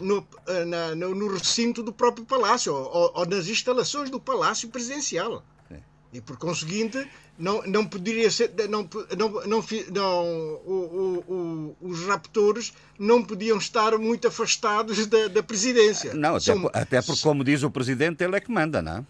[0.00, 0.26] no,
[0.66, 5.44] na, no, no, recinto do próprio palácio, ou, ou nas instalações do palácio presidencial.
[6.12, 8.52] E por conseguinte, não, não poderia ser.
[8.68, 10.24] Não, não, não, não
[10.64, 16.14] o, o, o, os raptores não podiam estar muito afastados da, da presidência.
[16.14, 19.04] Não, até, São, até porque, como diz o presidente, ele é que manda, não é?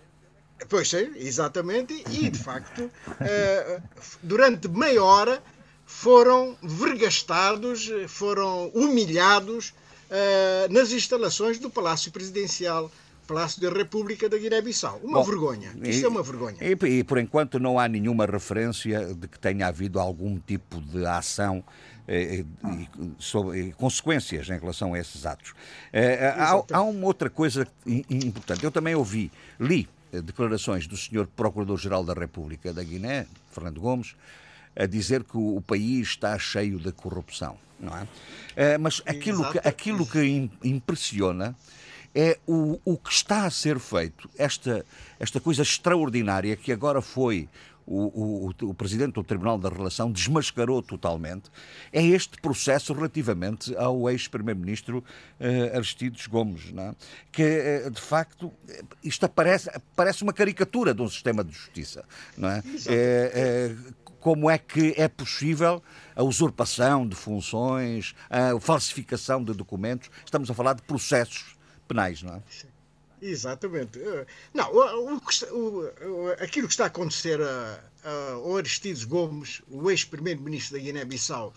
[0.69, 2.05] Pois é, exatamente.
[2.11, 2.91] E, de facto,
[3.21, 3.81] eh,
[4.23, 5.43] durante meia hora
[5.85, 9.75] foram vergastados, foram humilhados
[10.09, 12.91] eh, nas instalações do Palácio Presidencial
[13.33, 15.01] Palácio da República da Guiné-Bissau.
[15.03, 15.73] Uma Bom, vergonha.
[15.83, 16.57] Isto e, é uma vergonha.
[16.61, 21.07] E, e, por enquanto não há nenhuma referência de que tenha havido algum tipo de
[21.07, 21.65] ação
[22.07, 22.89] eh, e,
[23.19, 25.55] sobre consequências em relação a esses atos.
[25.95, 28.63] Eh, há, há uma outra coisa importante.
[28.65, 31.27] Eu também ouvi, li declarações do Sr.
[31.35, 34.15] Procurador-Geral da República da Guiné, Fernando Gomes,
[34.77, 38.07] a dizer que o país está cheio de corrupção, não é?
[38.57, 41.57] Eh, mas aquilo que, aquilo que impressiona
[42.15, 44.85] é o, o que está a ser feito, esta,
[45.19, 47.49] esta coisa extraordinária que agora foi
[47.87, 51.51] o, o, o, Presidente do Tribunal da Relação desmascarou totalmente,
[51.93, 56.95] é este processo relativamente ao ex-Primeiro-Ministro uh, Aristides Gomes, é?
[57.33, 58.53] que, uh, de facto,
[59.03, 62.05] isto aparece, parece uma caricatura de um sistema de justiça.
[62.37, 62.63] Não é?
[62.87, 63.75] é
[64.21, 65.83] como é que é possível
[66.15, 70.09] a usurpação de funções, a falsificação de documentos.
[70.25, 71.57] Estamos a falar de processos
[71.93, 72.43] penais, não é?
[73.21, 74.01] Exatamente.
[74.53, 80.77] Não, o, o, o, aquilo que está a acontecer a, a Aristides Gomes, o ex-primeiro-ministro
[80.77, 81.53] da Guiné-Bissau,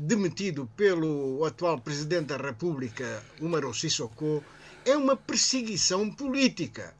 [0.00, 4.44] demitido pelo atual presidente da República, Umaro Sissoko,
[4.84, 6.94] é uma perseguição política.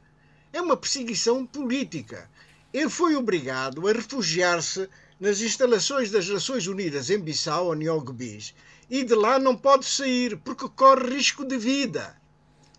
[0.51, 2.27] É uma perseguição política
[2.73, 4.87] ele foi obrigado a refugiar-se
[5.19, 8.55] nas instalações das Nações Unidas em Bissau, ou Niogobis,
[8.89, 12.15] e de lá não pode sair porque corre risco de vida.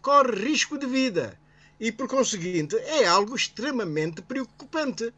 [0.03, 1.39] Corre risco de vida.
[1.81, 5.13] E, por conseguinte, é algo extremamente preocupante.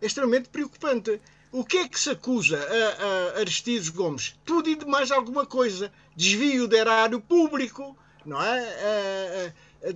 [0.00, 1.20] Extremamente preocupante.
[1.50, 4.38] O que é que se acusa a, a Aristides Gomes?
[4.44, 5.90] Tudo e de mais alguma coisa.
[6.14, 9.52] Desvio de erário público, não é?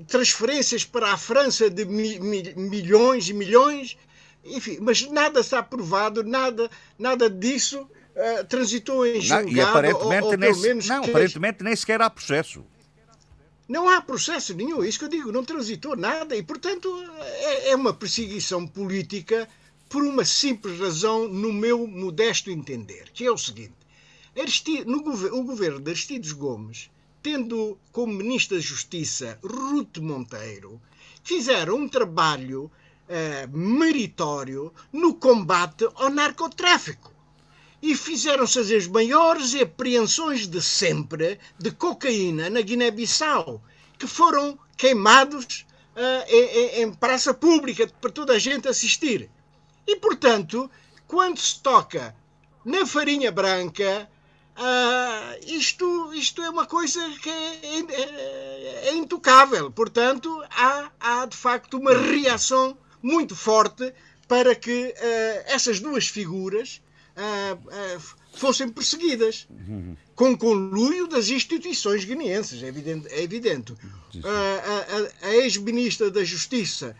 [0.06, 3.96] transferências para a França de mi, mi, milhões e milhões
[4.44, 9.46] enfim, mas nada está provado, nada, nada disso uh, transitou em julgado.
[9.46, 12.64] Não, e aparentemente, ou, ou nem, menos não, aparentemente nem sequer há processo.
[13.70, 16.88] Não há processo nenhum, é isso que eu digo, não transitou nada e, portanto,
[17.20, 19.48] é, é uma perseguição política
[19.88, 23.76] por uma simples razão, no meu modesto entender, que é o seguinte:
[24.86, 24.98] no,
[25.38, 26.90] o governo de Aristides Gomes,
[27.22, 30.82] tendo como Ministro da Justiça Ruth Monteiro,
[31.22, 32.68] fizeram um trabalho
[33.08, 37.09] eh, meritório no combate ao narcotráfico.
[37.82, 43.62] E fizeram-se as maiores apreensões de sempre de cocaína na Guiné-Bissau,
[43.98, 45.66] que foram queimados
[45.96, 49.30] uh, em, em praça pública para toda a gente assistir.
[49.86, 50.70] E, portanto,
[51.06, 52.14] quando se toca
[52.64, 54.08] na farinha branca,
[54.60, 59.70] Uh, isto, isto é uma coisa que é, é, é intocável.
[59.70, 63.90] Portanto, há, há de facto uma reação muito forte
[64.28, 66.82] para que uh, essas duas figuras
[68.32, 69.48] fossem perseguidas,
[70.14, 73.08] com conluio das instituições guineenses, é evidente.
[73.08, 73.74] É evidente.
[74.24, 76.96] a, a, a ex-ministra da Justiça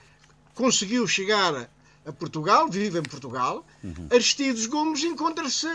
[0.55, 1.71] conseguiu chegar
[2.05, 3.67] a Portugal, vive em Portugal.
[3.85, 4.09] Uhum.
[4.11, 5.67] Aristides Gomes encontra-se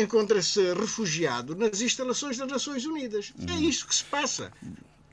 [0.00, 0.40] encontra
[0.78, 3.32] refugiado nas instalações das Nações Unidas.
[3.38, 3.58] É uhum.
[3.58, 4.52] É isso que se passa.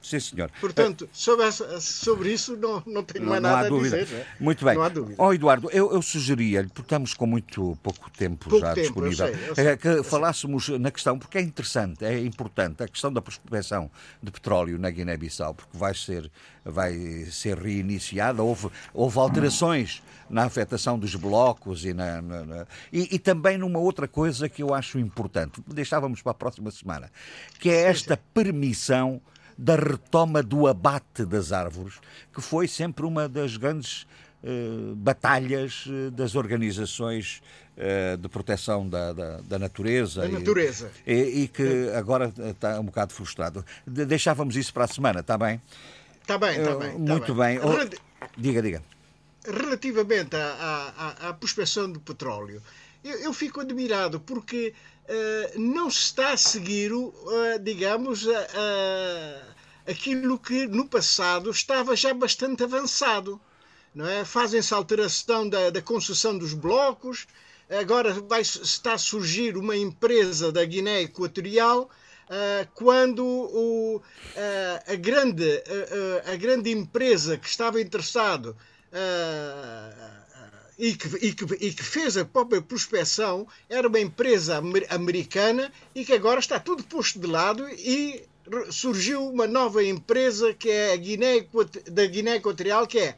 [0.02, 0.52] Sim, senhor.
[0.60, 4.08] Portanto, sobre, essa, sobre isso não, não tenho mais não, nada não a dizer.
[4.08, 4.26] Né?
[4.40, 4.76] Muito bem.
[4.76, 5.16] Não há dúvida.
[5.24, 9.28] Oh, Eduardo, eu, eu sugeria-lhe, porque estamos com muito pouco tempo pouco já tempo, disponível,
[9.28, 10.80] eu sei, eu sei, é, que eu falássemos sei.
[10.80, 13.92] na questão, porque é interessante, é importante, a questão da prospecção
[14.22, 16.32] de petróleo na Guiné-Bissau, porque vai ser,
[16.66, 23.16] vai ser reiniciada, houve, houve alterações na afetação dos blocos e, na, na, na e,
[23.16, 27.12] e, também numa outra coisa que eu acho importante, deixávamos para a próxima semana,
[27.60, 29.22] que é esta permissão
[29.62, 32.00] da retoma do abate das árvores,
[32.34, 34.08] que foi sempre uma das grandes
[34.44, 37.44] eh, batalhas eh, das organizações
[37.78, 40.22] eh, de proteção da, da, da natureza.
[40.22, 40.92] Da natureza.
[41.06, 43.64] E, e, que agora está um bocado frustrado.
[43.86, 45.62] De, deixávamos isso para a semana, está bem?
[46.22, 46.92] Está bem, está bem.
[46.94, 47.60] Tá Muito bem.
[47.60, 47.70] bem.
[47.70, 48.84] Oh, diga, diga.
[49.46, 52.64] Relativamente à, à, à prospecção do petróleo,
[53.04, 54.74] eu, eu fico admirado porque
[55.08, 57.14] uh, não se está a seguir, uh,
[57.62, 59.51] digamos, uh,
[59.88, 63.40] aquilo que no passado estava já bastante avançado.
[64.20, 64.24] É?
[64.24, 67.28] Fazem-se alteração da, da concessão dos blocos,
[67.70, 71.90] agora vai, está a surgir uma empresa da Guiné Equatorial
[72.32, 74.02] Uh, quando o, uh,
[74.88, 78.56] a, grande, uh, a grande empresa que estava interessado
[80.80, 86.06] e que, e, que, e que fez a própria prospecção era uma empresa americana e
[86.06, 88.24] que agora está tudo posto de lado e
[88.70, 91.46] surgiu uma nova empresa que é a Guiné,
[91.92, 93.16] da Guiné Equatorial, que é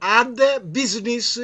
[0.00, 1.38] ADA Business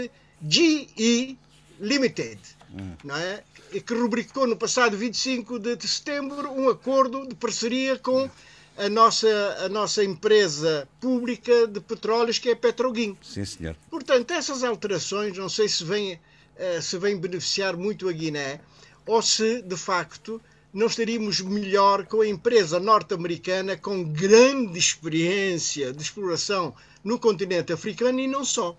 [0.46, 1.38] GE
[1.80, 2.38] Limited,
[2.72, 2.94] hum.
[3.02, 3.42] não é?
[3.72, 8.30] E que rubricou no passado 25 de setembro um acordo de parceria com
[8.76, 13.16] a nossa, a nossa empresa pública de petróleos, que é a Petroguim.
[13.22, 13.76] Sim, senhor.
[13.90, 16.20] Portanto, essas alterações, não sei se vêm,
[16.56, 18.60] eh, se vêm beneficiar muito a Guiné
[19.06, 20.40] ou se, de facto,
[20.74, 26.74] não estaríamos melhor com a empresa norte-americana com grande experiência de exploração
[27.04, 28.76] no continente africano e não só.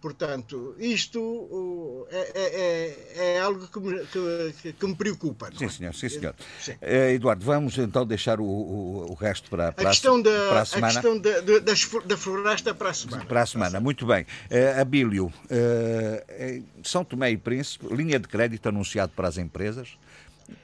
[0.00, 5.50] Portanto, isto é, é, é, é algo que me, que, que me preocupa.
[5.58, 5.92] Sim, senhor.
[5.92, 6.34] Sim, senhor.
[6.60, 6.72] Sim.
[6.74, 10.60] Uh, Eduardo, vamos então deixar o, o, o resto para, para, a, questão da, para
[10.60, 10.86] a semana.
[10.86, 11.74] A questão da, da,
[12.06, 13.24] da, floresta para a semana.
[13.24, 14.22] Para a semana, muito bem.
[14.22, 19.98] Uh, Abílio, uh, São Tomé e Príncipe, linha de crédito anunciado para as empresas,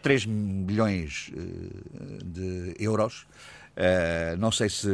[0.02, 1.30] 3 milhões
[2.24, 3.26] de euros.
[3.76, 4.88] Uh, não sei se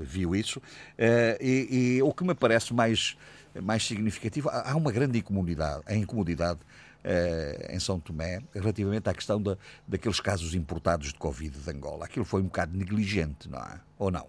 [0.00, 0.58] viu isso.
[0.58, 3.16] Uh, e, e, o que me parece mais
[3.60, 4.48] mais significativo.
[4.48, 6.60] Há uma grande incomodidade, a incomodidade
[7.04, 9.56] eh, em São Tomé relativamente à questão da,
[9.86, 12.04] daqueles casos importados de Covid de Angola.
[12.04, 13.80] Aquilo foi um bocado negligente, não é?
[13.98, 14.26] Ou não?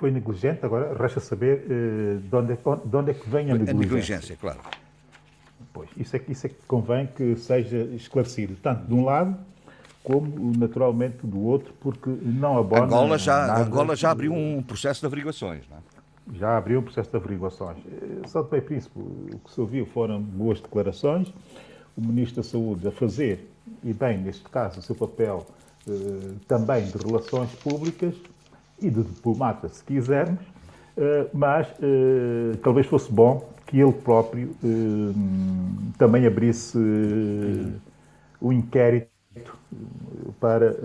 [0.00, 3.54] Foi negligente, agora resta saber eh, de, onde, é de onde é que vem a
[3.54, 3.72] negligência.
[3.72, 4.60] A negligência, claro.
[5.72, 9.36] Pois, isso é, isso é que convém que seja esclarecido, tanto de um lado
[10.02, 12.84] como naturalmente do outro, porque não abona.
[12.84, 15.80] Angola já, Angola já abriu um processo de averiguações, não é?
[16.32, 17.78] já abriu o processo de averiguações.
[17.86, 21.32] Eh, São Tomé e Príncipe, o que se ouviu foram boas declarações,
[21.96, 23.50] o Ministro da Saúde a fazer,
[23.82, 25.46] e bem, neste caso, o seu papel
[25.88, 25.92] eh,
[26.48, 28.14] também de relações públicas
[28.80, 30.40] e de diplomata, se quisermos,
[30.96, 35.14] eh, mas eh, talvez fosse bom que ele próprio eh,
[35.98, 37.72] também abrisse eh,
[38.40, 39.08] o inquérito
[40.38, 40.76] para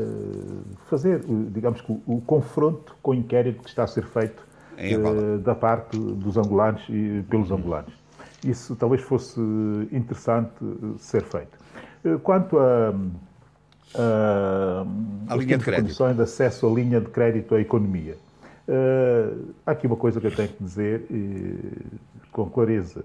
[0.90, 4.44] fazer, digamos que, o, o confronto com o inquérito que está a ser feito
[4.80, 7.94] uh, da parte dos angolanos e pelos angolanos.
[8.44, 9.40] Isso talvez fosse
[9.92, 11.58] interessante eh, ser feito.
[12.06, 12.94] Eh, quanto a,
[13.96, 14.86] a,
[15.28, 15.84] a linha de crédito.
[15.84, 18.16] condições de acesso à linha de crédito à economia,
[18.68, 21.06] uh, há aqui uma coisa que eu tenho que dizer
[22.32, 23.04] com clareza.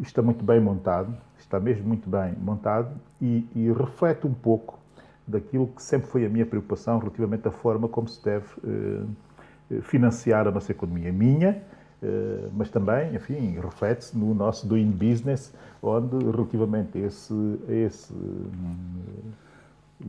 [0.00, 4.78] Está muito bem montado, está mesmo muito bem montado e, e reflete um pouco
[5.26, 10.46] daquilo que sempre foi a minha preocupação relativamente à forma como se deve eh, financiar
[10.46, 11.62] a nossa economia minha,
[12.02, 15.52] eh, mas também, enfim, reflete-se no nosso doing business,
[15.82, 17.34] onde relativamente a esse,
[17.68, 19.32] esse hum,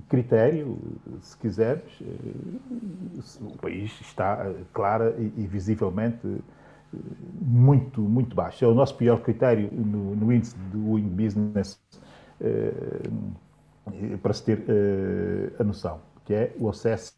[0.07, 0.77] critério,
[1.21, 6.27] se quisermos, eh, o país está clara e visivelmente
[7.41, 8.63] muito, muito baixo.
[8.63, 11.79] É o nosso pior critério no, no índice do doing business
[14.21, 14.65] para se ter
[15.59, 17.13] a noção, que é o acesso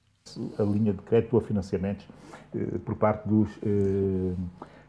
[0.57, 2.07] à linha de crédito ou financiamentos
[2.55, 3.49] eh, por parte dos,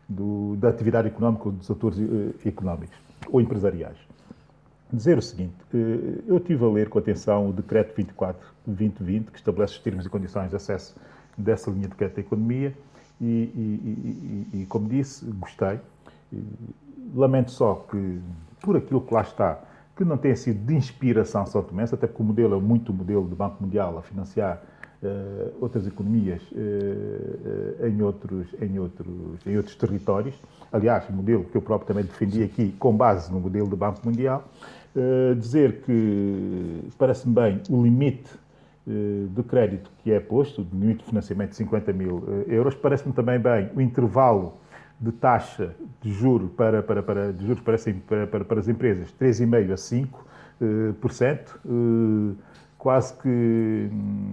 [0.09, 1.99] do, da atividade económica dos atores
[2.45, 2.97] económicos
[3.29, 3.97] ou empresariais.
[4.93, 5.55] Dizer o seguinte,
[6.27, 7.95] eu estive a ler com atenção o Decreto
[8.67, 10.97] 24-2020, que estabelece os termos e condições de acesso
[11.39, 12.75] dessa linha de crédito à economia,
[13.21, 15.79] e, e, e, e como disse, gostei.
[17.15, 18.21] Lamento só que,
[18.61, 19.61] por aquilo que lá está,
[19.97, 22.95] que não tenha sido de inspiração São Tomé, até porque o modelo é muito o
[22.95, 24.63] modelo do Banco Mundial a financiar
[25.03, 30.41] uh, outras economias uh, em, outros, em, outros, em outros territórios.
[30.73, 34.01] Aliás, o modelo que eu próprio também defendi aqui, com base no modelo do Banco
[34.05, 34.49] Mundial,
[35.39, 38.29] dizer que parece-me bem o limite
[38.87, 43.39] de crédito que é posto, o limite de financiamento de 50 mil euros, parece-me também
[43.39, 43.71] bem.
[43.77, 44.55] O intervalo
[45.01, 49.73] de taxa de juros para, para, para, de juros para, para, para as empresas, 3,5%
[49.73, 49.77] a
[50.61, 52.37] 5%, uh,
[52.77, 53.91] quase que,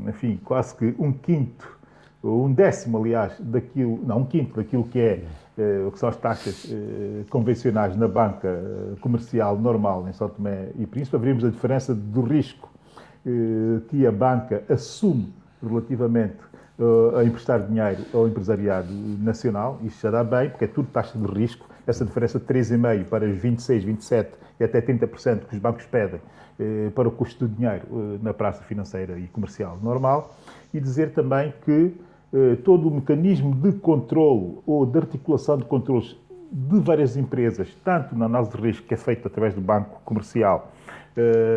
[0.07, 1.78] enfim, quase que um quinto,
[2.22, 5.24] ou um décimo, aliás, daquilo, não, um quinto daquilo que é
[5.57, 10.30] eh, o que são as taxas eh, convencionais na banca eh, comercial normal em São
[10.30, 12.69] Tomé e Príncipe, haveríamos a diferença do risco
[13.90, 16.38] que a banca assume relativamente
[17.18, 18.88] a emprestar dinheiro ao empresariado
[19.20, 23.06] nacional, isso já dá bem, porque é tudo taxa de risco, essa diferença de 3,5%
[23.06, 24.28] para os 26%, 27%
[24.60, 26.20] e até 30% que os bancos pedem,
[26.60, 30.36] eh, para o custo do dinheiro eh, na praça financeira e comercial normal.
[30.74, 31.94] E dizer também que
[32.34, 36.18] eh, todo o mecanismo de controle ou de articulação de controles
[36.52, 40.72] de várias empresas, tanto na análise de risco que é feita através do banco comercial,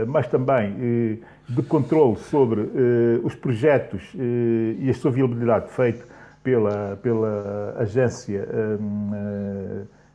[0.09, 1.21] mas também
[1.51, 2.61] de controle sobre
[3.25, 6.07] os projetos e a sua viabilidade feito
[6.43, 8.49] pela, pela Agência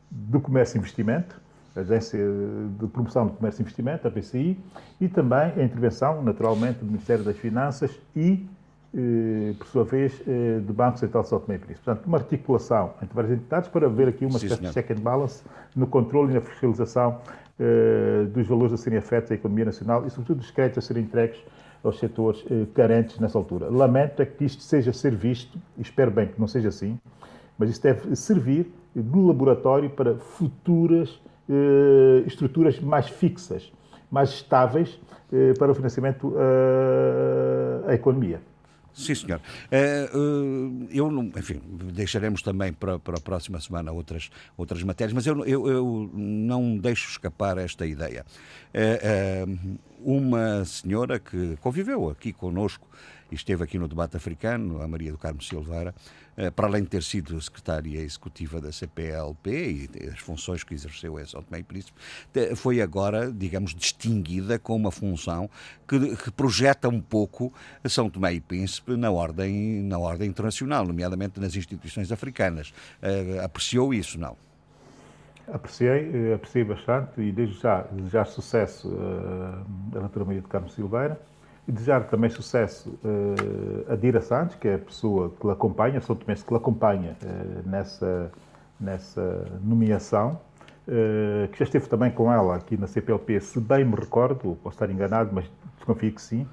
[0.09, 1.39] do Comércio e Investimento,
[1.75, 2.17] Agência
[2.79, 4.57] de Promoção do Comércio e Investimento, a PCI,
[4.99, 8.54] e também a intervenção, naturalmente, do Ministério das Finanças e, eh,
[9.57, 11.83] por sua vez, eh, do Banco Central de São Tomé e Príncipe.
[11.85, 15.43] Portanto, uma articulação entre várias entidades para ver aqui uma espécie de check and balance
[15.75, 17.19] no controle e na fiscalização
[17.59, 21.03] eh, dos valores a serem afetos à economia nacional e, sobretudo, dos créditos a serem
[21.03, 21.43] entregues
[21.83, 23.69] aos setores eh, carentes nessa altura.
[23.69, 26.99] Lamento é que isto seja ser visto, espero bem que não seja assim,
[27.57, 33.71] mas isto deve servir de laboratório para futuras eh, estruturas mais fixas,
[34.09, 34.99] mais estáveis
[35.31, 36.33] eh, para o financiamento
[37.87, 38.39] à economia.
[38.95, 39.41] Sim, senhor.
[39.69, 41.61] Eh, eh, eu, enfim,
[41.93, 46.77] deixaremos também para, para a próxima semana outras, outras matérias, mas eu, eu, eu não
[46.77, 48.25] deixo escapar esta ideia.
[48.73, 49.45] Eh,
[49.99, 52.87] uma senhora que conviveu aqui conosco
[53.35, 55.93] esteve aqui no debate africano, a Maria do Carmo Silveira,
[56.37, 61.19] eh, para além de ter sido secretária executiva da CPLP e as funções que exerceu
[61.19, 61.97] em São Tomé e Príncipe,
[62.55, 65.49] foi agora, digamos, distinguida com uma função
[65.87, 67.53] que, que, projeta um pouco
[67.87, 72.73] São Tomé e Príncipe na ordem, na ordem internacional, nomeadamente nas instituições africanas.
[73.01, 74.35] Uh, apreciou isso, não?
[75.47, 78.91] Apreciei, eh, apreciei bastante e desde já desejar sucesso
[79.95, 81.19] à doutora Maria de Carmo Silveira
[81.67, 85.99] e desejar também sucesso uh, a Dira Santos, que é a pessoa que lhe acompanha,
[86.01, 88.31] São Tomé que lhe acompanha uh, nessa,
[88.79, 90.39] nessa nomeação,
[90.87, 94.75] uh, que já esteve também com ela aqui na CPLP, se bem me recordo, posso
[94.75, 96.47] estar enganado, mas desconfio que sim.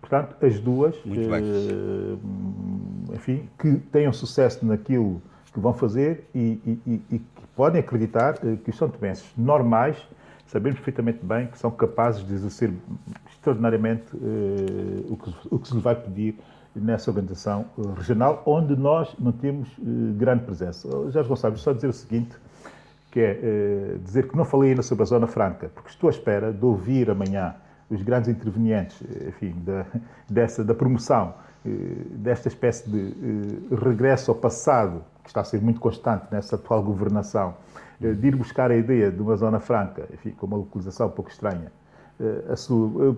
[0.00, 0.94] Portanto, as duas,
[3.12, 5.20] enfim, que tenham sucesso naquilo
[5.52, 9.96] que vão fazer e, e, e, e que podem acreditar que os São Tomenses normais
[10.46, 12.72] sabemos perfeitamente bem que são capazes de exercer
[13.38, 16.38] extraordinariamente uh, o, que, o que se lhe vai pedir
[16.74, 19.82] nessa organização uh, regional, onde nós não temos uh,
[20.16, 20.88] grande presença.
[21.10, 22.36] Jorge Gonçalves, só dizer o seguinte,
[23.10, 26.52] que é dizer que não falei ainda sobre a Zona Franca, porque estou à espera
[26.52, 27.54] de ouvir amanhã
[27.88, 29.86] os grandes intervenientes, enfim, da,
[30.28, 31.32] dessa, da promoção
[32.10, 37.54] desta espécie de regresso ao passado, que está a ser muito constante nessa atual governação,
[37.98, 41.30] de ir buscar a ideia de uma zona franca, enfim, com uma localização um pouco
[41.30, 41.86] estranha, eh, eh,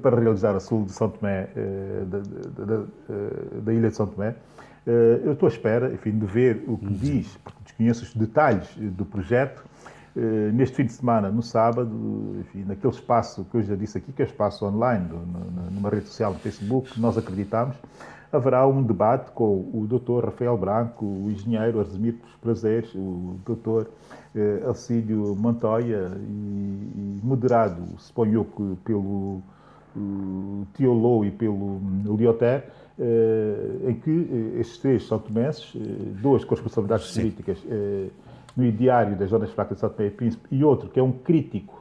[0.02, 2.84] para realizar a sul de São Tomé, eh, da, da, da,
[3.62, 4.34] da, ilha de São Tomé.
[5.24, 9.04] Eu estou à espera, enfim, de ver o que diz, porque desconheço os detalhes do
[9.04, 9.62] projeto,
[10.52, 14.22] neste fim de semana, no sábado, enfim, naquele espaço que eu já disse aqui, que
[14.22, 15.06] é o espaço online,
[15.70, 17.76] numa rede social, no Facebook, nós acreditamos,
[18.32, 20.26] haverá um debate com o Dr.
[20.26, 23.86] Rafael Branco, o engenheiro Arsemir Prazeres, o Dr
[24.34, 29.42] eh, Alcídio Montoya e, e moderado, suponho que pelo
[30.76, 31.80] Tiolou e pelo
[32.16, 35.72] Lioté, eh, em que eh, estes três são tomenses,
[36.22, 37.22] duas com responsabilidades Sim.
[37.22, 37.58] políticas
[38.56, 41.12] no ideário das Zonas Fracas de São Tomé e Príncipe e outro que é um
[41.12, 41.79] crítico,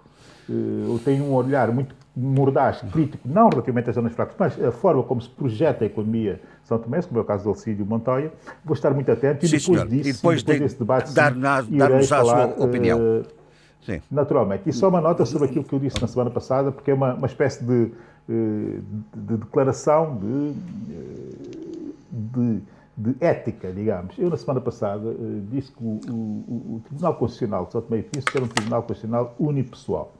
[0.50, 5.04] eh, tem um olhar muito mordaz, crítico, não relativamente às zonas fracas, mas a forma
[5.04, 8.32] como se projeta a economia de São Tomé, como é o caso do Alcídio Montoya,
[8.66, 11.94] vou estar muito atento e depois disso, e depois, depois de, desse debate, dar-nos dar
[11.94, 13.00] a sua opinião.
[13.00, 13.40] Uh,
[13.86, 14.02] Sim.
[14.12, 14.70] Naturalmente.
[14.70, 17.14] E só uma nota sobre aquilo que eu disse na semana passada, porque é uma,
[17.14, 17.94] uma espécie de, de,
[18.30, 18.80] eh,
[19.16, 20.54] de declaração de,
[20.92, 21.54] eh,
[22.12, 22.62] de,
[22.98, 24.20] de, ética, digamos.
[24.20, 25.16] Eu, na semana passada,
[25.50, 28.84] disse que o, o, o Tribunal Constitucional de São Tomé e Príncipe era um Tribunal
[28.84, 30.12] Constitucional unipessoal.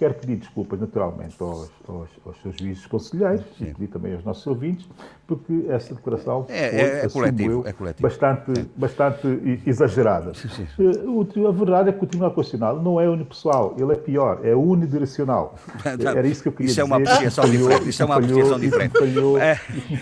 [0.00, 3.64] Quero pedir desculpas, naturalmente, aos, aos, aos seus juízes conselheiros Sim.
[3.64, 4.88] e pedir também aos nossos ouvintes,
[5.26, 8.08] porque essa declaração é, foi, é, é coletivo, é coletivo.
[8.08, 8.64] bastante, é.
[8.74, 10.32] bastante exagerada.
[10.32, 10.66] Sim, sim.
[10.78, 14.56] Eh, a verdade é que o Tribunal Constitucional não é unipessoal, ele é pior, é
[14.56, 15.56] unidirecional.
[15.84, 16.80] Era isso que eu queria isso dizer.
[16.80, 17.88] É uma apreciação falhou, diferente.
[17.90, 18.98] Isso é uma apreciação diferente.
[18.98, 19.54] Falhou, é.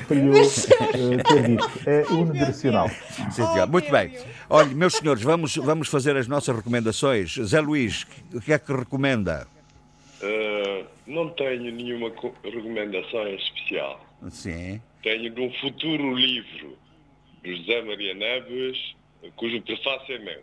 [0.06, 1.70] falhou ter dito.
[1.86, 2.88] É unidirecional.
[3.32, 4.16] Sim, Muito bem.
[4.48, 7.34] Olha, meus senhores, vamos, vamos fazer as nossas recomendações.
[7.34, 9.57] Zé Luís, o que é que recomenda?
[10.20, 12.10] Uh, não tenho nenhuma
[12.42, 14.04] recomendação especial.
[14.30, 14.80] Sim.
[15.02, 16.76] Tenho de um futuro livro
[17.42, 18.96] do José Maria Neves,
[19.36, 20.42] cujo prefácio é meu.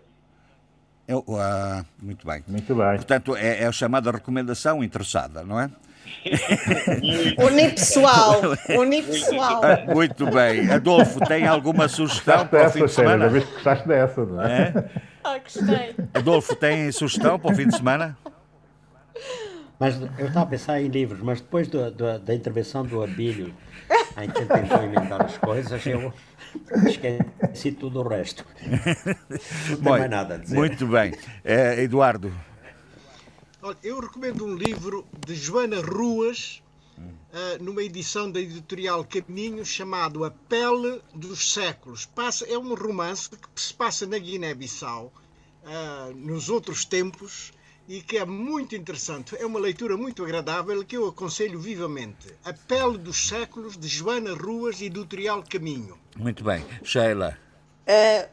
[1.07, 2.43] Eu, uh, muito bem.
[2.47, 2.95] Muito bem.
[2.95, 5.69] Portanto, é, é a chamada recomendação interessada, não é?
[7.45, 8.41] Unipessoal.
[8.79, 9.61] Unipessoal.
[9.63, 10.71] Ah, muito bem.
[10.71, 13.25] Adolfo, tem alguma sugestão para o fim de semana?
[13.25, 14.61] Ainda gostaste dessa, não é?
[14.61, 14.85] é?
[15.23, 15.95] Ah, gostei.
[16.13, 18.17] Adolfo, tem sugestão para o fim de semana?
[19.79, 23.53] Mas eu estava a pensar em livros, mas depois do, do, da intervenção do Abílio,
[24.17, 26.13] em que ele tentou inventar as coisas, eu
[26.87, 28.45] esqueci tudo o resto.
[29.69, 30.55] Não tem mais nada a dizer.
[30.55, 31.13] Muito bem.
[31.43, 32.31] É, Eduardo.
[33.61, 36.61] Olha, eu recomendo um livro de Joana Ruas,
[36.97, 42.05] uh, numa edição da editorial Caminho, chamado A Pele dos Séculos.
[42.05, 45.11] Passa, é um romance que se passa na Guiné-Bissau,
[45.63, 47.51] uh, nos outros tempos,
[47.87, 49.35] e que é muito interessante.
[49.37, 52.33] É uma leitura muito agradável que eu aconselho vivamente.
[52.43, 55.97] A Pele dos Séculos, de Joana Ruas, editorial Caminho.
[56.17, 56.63] Muito bem.
[56.83, 57.37] Sheila.
[57.87, 58.29] Uh,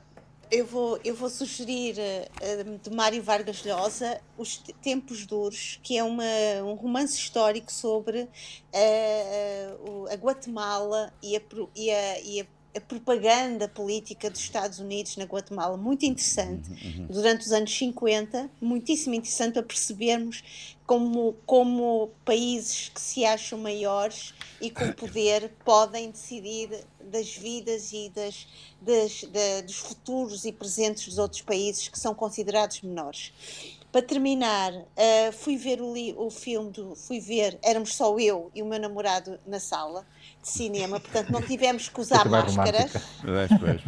[0.50, 6.04] eu vou, eu vou sugerir uh, de Mário Vargas Llosa Os Tempos Duros, que é
[6.04, 6.24] uma,
[6.62, 11.40] um romance histórico sobre uh, a Guatemala e a,
[11.74, 17.02] e a, e a a propaganda política dos Estados Unidos na Guatemala, muito interessante, uhum,
[17.02, 17.06] uhum.
[17.06, 20.42] durante os anos 50, muitíssimo interessante para percebermos
[20.86, 26.70] como, como países que se acham maiores e com poder podem decidir
[27.00, 28.46] das vidas e das,
[28.80, 29.24] das,
[29.64, 33.32] dos futuros e presentes dos outros países que são considerados menores.
[33.90, 38.62] Para terminar, uh, fui ver o, o filme, do, fui ver, éramos só eu e
[38.62, 40.06] o meu namorado na sala
[40.42, 42.92] de cinema, portanto não tivemos que usar máscaras.
[42.94, 43.28] Uh,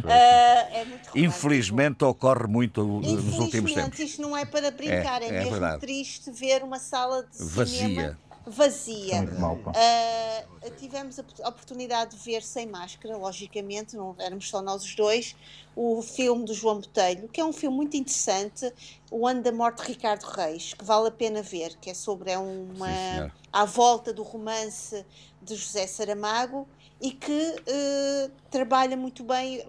[0.07, 3.99] é Infelizmente ocorre muito nos últimos tempos.
[3.99, 5.81] isto não é para brincar, é, é, é mesmo verdade.
[5.81, 7.87] triste ver uma sala de Vazia.
[7.87, 9.23] cinema vazia.
[9.23, 15.35] Uh, tivemos a oportunidade de ver sem máscara, logicamente, não éramos só nós os dois,
[15.75, 18.71] o filme do João Botelho, que é um filme muito interessante,
[19.09, 22.31] O Ano da Morte de Ricardo Reis, que vale a pena ver, que é sobre
[22.31, 25.05] é uma Sim, à volta do romance
[25.45, 26.67] de José Saramago
[27.01, 29.63] e que uh, trabalha muito bem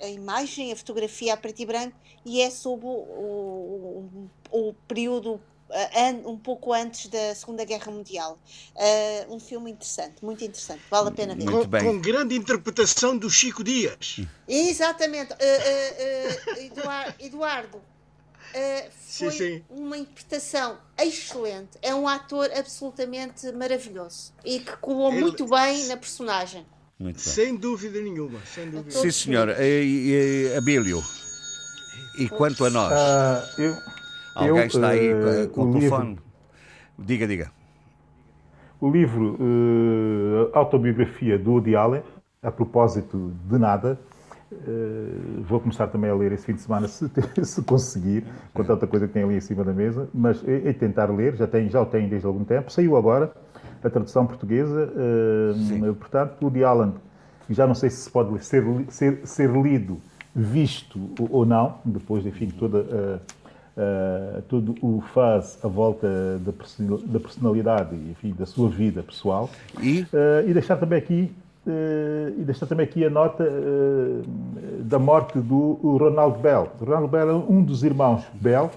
[0.00, 4.74] a, a, imagem, a fotografia a preto e branco e é sobre o, o, o
[4.86, 5.40] período
[6.26, 8.38] um pouco antes da Segunda Guerra Mundial.
[8.74, 11.44] Uh, um filme interessante, muito interessante, vale a pena ver.
[11.44, 14.20] Com, com, grande interpretação do Chico Dias.
[14.48, 15.32] Exatamente.
[15.32, 17.82] Uh, uh, Eduardo, Eduardo
[18.52, 19.64] foi sim, sim.
[19.70, 21.78] uma interpretação excelente.
[21.82, 25.20] É um ator absolutamente maravilhoso e que colou Ele...
[25.20, 26.66] muito bem na personagem.
[27.16, 28.38] Sem dúvida nenhuma.
[28.44, 28.90] Sem dúvida.
[28.90, 29.56] Sim, senhora.
[29.64, 31.02] E, e, Abílio,
[32.18, 32.92] e quanto a nós?
[32.92, 33.76] Uh, eu
[34.34, 36.08] Alguém eu, está aí uh, com o, telefone?
[36.10, 36.24] Livro,
[36.98, 37.52] diga, diga.
[38.80, 42.02] O livro uh, Autobiografia do Woody Allen,
[42.42, 43.98] a propósito de nada,
[44.52, 47.10] uh, vou começar também a ler esse fim de semana, se,
[47.42, 50.72] se conseguir, com tanta coisa que tem ali em cima da mesa, mas é, é
[50.72, 53.32] tentar ler, já, tem, já o tenho desde algum tempo, saiu agora
[53.82, 56.94] a tradução portuguesa, uh, portanto, Woody Allen,
[57.48, 60.00] já não sei se pode ser, ser, ser lido,
[60.34, 63.40] visto ou não, depois, enfim, toda a
[63.76, 66.08] uh, tudo o faz à volta
[67.08, 69.50] da personalidade enfim, da sua vida pessoal.
[69.80, 71.32] E, uh, e deixar também aqui
[71.66, 74.22] e deixar também aqui a nota uh,
[74.82, 76.68] da morte do Ronald Bell.
[76.80, 78.70] O Ronald Bell é um dos irmãos Bell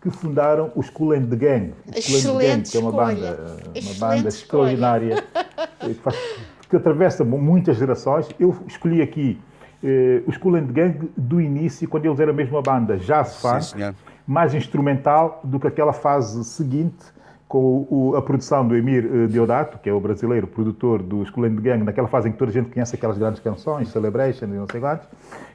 [0.00, 1.74] que fundaram os Cool and the Gang.
[1.96, 5.22] Os Cool Gang, que é uma banda, uma banda extraordinária
[5.78, 6.16] que, faz,
[6.68, 8.28] que, atravessa muitas gerações.
[8.40, 9.40] Eu escolhi aqui
[9.82, 13.40] uh, os Cool and the Gang do início, quando eles eram mesmo a banda Jazz
[13.40, 13.94] Funk
[14.26, 17.04] mais instrumental do que aquela fase seguinte,
[17.52, 21.50] com o, a produção do Emir eh, Deodato, que é o brasileiro produtor do School
[21.50, 24.66] Gang, naquela fase em que toda a gente conhece aquelas grandes canções, Celebration e não
[24.66, 25.06] sei quantos.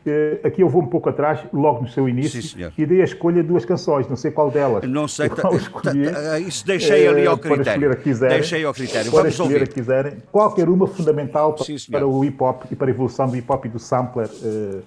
[0.05, 3.03] Eh, aqui eu vou um pouco atrás, logo no seu início, Sim, e dei a
[3.03, 4.87] escolha de duas canções, não sei qual delas.
[4.87, 6.03] Não sei, qual escolhi,
[6.47, 7.63] isso deixei ali ao eh, critério.
[7.63, 8.37] Para escolher a quiserem.
[8.37, 9.11] Deixei ao critério.
[9.11, 9.63] Para Vamos escolher ouvir.
[9.63, 10.13] a quiserem.
[10.31, 13.51] Qualquer uma fundamental para, Sim, para o hip hop e para a evolução do hip
[13.51, 14.29] hop e do sampler.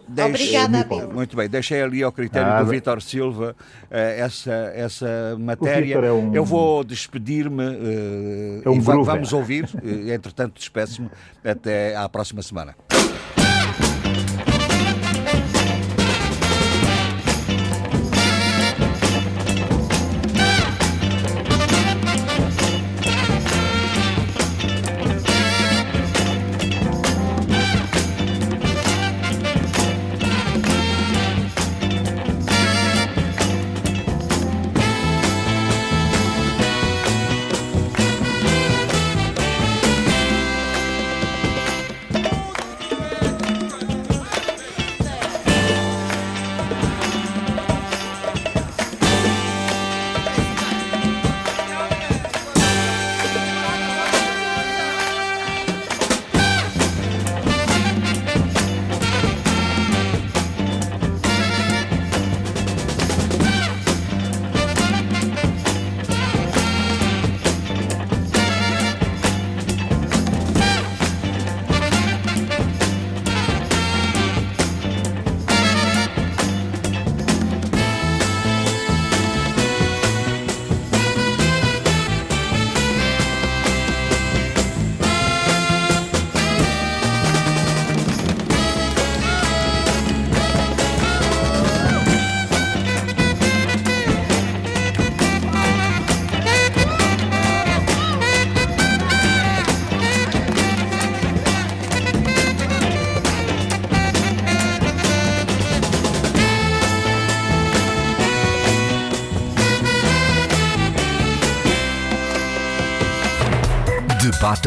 [0.07, 3.57] Deixe, Obrigada, Muito bem, deixei ali ao critério ah, do Vítor Silva
[3.91, 5.95] essa, essa matéria.
[5.95, 6.32] É um...
[6.32, 9.68] Eu vou despedir-me uh, é um e vamos ouvir.
[10.12, 11.10] entretanto, despeço-me
[11.44, 12.74] até à próxima semana.